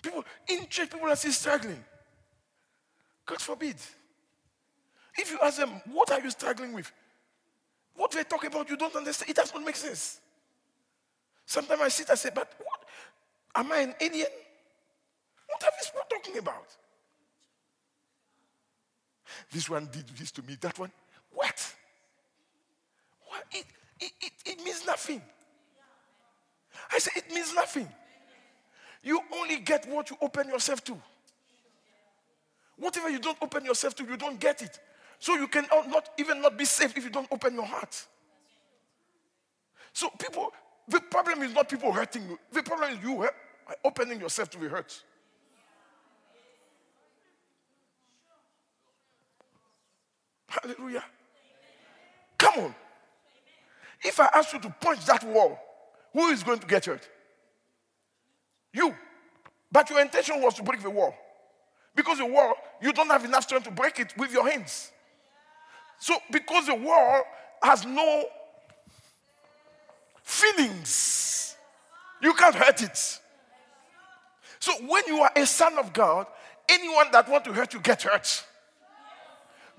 People 0.07 0.25
in 0.47 0.69
church, 0.69 0.91
people 0.91 1.09
are 1.09 1.17
still 1.17 1.33
struggling. 1.33 1.85
God 3.27 3.41
forbid. 3.41 3.75
If 5.19 5.33
you 5.33 5.39
ask 5.43 5.59
them, 5.59 5.83
what 5.93 6.13
are 6.13 6.21
you 6.21 6.31
struggling 6.31 6.73
with? 6.73 6.93
What 7.97 8.13
they 8.13 8.23
talk 8.23 8.45
about, 8.45 8.71
you 8.71 8.77
don't 8.77 8.95
understand. 8.95 9.31
It 9.31 9.35
does 9.35 9.53
not 9.53 9.65
make 9.65 9.75
sense. 9.75 10.21
Sometimes 11.45 11.81
I 11.81 11.89
sit, 11.89 12.09
I 12.09 12.15
say, 12.15 12.31
but 12.33 12.53
what? 12.59 12.85
Am 13.57 13.73
I 13.73 13.79
an 13.79 13.95
alien? 14.01 14.29
What 15.49 15.65
are 15.65 15.71
these 15.77 15.91
people 15.91 16.03
talking 16.09 16.39
about? 16.39 16.69
This 19.51 19.69
one 19.69 19.89
did 19.91 20.07
this 20.11 20.31
to 20.33 20.43
me, 20.43 20.57
that 20.61 20.79
one. 20.79 20.93
What? 21.33 21.75
What? 23.27 23.45
It, 23.51 23.65
it, 23.99 24.13
it, 24.21 24.33
it 24.45 24.65
means 24.65 24.87
nothing. 24.87 25.21
I 26.93 26.99
say, 26.99 27.11
it 27.17 27.35
means 27.35 27.53
nothing. 27.55 27.89
You 29.07 29.21
only 29.33 29.59
get 29.59 29.89
what 29.89 30.11
you 30.11 30.17
open 30.21 30.49
yourself 30.49 30.83
to. 30.83 31.01
Whatever 32.77 33.09
you 33.09 33.21
don't 33.21 33.39
open 33.41 33.65
yourself 33.65 33.95
to, 33.95 34.05
you 34.05 34.17
don't 34.17 34.41
get 34.41 34.63
it. 34.63 34.81
So 35.21 35.37
you 35.37 35.47
can 35.47 35.65
not 35.71 36.09
even 36.19 36.43
not 36.43 36.59
be 36.59 36.65
safe 36.65 36.99
if 36.99 37.05
you 37.05 37.11
don't 37.11 37.29
open 37.31 37.55
your 37.55 37.67
heart. 37.67 38.05
So 39.93 40.11
people, 40.19 40.53
the 40.89 40.99
problem 40.99 41.43
is 41.43 41.55
not 41.55 41.69
people 41.69 41.93
hurting 41.93 42.29
you. 42.29 42.37
The 42.51 42.65
problem 42.65 42.95
is 42.95 42.99
you 43.01 43.29
opening 43.85 44.19
yourself 44.19 44.51
to 44.51 44.59
be 44.59 44.67
hurt. 44.67 45.01
Hallelujah. 50.49 51.05
Come 52.39 52.65
on. 52.65 52.75
If 54.03 54.19
I 54.19 54.29
ask 54.35 54.53
you 54.53 54.59
to 54.59 54.75
punch 54.81 55.07
that 55.07 55.23
wall, 55.23 55.61
who 56.13 56.27
is 56.31 56.43
going 56.43 56.59
to 56.59 56.67
get 56.67 56.87
hurt? 56.87 57.09
You. 58.77 58.95
But 59.73 59.89
your 59.89 60.01
intention 60.01 60.43
was 60.43 60.55
to 60.55 60.63
break 60.63 60.83
the 60.83 60.91
wall. 60.91 61.15
Because 61.95 62.19
the 62.19 62.27
wall, 62.27 62.55
you 62.83 62.93
don't 62.93 63.09
have 63.09 63.25
enough 63.25 63.45
strength 63.45 63.65
to 63.65 63.71
break 63.71 63.99
it 63.99 64.13
with 64.19 64.31
your 64.31 64.49
hands. 64.49 64.93
So, 65.99 66.15
because 66.31 66.67
the 66.67 66.75
wall 66.75 67.23
has 67.63 67.87
no 67.87 68.25
feelings, 70.23 71.57
you 72.21 72.35
can't 72.35 72.55
hurt 72.55 72.83
it. 72.83 73.21
So, 74.61 74.73
when 74.87 75.05
you 75.07 75.23
are 75.23 75.33
a 75.35 75.47
son 75.47 75.79
of 75.79 75.95
God, 75.95 76.27
anyone 76.69 77.07
that 77.13 77.31
want 77.31 77.47
to 77.47 77.53
hurt 77.55 77.73
you 77.73 77.81
get 77.81 78.03
hurt. 78.03 78.45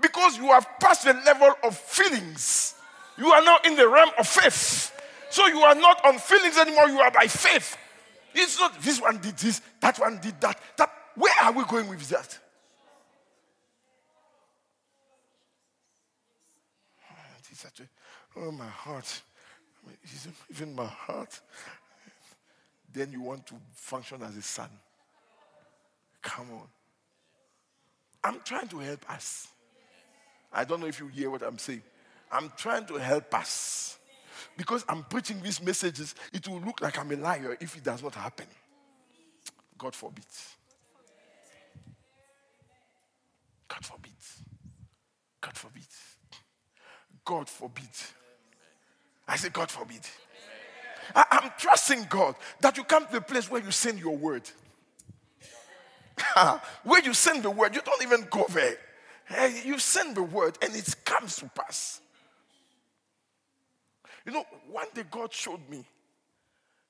Because 0.02 0.38
you 0.38 0.48
have 0.48 0.68
passed 0.80 1.06
the 1.06 1.14
level 1.14 1.54
of 1.64 1.78
feelings. 1.78 2.74
You 3.18 3.32
are 3.32 3.44
now 3.44 3.58
in 3.64 3.76
the 3.76 3.88
realm 3.88 4.10
of 4.18 4.28
faith. 4.28 4.92
So 5.30 5.46
you 5.48 5.60
are 5.60 5.76
not 5.76 6.04
on 6.06 6.18
feelings 6.18 6.58
anymore, 6.58 6.88
you 6.88 7.00
are 7.00 7.12
by 7.12 7.28
faith. 7.28 7.78
It's 8.34 8.60
not 8.60 8.82
this 8.82 9.02
one 9.02 9.18
did 9.20 9.38
this, 9.38 9.62
that 9.82 9.98
one 10.00 10.20
did 10.22 10.40
that. 10.42 10.60
That 10.78 10.92
where 11.16 11.34
are 11.42 11.52
we 11.52 11.64
going 11.66 11.90
with 11.90 12.08
that? 12.10 12.38
Oh, 18.40 18.52
my 18.52 18.68
heart. 18.68 19.22
Even 20.50 20.76
my 20.76 20.86
heart. 20.86 21.40
Then 22.94 23.12
you 23.12 23.22
want 23.22 23.48
to 23.48 23.56
function 23.74 24.22
as 24.22 24.36
a 24.36 24.42
son. 24.42 24.70
Come 26.22 26.48
on. 26.52 26.68
I'm 28.24 28.42
trying 28.44 28.68
to 28.70 28.80
help 28.80 29.10
us. 29.10 29.48
I 30.52 30.64
don't 30.64 30.82
know 30.82 30.88
if 30.88 31.00
you 31.00 31.08
hear 31.08 31.30
what 31.30 31.42
I'm 31.42 31.58
saying. 31.58 31.82
I'm 32.32 32.52
trying 32.58 32.86
to 32.88 32.96
help 32.96 33.34
us. 33.34 33.97
Because 34.58 34.86
I'm 34.88 35.04
preaching 35.04 35.42
these 35.42 35.62
messages, 35.62 36.16
it 36.34 36.48
will 36.48 36.62
look 36.62 36.82
like 36.82 36.98
I'm 36.98 37.12
a 37.12 37.16
liar 37.16 37.58
if 37.60 37.76
it 37.76 37.84
does 37.84 38.04
not 38.04 38.16
happen. 38.16 38.48
God 39.78 39.96
forbid. 39.96 40.26
God 43.68 43.86
forbid. 43.86 44.12
God 45.42 45.56
forbid. 45.56 45.88
God 47.24 47.50
forbid. 47.50 47.90
I 49.28 49.36
say, 49.36 49.50
God 49.50 49.70
forbid. 49.70 50.02
I, 51.16 51.40
am 51.44 51.52
trusting 51.58 52.08
God 52.10 52.36
that 52.62 52.78
you 52.78 52.84
come 52.84 53.06
to 53.06 53.14
the 53.14 53.22
place 53.22 53.50
where 53.50 53.62
you 53.62 53.72
send 53.72 54.00
your 54.00 54.16
word. 54.16 54.50
where 56.84 57.02
you 57.04 57.14
send 57.14 57.44
the 57.44 57.50
word, 57.50 57.76
you 57.76 57.82
don't 57.82 58.02
even 58.02 58.28
go 58.30 58.46
there. 58.50 58.78
Hey, 59.26 59.62
you 59.66 59.78
send 59.78 60.16
the 60.16 60.24
word 60.24 60.58
and 60.62 60.76
it 60.76 60.96
comes 61.04 61.36
to 61.38 61.50
pass. 61.54 62.02
You 64.28 64.34
know, 64.34 64.46
one 64.70 64.88
day 64.94 65.04
God 65.10 65.34
showed 65.34 65.62
me 65.70 65.86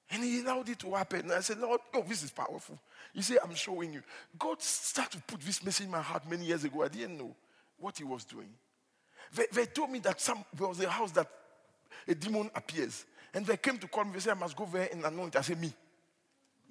and 0.09 0.23
he 0.23 0.41
allowed 0.41 0.67
it 0.69 0.79
to 0.79 0.89
happen. 0.95 1.19
And 1.19 1.33
I 1.33 1.41
said, 1.41 1.59
Lord, 1.59 1.79
oh, 1.93 2.03
this 2.07 2.23
is 2.23 2.31
powerful. 2.31 2.79
You 3.13 3.21
see, 3.21 3.38
I'm 3.41 3.53
showing 3.53 3.93
you. 3.93 4.01
God 4.39 4.59
started 4.59 5.17
to 5.19 5.23
put 5.23 5.41
this 5.41 5.63
message 5.63 5.85
in 5.85 5.91
my 5.91 6.01
heart 6.01 6.27
many 6.27 6.45
years 6.45 6.63
ago. 6.63 6.83
I 6.83 6.88
didn't 6.88 7.15
know 7.15 7.35
what 7.79 7.95
he 7.95 8.03
was 8.03 8.25
doing. 8.25 8.49
They, 9.35 9.45
they 9.53 9.65
told 9.67 9.91
me 9.91 9.99
that 9.99 10.19
some, 10.19 10.43
there 10.51 10.67
was 10.67 10.79
a 10.79 10.89
house 10.89 11.11
that 11.11 11.27
a 12.07 12.15
demon 12.15 12.49
appears. 12.55 13.05
And 13.35 13.45
they 13.45 13.57
came 13.57 13.77
to 13.77 13.88
call 13.88 14.05
me. 14.05 14.13
They 14.13 14.19
said, 14.19 14.31
I 14.35 14.39
must 14.39 14.55
go 14.55 14.67
there 14.71 14.89
and 14.91 15.05
anoint. 15.05 15.35
I 15.35 15.41
said, 15.41 15.61
Me. 15.61 15.71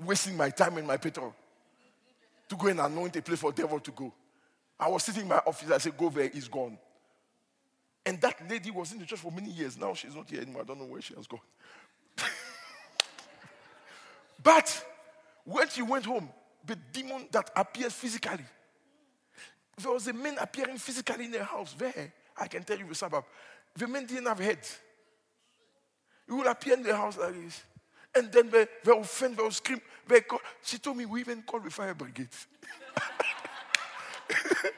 Wasting 0.05 0.37
my 0.37 0.51
time 0.51 0.77
and 0.79 0.87
my 0.87 0.97
petrol 0.97 1.33
to 2.49 2.57
go 2.57 2.67
and 2.67 2.81
anoint 2.81 3.17
a 3.17 3.23
place 3.23 3.39
for 3.39 3.53
devil 3.53 3.79
to 3.79 3.91
go. 3.93 4.13
I 4.79 4.89
was 4.89 5.05
sitting 5.05 5.23
in 5.23 5.29
my 5.29 5.41
office. 5.47 5.71
I 5.71 5.79
said, 5.79 5.97
Go 5.97 6.11
there. 6.11 6.29
He's 6.29 6.49
gone. 6.49 6.77
And 8.07 8.21
that 8.21 8.49
lady 8.49 8.71
was 8.71 8.93
in 8.93 9.01
the 9.01 9.05
church 9.05 9.19
for 9.19 9.33
many 9.33 9.51
years. 9.51 9.77
Now 9.77 9.93
she's 9.93 10.15
not 10.15 10.31
here 10.31 10.41
anymore. 10.41 10.63
I 10.63 10.65
don't 10.65 10.79
know 10.79 10.87
where 10.87 11.03
she 11.03 11.15
has 11.15 11.27
gone. 11.27 11.41
but 14.43 14.85
when 15.45 15.69
she 15.69 15.83
went 15.83 16.07
home, 16.07 16.29
the 16.65 16.77
demon 16.93 17.27
that 17.33 17.51
appears 17.57 17.93
physically, 17.93 18.45
there 19.77 19.93
was 19.93 20.07
a 20.07 20.13
man 20.13 20.37
appearing 20.41 20.79
physically 20.79 21.25
in 21.25 21.33
the 21.33 21.43
house 21.45 21.75
there. 21.77 22.13
I 22.39 22.47
can 22.47 22.63
tell 22.63 22.79
you 22.79 22.87
the 22.87 22.95
suburb. 22.95 23.25
The 23.75 23.89
man 23.89 24.07
didn't 24.07 24.27
have 24.27 24.39
head. 24.39 24.61
He 26.27 26.33
would 26.33 26.47
appear 26.47 26.75
in 26.75 26.85
the 26.85 26.97
house 26.97 27.19
like 27.19 27.35
this. 27.35 27.63
And 28.15 28.31
then 28.33 28.49
they, 28.51 28.67
they 28.85 28.93
will 28.93 29.03
faint, 29.03 29.37
they 29.37 29.43
will 29.43 29.51
scream. 29.51 29.81
They 30.07 30.21
call. 30.21 30.41
She 30.63 30.79
told 30.79 30.97
me 30.97 31.07
we 31.07 31.21
even 31.21 31.43
called 31.43 31.65
the 31.65 31.71
fire 31.71 31.93
brigade. 31.93 32.29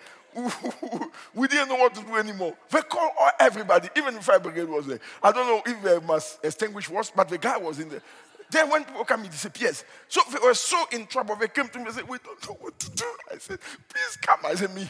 we 1.35 1.49
didn't 1.49 1.69
know 1.69 1.77
what 1.77 1.95
to 1.95 2.03
do 2.03 2.17
anymore. 2.17 2.55
They 2.71 2.83
called 2.83 3.13
everybody, 3.41 3.89
even 3.97 4.15
the 4.15 4.21
fire 4.21 4.39
brigade 4.39 4.69
was 4.69 4.87
there. 4.87 5.01
I 5.23 5.33
don't 5.33 5.47
know 5.47 5.63
if 5.67 5.85
uh, 5.85 6.01
they 6.01 6.07
must 6.07 6.45
extinguish 6.45 6.89
was, 6.89 7.11
but 7.15 7.29
the 7.29 7.39
guy 7.39 7.57
was 7.57 7.79
in 7.81 7.89
there. 7.89 8.03
Then 8.51 8.71
when 8.71 8.85
people 8.85 9.05
come, 9.05 9.25
he 9.25 9.29
disappears. 9.29 9.85
So 10.09 10.21
they 10.33 10.39
were 10.43 10.55
so 10.55 10.83
in 10.93 11.07
trouble. 11.07 11.37
They 11.37 11.49
came 11.49 11.69
to 11.69 11.79
me 11.79 11.87
and 11.87 11.95
said, 11.95 12.09
We 12.09 12.19
don't 12.19 12.49
know 12.49 12.57
what 12.61 12.79
to 12.79 12.91
do. 12.91 13.05
I 13.31 13.39
said, 13.39 13.59
Please 13.61 14.19
come. 14.23 14.41
I 14.45 14.55
said, 14.55 14.75
Me. 14.75 14.89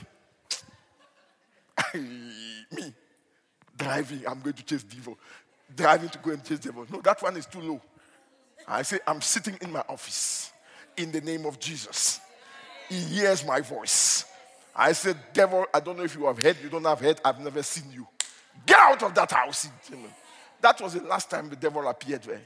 me. 2.77 2.95
Driving, 3.77 4.27
I'm 4.27 4.41
going 4.41 4.55
to 4.55 4.65
chase 4.65 4.83
devil. 4.83 5.19
Driving 5.75 6.09
to 6.09 6.19
go 6.19 6.31
and 6.33 6.45
chase 6.45 6.59
devil. 6.59 6.87
No, 6.91 7.01
that 7.01 7.23
one 7.23 7.37
is 7.37 7.47
too 7.47 7.61
low. 7.61 7.81
I 8.67 8.83
say, 8.83 8.99
I'm 9.07 9.21
sitting 9.21 9.57
in 9.61 9.73
my 9.73 9.83
office 9.89 10.53
in 10.97 11.11
the 11.11 11.21
name 11.21 11.47
of 11.47 11.59
Jesus. 11.59 12.21
He 12.89 12.97
hears 12.97 13.45
my 13.45 13.61
voice. 13.61 14.25
I 14.81 14.93
said, 14.93 15.17
Devil, 15.33 15.67
I 15.75 15.81
don't 15.81 15.99
know 15.99 16.05
if 16.05 16.15
you 16.15 16.27
have 16.27 16.41
heard, 16.41 16.57
you 16.63 16.69
don't 16.69 16.85
have 16.85 17.01
heard, 17.01 17.21
I've 17.25 17.41
never 17.41 17.65
seen 17.65 17.91
you. 17.91 18.07
Get 18.65 18.79
out 18.79 19.03
of 19.03 19.13
that 19.13 19.33
house. 19.33 19.69
That 20.61 20.81
was 20.81 20.95
the 20.95 21.03
last 21.03 21.29
time 21.29 21.49
the 21.49 21.57
devil 21.57 21.87
appeared 21.89 22.23
there. 22.23 22.37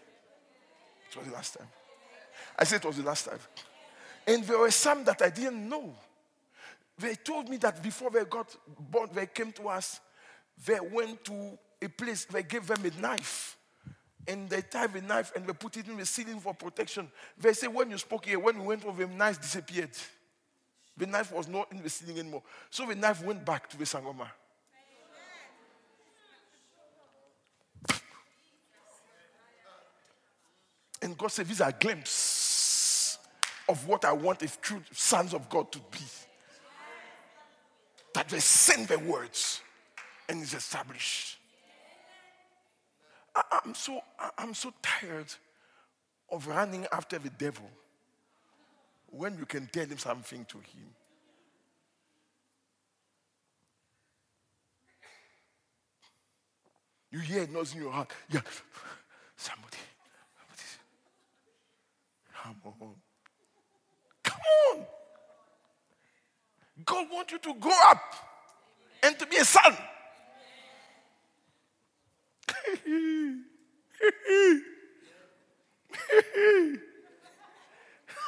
It 1.10 1.16
was 1.16 1.26
the 1.26 1.32
last 1.32 1.58
time. 1.58 1.68
I 2.58 2.64
said 2.64 2.82
it 2.82 2.86
was 2.86 2.96
the 2.96 3.02
last 3.02 3.26
time. 3.26 3.38
And 4.26 4.44
there 4.44 4.58
were 4.58 4.70
some 4.70 5.04
that 5.04 5.20
I 5.20 5.28
didn't 5.28 5.68
know. 5.68 5.94
They 6.98 7.16
told 7.16 7.50
me 7.50 7.58
that 7.58 7.82
before 7.82 8.10
they 8.10 8.24
got 8.24 8.56
born, 8.78 9.10
they 9.12 9.26
came 9.26 9.52
to 9.52 9.68
us, 9.68 10.00
they 10.64 10.78
went 10.80 11.24
to 11.24 11.58
a 11.82 11.88
place, 11.88 12.24
they 12.24 12.44
gave 12.44 12.66
them 12.66 12.82
a 12.84 13.00
knife. 13.00 13.58
And 14.26 14.48
they 14.48 14.62
tied 14.62 14.94
the 14.94 15.02
knife 15.02 15.32
and 15.36 15.46
they 15.46 15.52
put 15.52 15.76
it 15.76 15.88
in 15.88 15.98
the 15.98 16.06
ceiling 16.06 16.40
for 16.40 16.54
protection. 16.54 17.10
They 17.36 17.52
say, 17.52 17.66
when 17.66 17.90
you 17.90 17.98
spoke 17.98 18.24
here, 18.24 18.38
when 18.38 18.58
we 18.60 18.66
went 18.66 18.86
over, 18.86 19.04
the 19.04 19.12
knife 19.12 19.40
disappeared. 19.40 19.90
The 20.96 21.06
knife 21.06 21.32
was 21.32 21.48
not 21.48 21.72
in 21.72 21.82
the 21.82 21.88
ceiling 21.88 22.18
anymore. 22.18 22.42
So 22.70 22.86
the 22.86 22.94
knife 22.94 23.24
went 23.24 23.44
back 23.44 23.68
to 23.70 23.78
the 23.78 23.84
Sangoma. 23.84 24.26
And 31.00 31.18
God 31.18 31.32
said, 31.32 31.48
These 31.48 31.60
are 31.60 31.72
glimpses 31.72 33.18
of 33.68 33.86
what 33.88 34.04
I 34.04 34.12
want 34.12 34.42
if 34.42 34.60
true 34.60 34.82
sons 34.92 35.34
of 35.34 35.48
God 35.48 35.72
to 35.72 35.78
be. 35.90 35.98
That 38.14 38.28
they 38.28 38.40
send 38.40 38.88
the 38.88 38.98
words 38.98 39.62
and 40.28 40.42
it's 40.42 40.54
established. 40.54 41.38
I, 43.34 43.60
am 43.64 43.74
so 43.74 44.00
I'm 44.36 44.54
so 44.54 44.72
tired 44.82 45.32
of 46.30 46.46
running 46.46 46.86
after 46.92 47.18
the 47.18 47.30
devil 47.30 47.68
when 49.12 49.36
you 49.38 49.44
can 49.44 49.66
tell 49.66 49.84
him 49.84 49.98
something 49.98 50.44
to 50.46 50.56
him. 50.58 50.88
You 57.10 57.18
hear 57.18 57.46
noise 57.46 57.74
in 57.74 57.82
your 57.82 57.92
heart. 57.92 58.10
Yeah. 58.30 58.40
Somebody. 59.36 59.76
somebody. 60.34 60.62
Come 62.42 62.56
on. 62.80 62.94
Come 64.22 64.40
on. 64.72 64.86
God 66.86 67.06
wants 67.12 67.32
you 67.32 67.38
to 67.38 67.54
grow 67.60 67.76
up 67.84 68.14
and 69.02 69.18
to 69.18 69.26
be 69.26 69.36
a 69.36 69.44
son. 69.44 69.76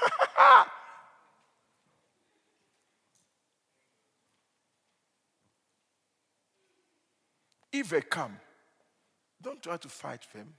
if 7.72 7.88
they 7.88 8.00
come, 8.02 8.36
don't 9.42 9.62
try 9.62 9.76
to 9.76 9.88
fight 9.88 10.26
them. 10.32 10.54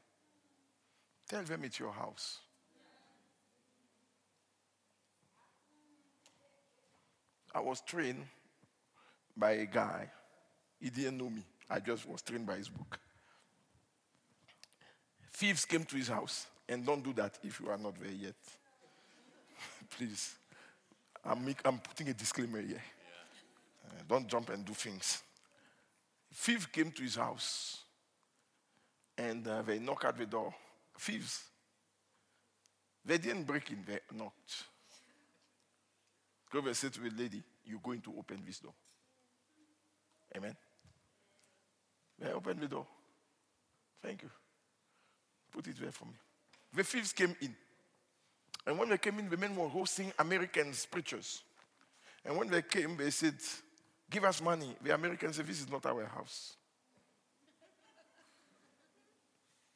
Tell 1.28 1.44
them 1.44 1.64
it's 1.64 1.80
your 1.80 1.92
house. 1.92 2.40
I 7.54 7.62
was 7.62 7.82
trained 7.82 8.26
by 9.36 9.52
a 9.54 9.66
guy. 9.66 10.12
He 10.80 10.90
didn't 10.90 11.18
know 11.18 11.30
me. 11.30 11.44
I 11.70 11.80
just 11.80 12.08
was 12.08 12.22
trained 12.22 12.46
by 12.46 12.58
his 12.58 12.70
book. 12.70 13.00
Thieves 15.32 15.66
came 15.66 15.84
to 15.86 15.96
his 15.96 16.10
house, 16.10 16.48
and 16.68 16.86
don't 16.86 17.04
do 17.04 17.14
that 17.14 17.40
if 17.44 17.60
you 17.60 17.70
are 17.70 17.78
not 17.78 18.00
there 18.00 18.12
yet. 18.12 18.36
Please. 19.90 20.36
I'm, 21.24 21.44
make, 21.44 21.60
I'm, 21.66 21.80
putting 21.80 22.10
a 22.10 22.14
disclaimer 22.14 22.62
here. 22.62 22.82
Uh, 23.88 24.02
don't 24.08 24.28
jump 24.28 24.50
and 24.50 24.64
do 24.64 24.74
things. 24.74 25.24
Thief 26.34 26.72
came 26.72 26.92
to 26.92 27.02
his 27.02 27.16
house, 27.16 27.82
and 29.18 29.48
uh, 29.48 29.62
they 29.62 29.80
knocked 29.80 30.06
at 30.06 30.18
the 30.18 30.26
door. 30.26 30.54
Thieves. 31.00 31.44
They 33.06 33.18
didn't 33.18 33.44
break 33.44 33.70
in, 33.70 33.84
they 33.88 34.00
knocked. 34.16 34.64
Go 36.52 36.60
and 36.60 36.76
say 36.76 36.90
to 36.90 37.00
the 37.00 37.10
lady, 37.10 37.44
You're 37.66 37.80
going 37.84 38.02
to 38.02 38.14
open 38.18 38.42
this 38.46 38.60
door. 38.60 38.74
Amen. 40.36 40.56
May 42.20 42.30
I 42.30 42.34
open 42.34 42.60
the 42.60 42.68
door? 42.68 42.86
Thank 44.02 44.24
you. 44.24 44.30
Put 45.52 45.68
it 45.68 45.76
there 45.80 45.92
for 45.92 46.06
me. 46.06 46.14
The 46.74 46.84
thieves 46.84 47.14
came 47.14 47.36
in. 47.42 47.56
And 48.66 48.80
when 48.80 48.90
they 48.90 48.98
came 48.98 49.20
in, 49.20 49.30
the 49.30 49.38
men 49.38 49.56
were 49.56 49.68
hosting 49.68 50.12
American 50.18 50.74
preachers. 50.90 51.44
And 52.26 52.36
when 52.38 52.50
they 52.50 52.62
came, 52.62 52.98
they 52.98 53.12
said, 53.12 53.36
Give 54.10 54.24
us 54.24 54.42
money. 54.42 54.76
The 54.82 54.94
Americans 54.94 55.36
said, 55.36 55.48
This 55.48 55.62
is 55.62 55.70
not 55.70 55.86
our 55.86 56.06
house. 56.06 56.56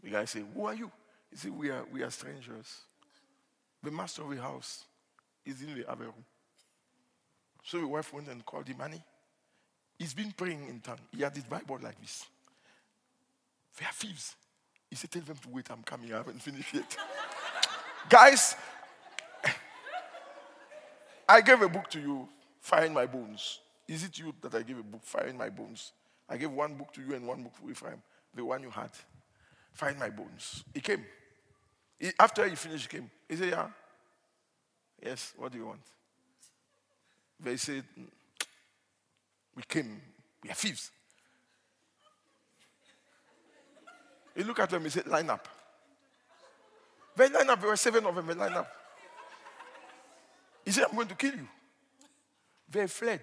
The 0.04 0.10
guy 0.10 0.26
said, 0.26 0.46
Who 0.54 0.66
are 0.66 0.74
you? 0.74 0.92
He 1.30 1.38
said, 1.38 1.52
We 1.52 1.70
are, 1.70 1.84
we 1.92 2.02
are 2.02 2.10
strangers. 2.10 2.82
The 3.84 3.92
master 3.92 4.24
of 4.24 4.30
the 4.32 4.42
house 4.42 4.86
is 5.46 5.62
in 5.62 5.76
the 5.76 5.90
other 5.90 6.06
room. 6.06 6.26
So 7.64 7.80
the 7.80 7.88
wife 7.88 8.14
went 8.14 8.28
and 8.28 8.46
called 8.46 8.68
him, 8.68 8.78
money. 8.78 9.02
He's 9.98 10.14
been 10.14 10.32
praying 10.32 10.68
in 10.70 10.80
tongue. 10.80 11.00
He 11.16 11.22
had 11.22 11.36
his 11.36 11.44
Bible 11.44 11.78
like 11.82 12.00
this. 12.00 12.26
They 13.78 13.86
are 13.86 13.94
thieves. 13.94 14.36
He 14.90 14.96
said, 14.96 15.12
Tell 15.12 15.22
them 15.22 15.38
to 15.38 15.50
wait, 15.50 15.70
I'm 15.70 15.84
coming. 15.84 16.14
I 16.14 16.18
haven't 16.18 16.42
finished 16.42 16.74
yet. 16.74 16.98
Guys, 18.10 18.56
I 21.30 21.42
gave 21.42 21.62
a 21.62 21.70
book 21.70 21.88
to 21.92 22.00
you, 22.00 22.28
Find 22.60 22.92
My 22.92 23.06
Bones. 23.06 23.60
Is 23.88 24.04
it 24.04 24.18
you 24.18 24.34
that 24.42 24.56
I 24.56 24.64
gave 24.64 24.80
a 24.80 24.84
book, 24.84 25.04
Find 25.04 25.38
My 25.38 25.50
Bones? 25.50 25.92
I 26.28 26.38
gave 26.38 26.50
one 26.50 26.74
book 26.74 26.92
to 26.94 27.02
you 27.02 27.14
and 27.14 27.28
one 27.28 27.44
book 27.44 27.54
to 27.62 27.70
Ephraim, 27.70 28.02
the 28.34 28.44
one 28.44 28.64
you 28.64 28.72
had. 28.72 28.90
Find 29.72 30.00
My 30.00 30.10
Bones. 30.10 30.64
He 30.74 30.80
came. 30.80 31.06
He, 32.00 32.10
after 32.20 32.50
he 32.50 32.56
finished, 32.56 32.92
he 32.92 32.98
came. 32.98 33.12
He 33.30 33.36
said, 33.36 33.50
Yeah. 33.50 33.68
Yes, 35.06 35.34
what 35.38 35.52
do 35.52 35.60
you 35.60 35.68
want? 35.68 35.82
They 37.40 37.58
said, 37.58 37.84
mm, 37.98 38.08
We 39.56 39.64
came, 39.68 40.02
we 40.44 40.50
are 40.50 40.56
thieves. 40.56 40.90
He 44.36 44.44
looked 44.44 44.60
at 44.60 44.72
them, 44.72 44.84
he 44.84 44.90
said, 44.90 45.06
Line 45.06 45.30
up. 45.30 45.48
They 47.16 47.30
line 47.30 47.50
up, 47.52 47.60
there 47.60 47.70
were 47.70 47.76
seven 47.76 48.04
of 48.08 48.16
them, 48.16 48.26
they 48.26 48.34
line 48.34 48.54
up. 48.54 48.79
He 50.70 50.74
said, 50.74 50.86
I'm 50.88 50.96
going 50.96 51.08
to 51.08 51.16
kill 51.16 51.34
you. 51.34 51.48
They 52.70 52.86
fled. 52.86 53.22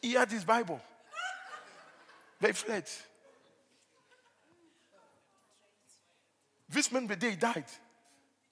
He 0.00 0.12
had 0.12 0.30
his 0.30 0.44
Bible. 0.44 0.80
They 2.40 2.52
fled. 2.52 2.84
This 6.68 6.92
man, 6.92 7.08
the 7.08 7.16
day 7.16 7.30
he 7.30 7.36
died, 7.36 7.64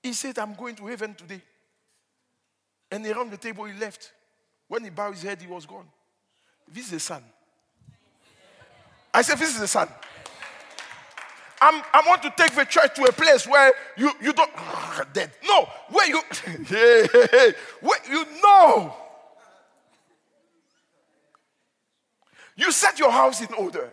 he 0.02 0.12
said, 0.12 0.40
I'm 0.40 0.56
going 0.56 0.74
to 0.74 0.86
heaven 0.88 1.14
today. 1.14 1.40
And 2.90 3.06
around 3.06 3.30
the 3.30 3.36
table 3.36 3.66
he 3.66 3.78
left. 3.78 4.10
When 4.66 4.82
he 4.82 4.90
bowed 4.90 5.12
his 5.14 5.22
head, 5.22 5.40
he 5.40 5.46
was 5.46 5.66
gone. 5.66 5.86
This 6.66 6.86
is 6.86 6.90
the 6.90 6.98
son. 6.98 7.22
I 9.14 9.22
said, 9.22 9.38
This 9.38 9.54
is 9.54 9.60
the 9.60 9.68
son. 9.68 9.86
I'm, 11.60 11.82
I 11.92 12.02
want 12.06 12.22
to 12.22 12.32
take 12.36 12.54
the 12.54 12.64
church 12.64 12.94
to 12.96 13.04
a 13.04 13.12
place 13.12 13.46
where 13.46 13.72
you, 13.96 14.10
you 14.20 14.32
don't, 14.32 14.50
ah, 14.56 15.04
dead. 15.12 15.30
No, 15.44 15.68
where 15.90 16.08
you, 16.08 16.20
where 17.80 18.00
you 18.08 18.24
know. 18.42 18.94
You 22.56 22.72
set 22.72 22.98
your 22.98 23.10
house 23.10 23.40
in 23.40 23.54
order. 23.54 23.92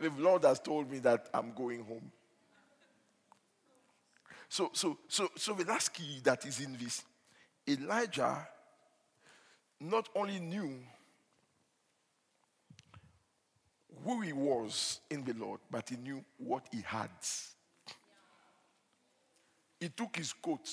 The 0.00 0.10
Lord 0.18 0.44
has 0.44 0.60
told 0.60 0.90
me 0.90 0.98
that 1.00 1.28
I'm 1.32 1.52
going 1.52 1.84
home. 1.84 2.10
So, 4.48 4.70
so, 4.72 4.98
so, 5.08 5.28
so 5.36 5.54
the 5.54 5.64
last 5.64 5.94
key 5.94 6.20
that 6.24 6.44
is 6.44 6.60
in 6.60 6.76
this, 6.76 7.02
Elijah 7.68 8.48
not 9.80 10.08
only 10.14 10.40
knew 10.40 10.78
who 14.04 14.20
he 14.20 14.32
was 14.32 15.00
in 15.10 15.24
the 15.24 15.34
Lord, 15.34 15.60
but 15.70 15.88
he 15.88 15.96
knew 15.96 16.24
what 16.38 16.66
he 16.72 16.82
had. 16.82 17.10
He 19.78 19.88
took 19.88 20.16
his 20.16 20.32
coat, 20.32 20.68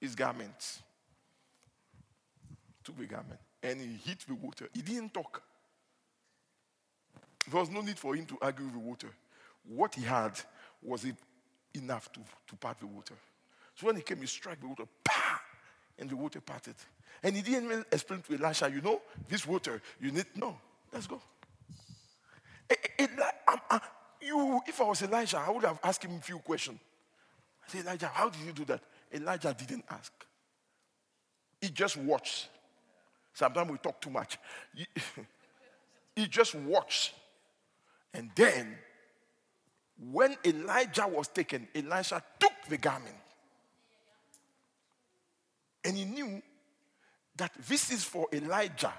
his 0.00 0.14
garment, 0.14 0.80
took 2.84 2.98
the 2.98 3.06
garment, 3.06 3.40
and 3.62 3.80
he 3.80 3.98
hit 4.04 4.18
the 4.26 4.34
water. 4.34 4.68
He 4.74 4.82
didn't 4.82 5.14
talk. 5.14 5.42
There 7.50 7.60
was 7.60 7.70
no 7.70 7.80
need 7.80 7.98
for 7.98 8.14
him 8.14 8.26
to 8.26 8.38
argue 8.40 8.64
with 8.64 8.74
the 8.74 8.80
water. 8.80 9.08
What 9.66 9.94
he 9.94 10.02
had 10.02 10.38
was 10.82 11.06
enough 11.74 12.12
to, 12.12 12.20
to 12.48 12.56
part 12.56 12.78
the 12.80 12.86
water. 12.86 13.14
So 13.74 13.86
when 13.86 13.96
he 13.96 14.02
came, 14.02 14.18
he 14.18 14.26
struck 14.26 14.60
the 14.60 14.66
water, 14.66 14.84
pa, 15.04 15.40
and 15.98 16.08
the 16.08 16.16
water 16.16 16.40
parted. 16.40 16.74
And 17.22 17.34
he 17.34 17.42
didn't 17.42 17.64
even 17.64 17.84
explain 17.90 18.22
to 18.22 18.34
Elisha, 18.34 18.70
you 18.70 18.80
know, 18.80 19.00
this 19.28 19.46
water, 19.46 19.80
you 20.00 20.10
need, 20.10 20.26
no, 20.36 20.56
let's 20.92 21.06
go. 21.06 21.20
It, 22.70 22.90
it, 22.98 23.10
it, 23.10 23.82
you, 24.22 24.60
if 24.66 24.80
I 24.80 24.84
was 24.84 25.02
Elijah, 25.02 25.38
I 25.38 25.50
would 25.50 25.64
have 25.64 25.80
asked 25.82 26.04
him 26.04 26.16
a 26.16 26.20
few 26.20 26.38
questions. 26.38 26.78
I 27.66 27.70
said, 27.70 27.82
Elijah, 27.82 28.10
how 28.12 28.28
did 28.28 28.42
you 28.42 28.52
do 28.52 28.64
that? 28.66 28.80
Elijah 29.12 29.54
didn't 29.58 29.84
ask. 29.90 30.12
He 31.60 31.68
just 31.68 31.96
watched. 31.96 32.48
Sometimes 33.34 33.70
we 33.70 33.78
talk 33.78 34.00
too 34.00 34.10
much. 34.10 34.38
He, 34.74 34.86
he 36.16 36.26
just 36.26 36.54
watched. 36.54 37.14
And 38.14 38.30
then, 38.34 38.76
when 40.10 40.36
Elijah 40.44 41.06
was 41.06 41.28
taken, 41.28 41.68
Elisha 41.74 42.22
took 42.38 42.52
the 42.68 42.78
garment. 42.78 43.16
And 45.84 45.96
he 45.96 46.04
knew 46.04 46.42
that 47.36 47.52
this 47.66 47.90
is 47.90 48.04
for 48.04 48.26
Elijah. 48.32 48.92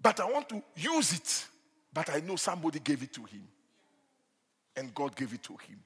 But 0.00 0.20
I 0.20 0.30
want 0.30 0.48
to 0.50 0.62
use 0.76 1.12
it. 1.12 1.46
But 1.92 2.10
I 2.10 2.20
know 2.20 2.36
somebody 2.36 2.78
gave 2.78 3.02
it 3.02 3.12
to 3.14 3.22
him. 3.24 3.42
And 4.76 4.94
God 4.94 5.16
gave 5.16 5.32
it 5.32 5.42
to 5.44 5.52
him. 5.52 5.80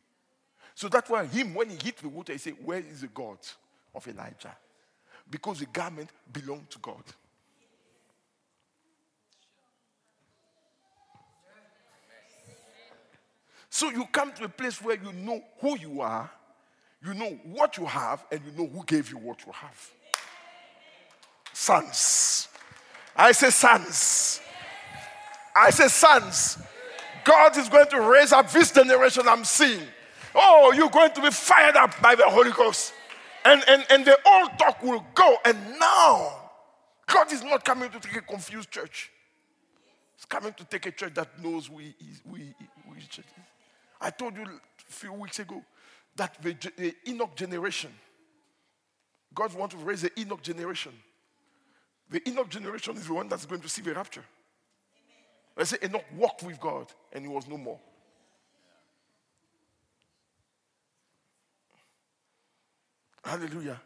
So 0.74 0.88
that's 0.88 1.08
why 1.08 1.24
him, 1.26 1.54
when 1.54 1.70
he 1.70 1.76
hit 1.82 1.98
the 1.98 2.08
water, 2.08 2.32
he 2.32 2.38
said, 2.38 2.56
Where 2.64 2.78
is 2.78 3.02
the 3.02 3.06
God 3.08 3.38
of 3.94 4.06
Elijah? 4.06 4.56
Because 5.30 5.60
the 5.60 5.66
garment 5.66 6.10
belonged 6.32 6.68
to 6.70 6.78
God. 6.78 7.02
So 13.70 13.90
you 13.90 14.04
come 14.12 14.32
to 14.32 14.44
a 14.44 14.48
place 14.50 14.82
where 14.82 14.96
you 15.02 15.12
know 15.14 15.42
who 15.60 15.78
you 15.78 16.02
are, 16.02 16.30
you 17.02 17.14
know 17.14 17.30
what 17.44 17.78
you 17.78 17.86
have, 17.86 18.22
and 18.30 18.40
you 18.44 18.52
know 18.52 18.68
who 18.68 18.84
gave 18.84 19.10
you 19.10 19.16
what 19.16 19.44
you 19.46 19.52
have. 19.52 19.90
Sons. 21.54 22.31
I 23.16 23.32
say 23.32 23.50
sons. 23.50 24.40
I 25.54 25.70
say 25.70 25.88
sons. 25.88 26.58
God 27.24 27.56
is 27.56 27.68
going 27.68 27.86
to 27.88 28.00
raise 28.00 28.32
up 28.32 28.50
this 28.50 28.70
generation 28.70 29.28
I'm 29.28 29.44
seeing. 29.44 29.86
Oh, 30.34 30.72
you're 30.72 30.90
going 30.90 31.12
to 31.12 31.22
be 31.22 31.30
fired 31.30 31.76
up 31.76 32.00
by 32.00 32.14
the 32.14 32.28
Holy 32.28 32.50
Ghost. 32.52 32.94
And, 33.44 33.62
and, 33.68 33.84
and 33.90 34.04
the 34.04 34.18
old 34.26 34.58
talk 34.58 34.82
will 34.82 35.04
go. 35.14 35.36
And 35.44 35.58
now, 35.78 36.42
God 37.06 37.32
is 37.32 37.42
not 37.42 37.64
coming 37.64 37.90
to 37.90 38.00
take 38.00 38.16
a 38.16 38.22
confused 38.22 38.70
church. 38.70 39.10
He's 40.16 40.24
coming 40.24 40.52
to 40.54 40.64
take 40.64 40.86
a 40.86 40.92
church 40.92 41.14
that 41.14 41.42
knows 41.42 41.66
who 41.66 41.78
he 41.78 41.94
is. 42.00 42.22
He 42.36 42.42
is. 42.42 43.20
I 44.00 44.10
told 44.10 44.36
you 44.36 44.42
a 44.42 44.48
few 44.86 45.12
weeks 45.12 45.38
ago 45.38 45.62
that 46.16 46.36
the, 46.42 46.56
the 46.76 46.94
Enoch 47.08 47.36
generation, 47.36 47.90
God 49.34 49.54
wants 49.54 49.74
to 49.74 49.80
raise 49.80 50.02
the 50.02 50.20
Enoch 50.20 50.42
generation. 50.42 50.92
The 52.12 52.28
Enoch 52.28 52.50
generation 52.50 52.94
is 52.98 53.06
the 53.06 53.14
one 53.14 53.26
that's 53.26 53.46
going 53.46 53.62
to 53.62 53.68
see 53.70 53.80
the 53.80 53.94
rapture. 53.94 54.22
I 55.56 55.64
say 55.64 55.78
Enoch 55.82 56.04
walked 56.14 56.42
with 56.42 56.60
God 56.60 56.86
and 57.10 57.24
he 57.24 57.28
was 57.28 57.48
no 57.48 57.56
more. 57.56 57.78
Hallelujah. 63.24 63.80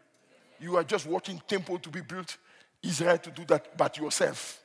You 0.58 0.76
are 0.76 0.82
just 0.82 1.06
watching 1.06 1.40
temple 1.46 1.78
to 1.78 1.88
be 1.88 2.00
built, 2.00 2.36
Israel 2.82 3.18
to 3.18 3.30
do 3.30 3.44
that, 3.44 3.76
but 3.76 3.96
yourself. 3.96 4.60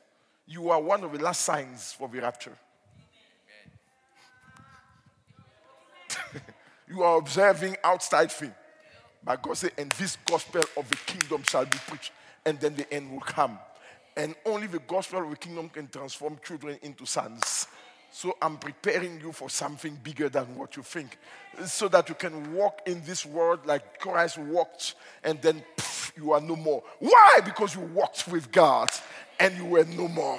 You 0.46 0.70
are 0.70 0.80
one 0.80 1.04
of 1.04 1.12
the 1.12 1.22
last 1.22 1.42
signs 1.42 1.92
for 1.92 2.08
the 2.08 2.20
rapture. 2.20 2.58
you 6.88 7.02
are 7.04 7.18
observing 7.18 7.76
outside 7.84 8.32
thing. 8.32 8.52
But 9.22 9.40
God 9.40 9.56
said, 9.56 9.70
and 9.78 9.88
this 9.92 10.18
gospel 10.26 10.62
of 10.76 10.88
the 10.90 10.96
kingdom 10.96 11.44
shall 11.44 11.64
be 11.64 11.78
preached, 11.86 12.10
and 12.44 12.58
then 12.60 12.74
the 12.74 12.92
end 12.92 13.10
will 13.10 13.20
come. 13.20 13.58
And 14.16 14.34
only 14.44 14.66
the 14.66 14.80
gospel 14.80 15.22
of 15.24 15.30
the 15.30 15.36
kingdom 15.36 15.68
can 15.68 15.88
transform 15.88 16.38
children 16.44 16.78
into 16.82 17.06
sons. 17.06 17.66
So 18.10 18.36
I'm 18.42 18.58
preparing 18.58 19.20
you 19.20 19.32
for 19.32 19.48
something 19.48 19.98
bigger 20.02 20.28
than 20.28 20.54
what 20.54 20.76
you 20.76 20.82
think. 20.82 21.16
So 21.64 21.88
that 21.88 22.08
you 22.10 22.14
can 22.14 22.52
walk 22.54 22.82
in 22.86 23.02
this 23.04 23.24
world 23.24 23.64
like 23.64 23.98
Christ 23.98 24.36
walked, 24.36 24.96
and 25.24 25.40
then 25.40 25.64
pff, 25.76 26.16
you 26.16 26.32
are 26.32 26.40
no 26.40 26.56
more. 26.56 26.82
Why? 26.98 27.40
Because 27.44 27.74
you 27.74 27.80
walked 27.80 28.28
with 28.28 28.52
God 28.52 28.90
and 29.40 29.56
you 29.56 29.64
were 29.64 29.84
no 29.84 30.08
more. 30.08 30.38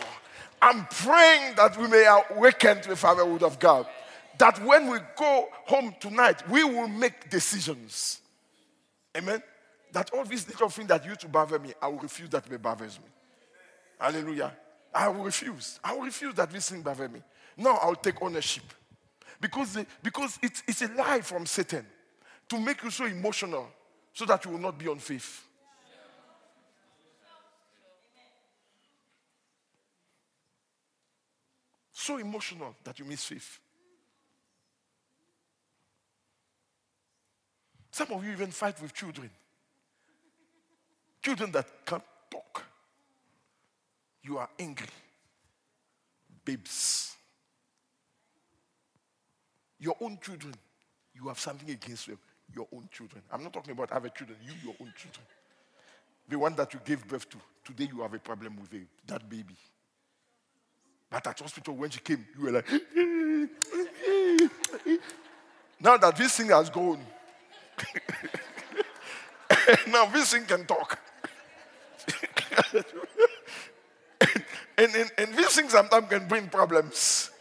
I'm 0.62 0.86
praying 0.86 1.56
that 1.56 1.76
we 1.78 1.88
may 1.88 2.06
awaken 2.32 2.82
to 2.82 2.90
the 2.90 2.96
fatherhood 2.96 3.44
of 3.44 3.60
God 3.60 3.88
that 4.38 4.64
when 4.64 4.90
we 4.90 4.98
go 5.16 5.50
home 5.66 5.96
tonight, 6.00 6.48
we 6.50 6.64
will 6.64 6.88
make 6.88 7.30
decisions. 7.30 8.22
Amen. 9.16 9.42
That 9.94 10.10
all 10.12 10.26
these 10.26 10.48
little 10.48 10.70
things 10.70 10.88
that 10.88 11.06
used 11.06 11.22
to 11.22 11.28
bother 11.28 11.60
me, 11.60 11.72
I 11.80 11.88
will 11.88 12.00
refuse 12.00 12.30
that 12.30 12.50
may 12.50 12.58
bothers 12.58 13.00
me. 13.00 13.06
Hallelujah. 14.00 14.52
I 14.94 15.08
will 15.08 15.24
refuse. 15.24 15.80
I 15.84 15.94
will 15.94 16.02
refuse 16.02 16.34
that 16.34 16.52
this 16.52 16.70
thing 16.70 16.82
bother 16.82 17.08
me. 17.08 17.22
Now 17.56 17.78
I'll 17.82 17.96
take 17.96 18.20
ownership. 18.22 18.64
Because, 19.40 19.78
because 20.02 20.40
it's, 20.42 20.64
it's 20.68 20.82
a 20.82 20.88
lie 20.88 21.22
from 21.22 21.46
Satan 21.46 21.86
to 22.50 22.60
make 22.60 22.82
you 22.84 22.90
so 22.90 23.06
emotional 23.06 23.68
so 24.14 24.26
that 24.26 24.44
you 24.46 24.52
will 24.52 24.60
not 24.60 24.78
be 24.78 24.88
on 24.88 24.98
faith. 24.98 25.46
So 31.92 32.18
emotional 32.18 32.76
that 32.84 32.98
you 32.98 33.06
miss 33.06 33.24
faith. 33.24 33.60
Some 37.92 38.12
of 38.12 38.26
you 38.26 38.32
even 38.32 38.50
fight 38.50 38.82
with 38.82 38.92
children. 38.92 39.30
Children 41.24 41.52
that 41.54 41.66
can't 41.86 42.04
talk. 42.30 42.66
You 44.24 44.38
are 44.38 44.50
angry. 44.60 44.88
Babes. 46.44 47.16
Your 49.80 49.96
own 50.02 50.20
children, 50.22 50.54
you 51.16 51.30
have 51.30 51.40
something 51.40 51.70
against 51.70 52.08
them. 52.08 52.20
Your 52.54 52.68
own 52.74 52.90
children. 52.92 53.24
I'm 53.32 53.42
not 53.42 53.54
talking 53.54 53.72
about 53.72 53.92
other 53.92 54.10
children, 54.10 54.38
you, 54.44 54.52
your 54.64 54.76
own 54.82 54.94
children. 54.98 55.26
The 56.28 56.38
one 56.38 56.56
that 56.56 56.74
you 56.74 56.82
gave 56.84 57.08
birth 57.08 57.30
to. 57.30 57.38
Today 57.64 57.88
you 57.92 58.02
have 58.02 58.14
a 58.14 58.20
problem 58.20 58.58
with 58.58 58.70
that 59.08 59.30
baby. 59.30 59.56
But 61.10 61.26
at 61.28 61.40
hospital, 61.40 61.76
when 61.76 61.90
she 61.90 62.02
came, 62.02 62.28
you 62.38 62.46
were 62.46 62.52
like, 62.52 62.70
now 65.80 65.98
that 65.98 66.18
this 66.18 66.36
thing 66.36 66.50
has 66.50 66.70
gone, 66.70 67.00
now 69.88 70.06
this 70.08 70.34
thing 70.34 70.46
can 70.46 70.66
talk. 70.66 71.00
and, 74.78 74.96
and, 74.96 75.12
and 75.18 75.36
these 75.36 75.56
things 75.56 75.72
sometimes 75.72 76.08
can 76.10 76.28
bring 76.28 76.48
problems. 76.50 77.32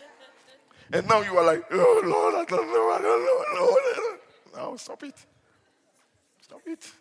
And 0.93 1.09
now 1.09 1.23
you 1.23 1.37
are 1.39 1.45
like, 1.45 1.65
oh 1.71 2.03
Lord, 2.05 2.35
I 2.35 2.45
don't 2.45 2.67
know, 2.67 2.91
I 2.91 2.99
don't 3.01 3.25
know, 3.25 3.45
Lord. 3.61 4.19
Now 4.55 4.77
stop 4.77 5.03
it. 5.03 5.15
Stop 6.43 6.61
it. 6.67 6.93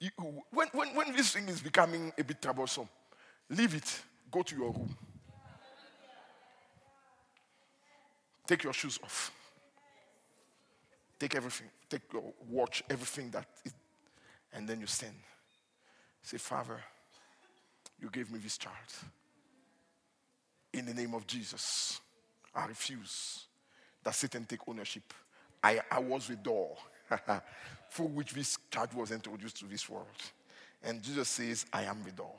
You, 0.00 0.10
when, 0.50 0.68
when, 0.72 0.88
when 0.94 1.12
this 1.14 1.32
thing 1.32 1.48
is 1.48 1.60
becoming 1.60 2.12
a 2.18 2.24
bit 2.24 2.40
troublesome, 2.40 2.88
leave 3.48 3.74
it. 3.74 4.02
Go 4.30 4.42
to 4.42 4.56
your 4.56 4.70
room. 4.70 4.96
Take 8.46 8.64
your 8.64 8.72
shoes 8.72 8.98
off. 9.04 9.30
Take 11.20 11.36
everything, 11.36 11.68
take 11.90 12.10
your 12.14 12.32
watch, 12.48 12.82
everything 12.88 13.30
that, 13.30 13.46
is, 13.62 13.74
and 14.54 14.66
then 14.66 14.80
you 14.80 14.86
stand. 14.86 15.14
Say, 16.22 16.38
Father, 16.38 16.80
you 18.00 18.10
gave 18.10 18.30
me 18.30 18.38
this 18.38 18.58
child. 18.58 18.74
In 20.72 20.86
the 20.86 20.94
name 20.94 21.14
of 21.14 21.26
Jesus, 21.26 22.00
I 22.54 22.66
refuse 22.66 23.46
that 24.02 24.14
Satan 24.14 24.44
take 24.44 24.60
ownership. 24.68 25.12
I, 25.62 25.80
I 25.90 25.98
was 25.98 26.28
the 26.28 26.36
door 26.36 26.76
through 27.90 28.06
which 28.06 28.32
this 28.32 28.56
child 28.70 28.94
was 28.94 29.10
introduced 29.10 29.58
to 29.58 29.66
this 29.66 29.88
world. 29.88 30.06
And 30.82 31.02
Jesus 31.02 31.28
says, 31.28 31.66
I 31.72 31.84
am 31.84 32.02
the 32.04 32.12
door. 32.12 32.36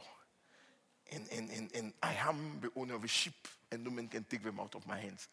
And, 1.11 1.27
and, 1.35 1.49
and, 1.49 1.69
and 1.75 1.93
I 2.01 2.13
am 2.27 2.59
the 2.61 2.71
owner 2.79 2.95
of 2.95 3.03
a 3.03 3.07
sheep, 3.07 3.47
and 3.71 3.83
no 3.83 3.91
man 3.91 4.07
can 4.07 4.23
take 4.23 4.43
them 4.43 4.59
out 4.59 4.75
of 4.75 4.87
my 4.87 4.97
hands. 4.97 5.27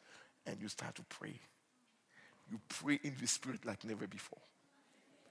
And 0.44 0.60
you 0.60 0.68
start 0.68 0.96
to 0.96 1.02
pray. 1.08 1.38
You 2.50 2.60
pray 2.68 2.98
in 3.02 3.14
the 3.20 3.26
spirit 3.26 3.64
like 3.64 3.84
never 3.84 4.06
before. 4.06 4.40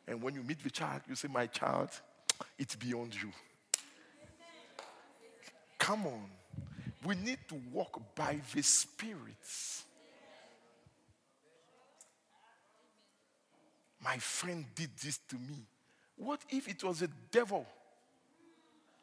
And 0.07 0.22
when 0.22 0.36
you 0.36 0.43
meet 0.43 0.63
the 0.63 0.70
child, 0.70 1.01
you 1.09 1.15
say, 1.15 1.28
My 1.28 1.47
child, 1.47 1.89
it's 2.57 2.75
beyond 2.75 3.15
you. 3.15 3.31
Come 5.77 6.07
on. 6.07 6.29
We 7.05 7.15
need 7.15 7.39
to 7.49 7.55
walk 7.71 8.15
by 8.15 8.39
the 8.53 8.61
spirits. 8.63 9.85
My 14.03 14.17
friend 14.17 14.65
did 14.75 14.89
this 15.03 15.19
to 15.29 15.35
me. 15.35 15.65
What 16.15 16.41
if 16.49 16.67
it 16.67 16.83
was 16.83 17.01
a 17.01 17.09
devil 17.31 17.65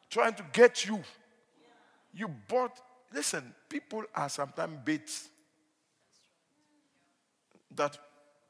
trying 0.09 0.33
to 0.35 0.45
get 0.51 0.85
you? 0.85 1.01
You 2.13 2.29
bought, 2.47 2.79
listen, 3.13 3.53
people 3.69 4.03
are 4.13 4.29
sometimes 4.29 4.77
baits 4.83 5.29
that, 7.75 7.97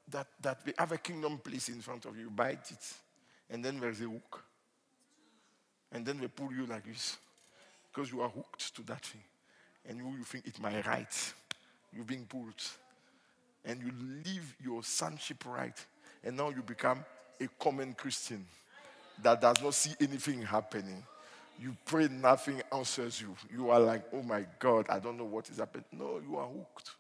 that, 0.09 0.27
that 0.41 0.65
they 0.65 0.73
have 0.77 0.91
a 0.91 0.97
kingdom 0.97 1.37
place 1.39 1.69
in 1.69 1.81
front 1.81 2.05
of 2.05 2.15
you. 2.15 2.23
You 2.23 2.29
bite 2.29 2.71
it, 2.71 2.93
and 3.49 3.63
then 3.63 3.79
there's 3.79 4.01
a 4.01 4.05
hook. 4.05 4.43
And 5.95 6.05
then 6.05 6.19
they 6.19 6.27
pull 6.27 6.51
you 6.51 6.65
like 6.65 6.85
this 6.85 7.15
because 7.89 8.11
you 8.11 8.21
are 8.21 8.27
hooked 8.27 8.75
to 8.75 8.83
that 8.83 9.05
thing. 9.05 9.21
And 9.87 9.97
you, 9.97 10.05
you 10.17 10.25
think 10.25 10.45
it's 10.45 10.59
my 10.59 10.81
right. 10.81 11.33
You're 11.93 12.03
being 12.03 12.25
pulled. 12.25 12.61
And 13.63 13.79
you 13.79 13.91
leave 14.25 14.55
your 14.61 14.83
sonship 14.83 15.45
right. 15.45 15.85
And 16.21 16.35
now 16.35 16.49
you 16.49 16.61
become 16.63 17.05
a 17.39 17.47
common 17.57 17.93
Christian 17.93 18.45
that 19.23 19.39
does 19.39 19.61
not 19.63 19.73
see 19.73 19.93
anything 20.01 20.41
happening. 20.41 21.01
You 21.61 21.77
pray, 21.85 22.09
nothing 22.09 22.61
answers 22.73 23.21
you. 23.21 23.33
You 23.49 23.69
are 23.69 23.79
like, 23.79 24.03
oh 24.11 24.21
my 24.21 24.45
God, 24.59 24.87
I 24.89 24.99
don't 24.99 25.17
know 25.17 25.23
what 25.23 25.49
is 25.49 25.59
happening. 25.59 25.85
No, 25.93 26.19
you 26.19 26.35
are 26.35 26.47
hooked. 26.47 26.91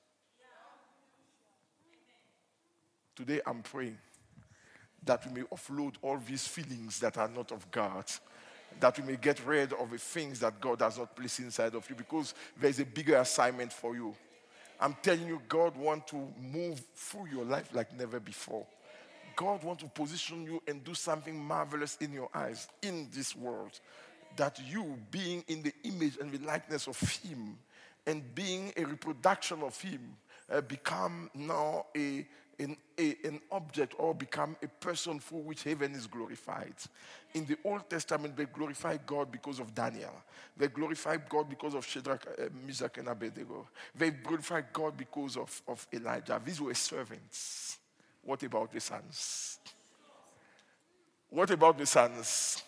Today 3.13 3.41
I'm 3.45 3.61
praying 3.61 3.97
that 5.03 5.25
we 5.27 5.41
may 5.41 5.47
offload 5.47 5.95
all 6.01 6.17
these 6.17 6.47
feelings 6.47 6.99
that 6.99 7.17
are 7.17 7.27
not 7.27 7.51
of 7.51 7.69
God, 7.71 8.05
that 8.79 8.99
we 8.99 9.05
may 9.05 9.17
get 9.17 9.45
rid 9.45 9.73
of 9.73 9.91
the 9.91 9.97
things 9.97 10.39
that 10.39 10.59
God 10.59 10.81
has 10.81 10.97
not 10.97 11.15
placed 11.15 11.39
inside 11.39 11.75
of 11.75 11.89
you 11.89 11.95
because 11.95 12.33
there's 12.59 12.79
a 12.79 12.85
bigger 12.85 13.17
assignment 13.17 13.71
for 13.71 13.95
you. 13.95 14.15
I'm 14.79 14.95
telling 15.01 15.27
you, 15.27 15.41
God 15.47 15.75
wants 15.77 16.11
to 16.11 16.27
move 16.41 16.81
through 16.95 17.27
your 17.27 17.45
life 17.45 17.69
like 17.73 17.97
never 17.97 18.19
before. 18.19 18.65
God 19.35 19.63
wants 19.63 19.83
to 19.83 19.89
position 19.89 20.43
you 20.43 20.61
and 20.67 20.83
do 20.83 20.93
something 20.93 21.37
marvelous 21.37 21.97
in 21.99 22.13
your 22.13 22.29
eyes 22.33 22.67
in 22.81 23.09
this 23.13 23.35
world. 23.35 23.79
That 24.35 24.59
you, 24.65 24.97
being 25.11 25.43
in 25.47 25.61
the 25.61 25.73
image 25.83 26.17
and 26.19 26.31
the 26.31 26.45
likeness 26.45 26.87
of 26.87 26.99
Him 26.99 27.57
and 28.05 28.35
being 28.35 28.73
a 28.75 28.83
reproduction 28.83 29.61
of 29.61 29.79
Him, 29.81 30.01
uh, 30.51 30.61
become 30.61 31.29
now 31.33 31.85
a, 31.95 32.25
an, 32.59 32.77
a, 32.97 33.15
an 33.23 33.39
object 33.51 33.93
or 33.97 34.13
become 34.13 34.55
a 34.63 34.67
person 34.67 35.19
for 35.19 35.41
which 35.41 35.63
heaven 35.63 35.93
is 35.93 36.07
glorified. 36.07 36.75
In 37.33 37.45
the 37.45 37.57
Old 37.63 37.89
Testament, 37.89 38.35
they 38.37 38.45
glorified 38.45 39.05
God 39.05 39.31
because 39.31 39.59
of 39.59 39.73
Daniel. 39.75 40.13
They 40.55 40.67
glorified 40.67 41.27
God 41.27 41.49
because 41.49 41.73
of 41.73 41.85
Shadrach, 41.85 42.25
uh, 42.27 42.43
Meshach, 42.65 42.97
and 42.97 43.07
Abednego. 43.07 43.67
They 43.93 44.11
glorified 44.11 44.65
God 44.71 44.95
because 44.95 45.37
of, 45.37 45.61
of 45.67 45.85
Elijah. 45.91 46.41
These 46.43 46.61
were 46.61 46.73
servants. 46.73 47.77
What 48.23 48.41
about 48.43 48.71
the 48.71 48.79
sons? 48.79 49.59
What 51.29 51.51
about 51.51 51.77
the 51.77 51.85
sons? 51.85 52.63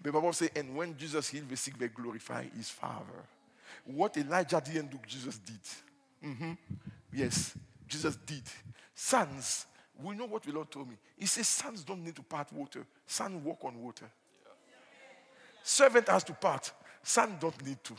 The 0.00 0.10
Bible 0.10 0.32
says, 0.32 0.50
and 0.56 0.74
when 0.74 0.96
Jesus 0.96 1.28
healed 1.28 1.48
the 1.48 1.56
sick, 1.56 1.78
they 1.78 1.88
glorify 1.88 2.44
his 2.56 2.70
Father. 2.70 3.24
What 3.84 4.16
Elijah 4.16 4.62
didn't 4.64 4.90
do, 4.90 4.98
Jesus 5.06 5.38
did. 5.38 5.60
Mm-hmm. 6.24 6.52
Yes, 7.12 7.54
Jesus 7.86 8.16
did. 8.16 8.42
Sons, 8.94 9.66
we 10.02 10.14
know 10.14 10.26
what 10.26 10.42
the 10.42 10.52
Lord 10.52 10.70
told 10.70 10.88
me. 10.88 10.96
He 11.16 11.26
says, 11.26 11.48
sons 11.48 11.84
don't 11.84 12.02
need 12.04 12.16
to 12.16 12.22
part 12.22 12.52
water. 12.52 12.84
Son 13.06 13.42
walk 13.44 13.64
on 13.64 13.80
water. 13.80 14.06
Servant 15.62 16.08
has 16.08 16.24
to 16.24 16.32
part. 16.32 16.72
Son 17.02 17.36
don't 17.40 17.64
need 17.64 17.82
to. 17.84 17.94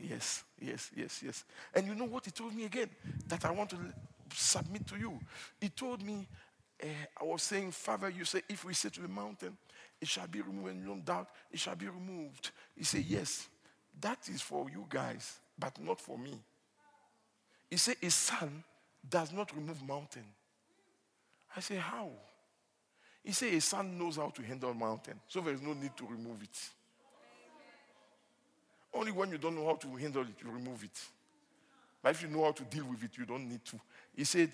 Yes, 0.00 0.44
yes, 0.60 0.90
yes, 0.94 1.22
yes. 1.24 1.44
And 1.74 1.86
you 1.86 1.94
know 1.94 2.04
what 2.04 2.24
he 2.24 2.30
told 2.30 2.54
me 2.54 2.64
again? 2.64 2.88
That 3.26 3.44
I 3.44 3.50
want 3.50 3.70
to 3.70 3.76
submit 4.34 4.86
to 4.88 4.96
you. 4.96 5.18
He 5.60 5.68
told 5.68 6.02
me, 6.02 6.26
uh, 6.82 6.86
I 7.20 7.24
was 7.24 7.42
saying, 7.42 7.72
Father, 7.72 8.08
you 8.08 8.24
say, 8.24 8.42
if 8.48 8.64
we 8.64 8.74
say 8.74 8.88
to 8.90 9.00
the 9.00 9.08
mountain, 9.08 9.56
it 10.00 10.06
shall 10.06 10.28
be 10.28 10.40
removed, 10.40 10.68
and 10.68 10.80
you 10.80 10.86
don't 10.86 11.04
doubt, 11.04 11.28
it 11.50 11.58
shall 11.58 11.74
be 11.74 11.86
removed. 11.86 12.50
He 12.76 12.84
said, 12.84 13.04
Yes, 13.06 13.48
that 14.00 14.28
is 14.32 14.40
for 14.40 14.70
you 14.70 14.86
guys, 14.88 15.40
but 15.58 15.80
not 15.82 16.00
for 16.00 16.16
me. 16.16 16.38
He 17.70 17.76
said, 17.76 17.96
A 18.02 18.10
son 18.10 18.62
does 19.08 19.32
not 19.32 19.54
remove 19.54 19.82
mountain. 19.86 20.24
I 21.54 21.60
say, 21.60 21.76
How? 21.76 22.10
He 23.22 23.32
said, 23.32 23.52
A 23.54 23.60
son 23.60 23.98
knows 23.98 24.16
how 24.16 24.30
to 24.30 24.42
handle 24.42 24.72
mountain, 24.74 25.20
so 25.28 25.40
there 25.40 25.54
is 25.54 25.62
no 25.62 25.74
need 25.74 25.96
to 25.96 26.06
remove 26.06 26.42
it. 26.42 26.58
Only 28.94 29.12
when 29.12 29.30
you 29.30 29.38
don't 29.38 29.54
know 29.54 29.66
how 29.66 29.74
to 29.74 29.96
handle 29.96 30.22
it, 30.22 30.34
you 30.42 30.50
remove 30.50 30.82
it. 30.82 30.98
But 32.02 32.12
if 32.12 32.22
you 32.22 32.28
know 32.28 32.44
how 32.44 32.52
to 32.52 32.62
deal 32.64 32.86
with 32.86 33.04
it, 33.04 33.10
you 33.18 33.26
don't 33.26 33.48
need 33.48 33.64
to. 33.66 33.80
He 34.16 34.24
said, 34.24 34.50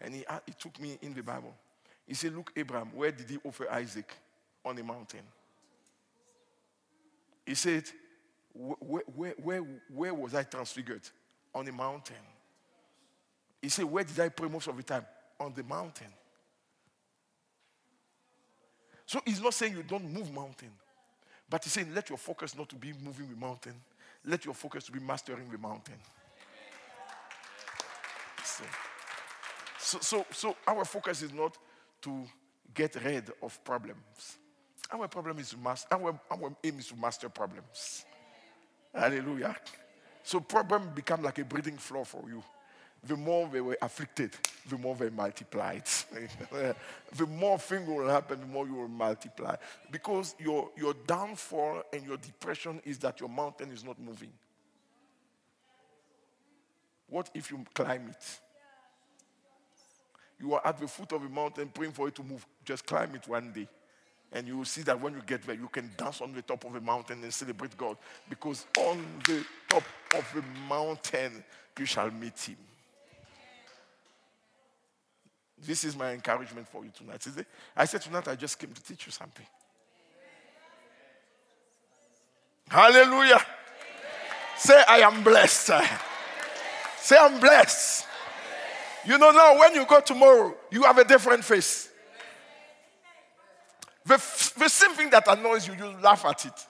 and 0.00 0.14
he, 0.14 0.24
he 0.46 0.52
took 0.58 0.80
me 0.80 0.98
in 1.02 1.14
the 1.14 1.22
Bible. 1.22 1.54
He 2.06 2.14
said, 2.14 2.34
Look, 2.34 2.52
Abraham, 2.56 2.90
where 2.94 3.12
did 3.12 3.28
he 3.28 3.38
offer 3.44 3.70
Isaac? 3.70 4.12
On 4.64 4.76
a 4.76 4.82
mountain. 4.82 5.20
He 7.46 7.54
said, 7.54 7.84
where, 8.52 9.04
where, 9.14 9.34
where, 9.42 9.62
where 9.94 10.14
was 10.14 10.34
I 10.34 10.42
transfigured? 10.42 11.02
On 11.54 11.66
a 11.68 11.72
mountain. 11.72 12.16
He 13.60 13.68
said, 13.68 13.84
Where 13.84 14.04
did 14.04 14.18
I 14.20 14.28
pray 14.28 14.48
most 14.48 14.68
of 14.68 14.76
the 14.76 14.82
time? 14.82 15.04
On 15.40 15.52
the 15.54 15.62
mountain. 15.62 16.08
So 19.06 19.20
he's 19.24 19.40
not 19.40 19.54
saying 19.54 19.76
you 19.76 19.82
don't 19.84 20.12
move 20.12 20.32
mountain, 20.32 20.70
but 21.48 21.62
he's 21.62 21.72
saying 21.72 21.94
let 21.94 22.08
your 22.08 22.18
focus 22.18 22.56
not 22.56 22.68
to 22.70 22.74
be 22.74 22.92
moving 23.04 23.28
the 23.28 23.36
mountain, 23.36 23.74
let 24.24 24.44
your 24.44 24.54
focus 24.54 24.84
to 24.84 24.92
be 24.92 24.98
mastering 24.98 25.48
the 25.50 25.58
mountain. 25.58 25.94
So, 29.78 29.98
so, 30.00 30.26
so 30.32 30.56
our 30.66 30.84
focus 30.84 31.22
is 31.22 31.32
not 31.32 31.56
to 32.02 32.24
get 32.74 32.96
rid 33.04 33.30
of 33.40 33.62
problems. 33.62 34.38
Our 34.92 35.06
problem 35.06 35.38
is 35.38 35.50
to 35.50 35.58
master, 35.58 35.86
our, 35.92 36.18
our 36.30 36.56
aim 36.64 36.78
is 36.78 36.88
to 36.88 36.96
master 36.96 37.28
problems. 37.28 38.04
Hallelujah. 38.92 39.54
So 40.22 40.40
problem 40.40 40.90
become 40.94 41.22
like 41.22 41.38
a 41.38 41.44
breathing 41.44 41.76
floor 41.76 42.04
for 42.04 42.24
you. 42.28 42.42
The 43.06 43.16
more 43.16 43.48
they 43.48 43.60
were 43.60 43.78
afflicted, 43.80 44.32
the 44.68 44.78
more 44.78 44.94
they 44.96 45.10
multiplied. 45.10 45.84
the 46.50 47.26
more 47.26 47.58
things 47.58 47.88
will 47.88 48.08
happen, 48.08 48.40
the 48.40 48.46
more 48.46 48.66
you 48.66 48.74
will 48.74 48.88
multiply. 48.88 49.54
Because 49.90 50.34
your, 50.38 50.70
your 50.76 50.94
downfall 51.06 51.82
and 51.92 52.04
your 52.06 52.16
depression 52.16 52.80
is 52.84 52.98
that 52.98 53.20
your 53.20 53.28
mountain 53.28 53.70
is 53.70 53.84
not 53.84 54.00
moving. 54.00 54.32
What 57.08 57.30
if 57.34 57.50
you 57.50 57.64
climb 57.74 58.08
it? 58.08 58.40
You 60.38 60.54
are 60.54 60.66
at 60.66 60.78
the 60.78 60.88
foot 60.88 61.12
of 61.12 61.24
a 61.24 61.28
mountain 61.28 61.68
praying 61.68 61.92
for 61.92 62.08
it 62.08 62.14
to 62.16 62.22
move. 62.22 62.44
Just 62.64 62.86
climb 62.86 63.14
it 63.14 63.26
one 63.28 63.52
day. 63.52 63.68
And 64.32 64.46
you 64.46 64.58
will 64.58 64.64
see 64.64 64.82
that 64.82 65.00
when 65.00 65.14
you 65.14 65.22
get 65.24 65.42
there, 65.42 65.54
you 65.54 65.68
can 65.68 65.90
dance 65.96 66.20
on 66.20 66.32
the 66.32 66.42
top 66.42 66.64
of 66.64 66.74
a 66.74 66.80
mountain 66.80 67.22
and 67.22 67.32
celebrate 67.32 67.76
God. 67.76 67.96
Because 68.28 68.66
on 68.76 69.04
the 69.26 69.44
top 69.68 69.84
of 70.14 70.26
a 70.36 70.68
mountain, 70.68 71.44
you 71.78 71.86
shall 71.86 72.10
meet 72.10 72.38
Him. 72.38 72.56
This 75.64 75.84
is 75.84 75.96
my 75.96 76.12
encouragement 76.12 76.68
for 76.68 76.84
you 76.84 76.90
tonight. 76.90 77.26
Is 77.26 77.36
it? 77.36 77.46
I 77.76 77.84
said 77.86 78.02
tonight 78.02 78.28
I 78.28 78.36
just 78.36 78.58
came 78.58 78.72
to 78.72 78.82
teach 78.82 79.06
you 79.06 79.12
something. 79.12 79.46
Hallelujah. 82.68 83.34
Amen. 83.34 83.44
Say, 84.58 84.82
I 84.88 84.98
am 84.98 85.22
blessed. 85.22 85.70
Amen. 85.70 85.88
Say, 86.98 87.16
I'm 87.18 87.40
blessed. 87.40 88.06
You 89.06 89.18
know, 89.18 89.30
now 89.30 89.58
when 89.58 89.74
you 89.74 89.86
go 89.86 90.00
tomorrow, 90.00 90.54
you 90.70 90.82
have 90.82 90.98
a 90.98 91.04
different 91.04 91.44
face. 91.44 91.90
The, 94.04 94.16
the 94.58 94.68
same 94.68 94.92
thing 94.92 95.10
that 95.10 95.26
annoys 95.28 95.66
you, 95.66 95.74
you 95.74 95.86
laugh 96.02 96.24
at 96.24 96.44
it. 96.44 96.66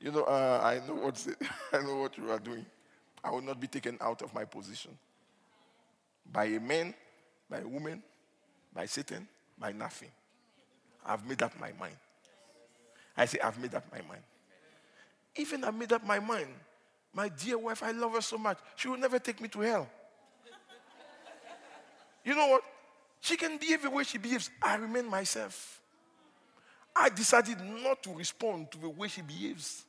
You 0.00 0.12
know, 0.12 0.24
uh, 0.24 0.60
I 0.62 0.86
know 0.86 0.94
what 0.94 1.26
I 1.72 1.82
know 1.82 1.96
what 1.96 2.18
you 2.18 2.30
are 2.30 2.38
doing. 2.38 2.66
I 3.22 3.30
will 3.30 3.40
not 3.40 3.58
be 3.58 3.66
taken 3.66 3.96
out 4.00 4.20
of 4.22 4.34
my 4.34 4.44
position 4.44 4.90
by 6.30 6.44
a 6.44 6.60
man, 6.60 6.94
by 7.54 7.60
a 7.60 7.68
woman, 7.68 8.02
by 8.74 8.84
Satan, 8.84 9.28
by 9.56 9.70
nothing. 9.70 10.10
I've 11.06 11.24
made 11.24 11.40
up 11.40 11.52
my 11.60 11.70
mind. 11.78 11.94
I 13.16 13.26
say, 13.26 13.38
I've 13.38 13.60
made 13.60 13.74
up 13.76 13.84
my 13.92 14.00
mind. 14.08 14.22
Even 15.36 15.62
I 15.62 15.70
made 15.70 15.92
up 15.92 16.04
my 16.04 16.18
mind 16.18 16.48
My 17.12 17.28
dear 17.28 17.56
wife, 17.58 17.80
I 17.84 17.92
love 17.92 18.12
her 18.14 18.20
so 18.20 18.36
much. 18.36 18.58
She 18.74 18.88
will 18.88 18.96
never 18.96 19.20
take 19.20 19.40
me 19.40 19.46
to 19.48 19.60
hell. 19.60 19.88
you 22.24 22.34
know 22.34 22.48
what? 22.48 22.62
She 23.20 23.36
can 23.36 23.56
behave 23.56 23.82
the 23.82 23.90
way 23.90 24.02
she 24.02 24.18
behaves. 24.18 24.50
I 24.60 24.74
remain 24.74 25.06
myself. 25.06 25.80
I 26.96 27.08
decided 27.08 27.58
not 27.84 28.02
to 28.02 28.12
respond 28.12 28.72
to 28.72 28.78
the 28.78 28.88
way 28.88 29.06
she 29.06 29.22
behaves, 29.22 29.84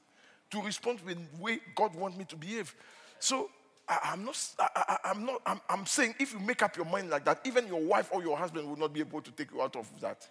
to 0.52 0.62
respond 0.62 1.00
to 1.00 1.06
the 1.06 1.18
way 1.40 1.60
God 1.74 1.96
wants 1.96 2.16
me 2.16 2.26
to 2.26 2.36
behave. 2.36 2.76
So 3.18 3.50
I, 3.88 4.14
am 4.14 4.26
not, 4.26 4.38
I, 4.60 4.98
am 5.06 5.26
not, 5.26 5.42
I'm, 5.46 5.62
I'm 5.70 5.86
saying 5.86 6.16
if 6.20 6.34
you 6.34 6.40
make 6.40 6.64
up 6.64 6.76
your 6.76 6.86
mind 6.86 7.10
like 7.10 7.26
that, 7.26 7.42
even 7.46 7.68
your 7.68 7.82
wife 7.82 8.10
or 8.12 8.24
your 8.24 8.38
husband 8.38 8.68
will 8.68 8.78
not 8.78 8.94
be 8.94 9.02
able 9.02 9.22
to 9.22 9.32
take 9.32 9.52
you 9.52 9.62
out 9.62 9.76
of 9.76 9.88
that. 10.02 10.28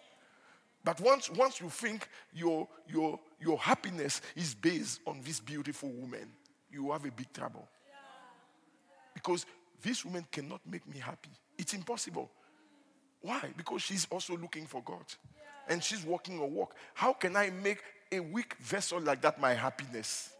But 0.82 1.00
once, 1.00 1.30
once 1.30 1.60
you 1.60 1.70
think 1.70 2.08
your, 2.34 2.68
your, 2.88 3.18
your 3.40 3.58
happiness 3.58 4.20
is 4.36 4.54
based 4.54 5.00
on 5.06 5.20
this 5.24 5.40
beautiful 5.40 5.88
woman, 5.88 6.28
you 6.70 6.92
have 6.92 7.04
a 7.04 7.10
big 7.10 7.32
trouble. 7.32 7.66
Because 9.14 9.46
this 9.82 10.04
woman 10.04 10.26
cannot 10.30 10.60
make 10.68 10.86
me 10.92 10.98
happy. 10.98 11.30
It's 11.56 11.72
impossible. 11.72 12.30
Why? 13.22 13.52
Because 13.56 13.80
she's 13.80 14.06
also 14.10 14.36
looking 14.36 14.66
for 14.66 14.82
God. 14.82 15.04
And 15.68 15.82
she's 15.82 16.04
walking 16.04 16.38
a 16.40 16.46
walk. 16.46 16.74
How 16.92 17.14
can 17.14 17.36
I 17.36 17.50
make 17.50 17.78
a 18.12 18.20
weak 18.20 18.56
vessel 18.58 19.00
like 19.00 19.22
that 19.22 19.40
my 19.40 19.54
happiness? 19.54 20.30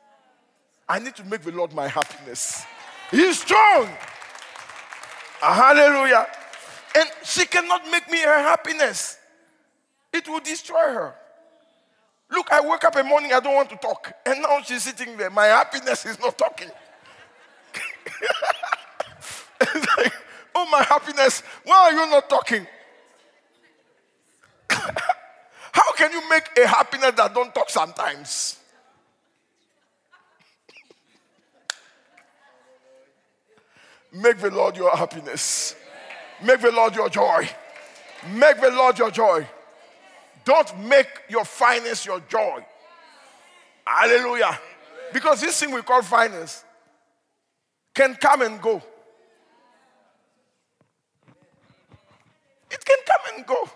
I 0.87 0.99
need 0.99 1.15
to 1.17 1.25
make 1.25 1.41
the 1.41 1.53
Lord 1.53 1.73
my 1.73 1.89
happiness. 1.89 2.67
He's 3.11 3.41
strong. 3.41 3.89
Ah, 5.43 5.55
hallelujah. 5.55 6.27
And 6.97 7.09
she 7.23 7.47
cannot 7.47 7.91
make 7.91 8.11
me 8.11 8.21
her 8.21 8.39
happiness. 8.39 9.19
It 10.13 10.29
will 10.29 10.41
destroy 10.41 10.93
her. 10.93 11.15
Look, 12.31 12.51
I 12.51 12.61
wake 12.61 12.85
up 12.85 12.97
in 12.97 13.05
the 13.05 13.09
morning, 13.09 13.33
I 13.33 13.41
don't 13.41 13.55
want 13.55 13.71
to 13.71 13.77
talk. 13.77 14.13
And 14.25 14.43
now 14.43 14.61
she's 14.63 14.85
sitting 14.85 15.17
there. 15.17 15.31
My 15.31 15.47
happiness 15.47 16.07
is 16.07 16.19
not 16.19 16.39
talking. 16.39 16.71
like, 19.99 20.13
oh, 20.55 20.69
my 20.71 20.83
happiness, 20.83 21.43
why 21.65 21.77
are 21.77 21.93
you 21.93 22.11
not 22.11 22.29
talking? 22.29 22.67
How 24.71 25.93
can 25.97 26.13
you 26.13 26.29
make 26.31 26.49
a 26.59 26.67
happiness 26.67 27.13
that 27.17 27.35
don't 27.35 27.55
talk 27.55 27.69
sometimes? 27.69 28.59
Make 34.15 34.39
the 34.39 34.51
Lord 34.51 34.77
your 34.77 34.97
happiness. 34.97 35.75
Make 36.41 36.61
the 36.61 36.71
Lord 36.71 36.95
your 36.95 37.09
joy. 37.09 37.49
Make 38.33 38.61
the 38.61 38.71
Lord 38.71 38.97
your 38.97 39.11
joy. 39.11 39.47
Don't 40.45 40.79
make 40.87 41.09
your 41.29 41.45
finance 41.45 42.07
your 42.07 42.21
joy. 42.21 42.65
Hallelujah. 43.85 44.59
Because 45.13 45.41
this 45.41 45.59
thing 45.59 45.73
we 45.73 45.83
call 45.83 46.03
finance 46.03 46.65
can 47.93 48.15
come 48.15 48.43
and 48.43 48.63
go. 48.63 48.81
It 52.71 52.85
can 52.85 52.99
come 53.07 53.37
and 53.37 53.47
go. 53.47 53.69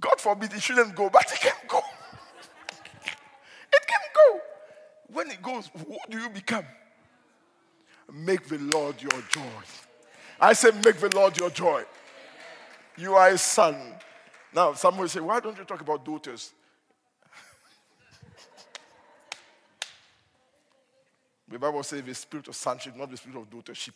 God 0.00 0.20
forbid 0.20 0.52
it 0.52 0.62
shouldn't 0.62 0.96
go, 0.96 1.08
but 1.10 1.30
it 1.32 1.40
can 1.40 1.54
go. 1.68 1.78
it 3.72 3.86
can 3.86 4.00
go. 4.14 4.40
When 5.12 5.30
it 5.30 5.40
goes, 5.40 5.70
what 5.86 6.10
do 6.10 6.18
you 6.18 6.28
become? 6.28 6.64
Make 8.12 8.48
the 8.48 8.58
Lord 8.58 9.00
your 9.00 9.22
joy. 9.30 9.40
I 10.40 10.52
say, 10.52 10.70
make 10.84 10.98
the 10.98 11.10
Lord 11.14 11.38
your 11.38 11.50
joy. 11.50 11.84
You 12.96 13.14
are 13.14 13.28
a 13.28 13.38
son. 13.38 13.76
Now, 14.54 14.74
some 14.74 14.98
will 14.98 15.08
say, 15.08 15.20
why 15.20 15.40
don't 15.40 15.58
you 15.58 15.64
talk 15.64 15.80
about 15.80 16.04
daughters? 16.04 16.52
the 21.48 21.58
Bible 21.58 21.82
says 21.82 22.02
the 22.02 22.14
spirit 22.14 22.46
of 22.48 22.54
sonship, 22.54 22.94
not 22.96 23.10
the 23.10 23.16
spirit 23.16 23.38
of 23.38 23.50
daughtership. 23.50 23.94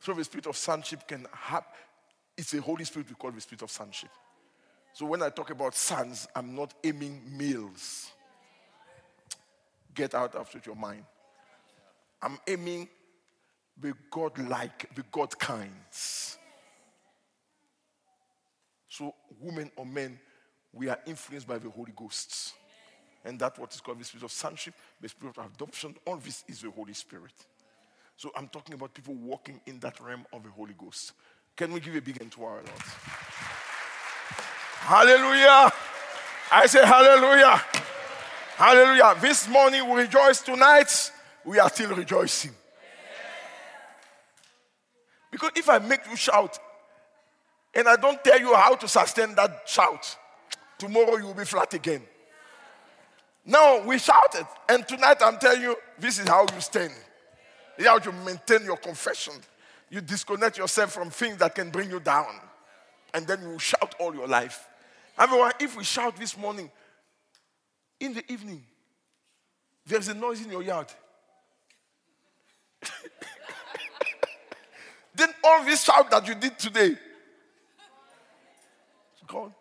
So 0.00 0.12
the 0.14 0.24
spirit 0.24 0.46
of 0.46 0.56
sonship 0.56 1.06
can 1.06 1.26
have, 1.32 1.64
it's 2.36 2.50
the 2.50 2.60
Holy 2.60 2.84
Spirit 2.84 3.08
we 3.08 3.14
call 3.14 3.30
the 3.30 3.40
spirit 3.40 3.62
of 3.62 3.70
sonship. 3.70 4.10
So 4.92 5.06
when 5.06 5.22
I 5.22 5.30
talk 5.30 5.50
about 5.50 5.74
sons, 5.74 6.28
I'm 6.34 6.54
not 6.54 6.74
aiming 6.84 7.22
males. 7.36 8.10
Get 9.94 10.14
out 10.14 10.34
of 10.34 10.54
your 10.66 10.76
mind. 10.76 11.04
I'm 12.22 12.38
aiming 12.46 12.88
the 13.80 13.94
God 14.10 14.38
like, 14.38 14.94
the 14.94 15.02
God 15.10 15.36
kinds. 15.38 16.38
So, 18.88 19.14
women 19.40 19.70
or 19.76 19.86
men, 19.86 20.20
we 20.72 20.88
are 20.88 20.98
influenced 21.06 21.46
by 21.46 21.58
the 21.58 21.70
Holy 21.70 21.92
Ghost. 21.96 22.54
And 23.24 23.38
that's 23.38 23.58
what 23.58 23.72
is 23.72 23.80
called 23.80 24.00
the 24.00 24.04
spirit 24.04 24.24
of 24.24 24.32
sonship, 24.32 24.74
the 25.00 25.08
spirit 25.08 25.38
of 25.38 25.46
adoption. 25.46 25.94
All 26.06 26.16
this 26.16 26.44
is 26.48 26.60
the 26.62 26.70
Holy 26.70 26.92
Spirit. 26.92 27.32
So 28.16 28.30
I'm 28.36 28.48
talking 28.48 28.74
about 28.74 28.94
people 28.94 29.14
walking 29.14 29.60
in 29.66 29.78
that 29.80 30.00
realm 30.00 30.26
of 30.32 30.42
the 30.42 30.50
Holy 30.50 30.74
Ghost. 30.76 31.12
Can 31.56 31.72
we 31.72 31.80
give 31.80 31.94
a 31.94 32.00
big 32.00 32.18
hand 32.18 32.32
to 32.32 32.44
our 32.44 32.54
Lord? 32.54 32.68
Hallelujah. 34.80 35.72
I 36.50 36.66
say 36.66 36.84
hallelujah. 36.84 37.62
Hallelujah. 38.56 39.16
This 39.20 39.48
morning 39.48 39.88
we 39.88 40.02
rejoice. 40.02 40.40
Tonight 40.40 41.10
we 41.44 41.58
are 41.58 41.68
still 41.68 41.94
rejoicing. 41.94 42.52
Because 45.30 45.52
if 45.56 45.68
I 45.68 45.78
make 45.78 46.00
you 46.08 46.16
shout 46.16 46.58
and 47.74 47.88
I 47.88 47.96
don't 47.96 48.22
tell 48.22 48.38
you 48.38 48.54
how 48.54 48.74
to 48.74 48.86
sustain 48.86 49.34
that 49.34 49.62
shout, 49.66 50.16
tomorrow 50.78 51.16
you 51.16 51.26
will 51.26 51.34
be 51.34 51.44
flat 51.44 51.72
again. 51.74 52.02
Now 53.44 53.82
we 53.84 53.98
shouted, 53.98 54.46
and 54.68 54.86
tonight 54.86 55.16
I'm 55.20 55.38
telling 55.38 55.62
you 55.62 55.76
this 55.98 56.18
is 56.20 56.28
how 56.28 56.42
you 56.42 56.60
stand. 56.60 56.92
This 57.76 57.86
is 57.86 57.88
how 57.88 57.98
you 57.98 58.12
maintain 58.24 58.64
your 58.64 58.76
confession. 58.76 59.34
You 59.90 60.00
disconnect 60.00 60.58
yourself 60.58 60.92
from 60.92 61.10
things 61.10 61.38
that 61.38 61.54
can 61.54 61.70
bring 61.70 61.90
you 61.90 61.98
down, 61.98 62.28
and 63.12 63.26
then 63.26 63.42
you 63.42 63.58
shout 63.58 63.94
all 63.98 64.14
your 64.14 64.28
life. 64.28 64.68
Everyone, 65.18 65.52
if 65.60 65.76
we 65.76 65.84
shout 65.84 66.16
this 66.16 66.36
morning, 66.36 66.70
in 68.00 68.14
the 68.14 68.32
evening, 68.32 68.62
there's 69.86 70.08
a 70.08 70.14
noise 70.14 70.44
in 70.44 70.50
your 70.50 70.62
yard. 70.62 70.86
Then 75.14 75.28
all 75.44 75.64
this 75.64 75.84
shout 75.84 76.10
that 76.10 76.26
you 76.26 76.34
did 76.34 76.58
today, 76.58 76.96
it's 79.12 79.22
gone. 79.26 79.52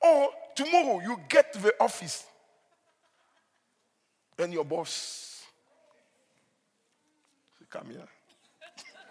Or 0.00 0.30
tomorrow 0.54 1.00
you 1.00 1.16
get 1.28 1.52
to 1.52 1.60
the 1.60 1.74
office 1.80 2.24
and 4.38 4.52
your 4.52 4.64
boss 4.64 5.44
say, 7.58 7.66
Come 7.70 7.86
here. 7.90 8.08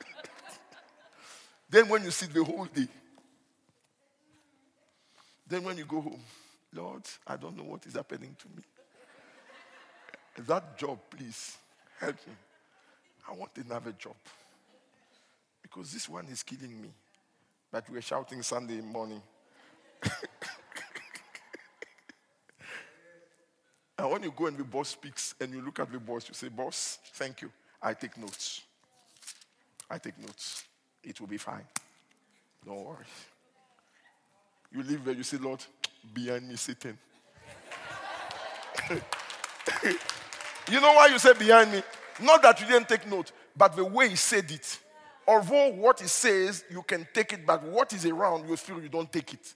then 1.69 1.87
when 1.87 2.03
you 2.03 2.11
sit 2.11 2.33
the 2.33 2.43
whole 2.43 2.65
day, 2.65 2.87
then 5.47 5.63
when 5.63 5.77
you 5.77 5.85
go 5.85 6.01
home, 6.01 6.21
Lord, 6.73 7.03
I 7.27 7.37
don't 7.37 7.57
know 7.57 7.63
what 7.63 7.85
is 7.85 7.93
happening 7.93 8.35
to 8.39 8.47
me. 8.55 8.63
That 10.47 10.77
job, 10.77 10.99
please 11.09 11.57
help 11.99 12.15
me. 12.27 12.33
I 13.29 13.33
want 13.33 13.51
another 13.57 13.91
job. 13.91 14.15
Because 15.61 15.91
this 15.91 16.09
one 16.09 16.25
is 16.27 16.43
killing 16.43 16.81
me. 16.81 16.89
But 17.71 17.89
we're 17.89 18.01
shouting 18.01 18.41
Sunday 18.43 18.81
morning. 18.81 19.21
and 23.97 24.11
when 24.11 24.23
you 24.23 24.33
go 24.35 24.47
and 24.47 24.57
the 24.57 24.63
boss 24.63 24.89
speaks 24.89 25.35
and 25.39 25.53
you 25.53 25.61
look 25.61 25.79
at 25.79 25.91
the 25.91 25.99
boss, 25.99 26.27
you 26.27 26.33
say, 26.33 26.49
Boss, 26.49 26.99
thank 27.13 27.41
you. 27.41 27.51
I 27.81 27.93
take 27.93 28.17
notes. 28.17 28.61
I 29.89 29.97
take 29.97 30.19
notes. 30.19 30.65
It 31.03 31.19
will 31.19 31.27
be 31.27 31.37
fine. 31.37 31.65
Don't 32.65 32.85
worry. 32.85 33.05
You 34.71 34.83
leave 34.83 35.03
there, 35.03 35.13
you 35.13 35.23
say, 35.23 35.37
Lord, 35.37 35.63
behind 36.13 36.47
me, 36.47 36.55
Satan. 36.55 36.97
you 40.69 40.79
know 40.79 40.93
why 40.93 41.07
you 41.07 41.19
say 41.19 41.33
behind 41.33 41.71
me? 41.71 41.81
Not 42.21 42.41
that 42.43 42.59
you 42.61 42.67
didn't 42.67 42.87
take 42.87 43.07
note, 43.07 43.31
but 43.55 43.75
the 43.75 43.83
way 43.83 44.09
he 44.09 44.15
said 44.15 44.49
it. 44.49 44.79
Although 45.27 45.73
what 45.73 45.99
he 45.99 46.07
says, 46.07 46.63
you 46.69 46.81
can 46.81 47.07
take 47.13 47.33
it, 47.33 47.45
back, 47.45 47.61
what 47.63 47.93
is 47.93 48.05
around, 48.05 48.49
you 48.49 48.57
feel 48.57 48.81
you 48.81 48.89
don't 48.89 49.11
take 49.11 49.33
it. 49.33 49.53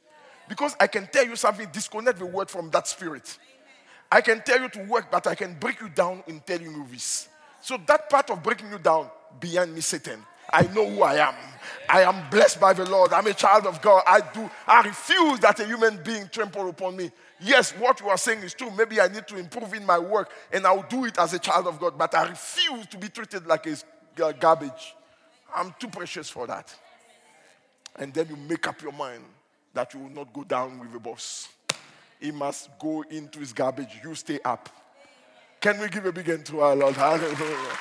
Because 0.47 0.75
I 0.79 0.87
can 0.87 1.07
tell 1.07 1.25
you 1.25 1.35
something, 1.35 1.67
disconnect 1.71 2.19
the 2.19 2.25
word 2.25 2.49
from 2.49 2.69
that 2.69 2.87
spirit. 2.87 3.37
I 4.11 4.21
can 4.21 4.41
tell 4.41 4.61
you 4.61 4.69
to 4.69 4.83
work, 4.83 5.11
but 5.11 5.25
I 5.27 5.35
can 5.35 5.55
break 5.55 5.81
you 5.81 5.89
down 5.89 6.23
in 6.27 6.39
telling 6.41 6.71
you 6.71 6.85
this. 6.91 7.27
So 7.61 7.77
that 7.87 8.09
part 8.09 8.29
of 8.29 8.43
breaking 8.43 8.71
you 8.71 8.77
down, 8.77 9.09
behind 9.39 9.73
me, 9.73 9.81
Satan. 9.81 10.23
I 10.53 10.61
know 10.67 10.87
who 10.87 11.01
I 11.01 11.27
am. 11.27 11.35
I 11.89 12.03
am 12.03 12.29
blessed 12.29 12.59
by 12.59 12.73
the 12.73 12.87
Lord. 12.87 13.11
I'm 13.11 13.25
a 13.25 13.33
child 13.33 13.65
of 13.65 13.81
God. 13.81 14.03
I 14.05 14.21
do. 14.21 14.49
I 14.67 14.81
refuse 14.81 15.39
that 15.39 15.59
a 15.59 15.65
human 15.65 16.01
being 16.03 16.29
trample 16.31 16.69
upon 16.69 16.95
me. 16.95 17.11
Yes, 17.41 17.71
what 17.73 17.99
you 17.99 18.09
are 18.09 18.17
saying 18.17 18.39
is 18.39 18.53
true. 18.53 18.69
Maybe 18.71 19.01
I 19.01 19.07
need 19.07 19.27
to 19.27 19.37
improve 19.37 19.73
in 19.73 19.85
my 19.85 19.97
work, 19.97 20.29
and 20.53 20.65
I'll 20.65 20.87
do 20.87 21.05
it 21.05 21.17
as 21.17 21.33
a 21.33 21.39
child 21.39 21.65
of 21.67 21.79
God. 21.79 21.97
But 21.97 22.13
I 22.13 22.29
refuse 22.29 22.85
to 22.87 22.97
be 22.97 23.09
treated 23.09 23.47
like 23.47 23.65
a 23.65 24.33
garbage. 24.33 24.95
I'm 25.55 25.73
too 25.79 25.87
precious 25.87 26.29
for 26.29 26.45
that. 26.47 26.75
And 27.95 28.13
then 28.13 28.27
you 28.29 28.35
make 28.35 28.67
up 28.67 28.81
your 28.81 28.91
mind 28.91 29.23
that 29.73 29.93
you 29.93 30.01
will 30.01 30.09
not 30.09 30.33
go 30.33 30.43
down 30.43 30.79
with 30.79 30.91
the 30.91 30.99
boss. 30.99 31.47
He 32.19 32.31
must 32.31 32.69
go 32.79 33.03
into 33.09 33.39
his 33.39 33.53
garbage. 33.53 33.99
You 34.03 34.15
stay 34.15 34.39
up. 34.43 34.69
Can 35.61 35.79
we 35.79 35.87
give 35.87 36.05
a 36.05 36.11
big 36.11 36.27
hand 36.27 36.45
to 36.47 36.59
our 36.61 36.75
Lord? 36.75 36.95
Hallelujah. 36.95 37.77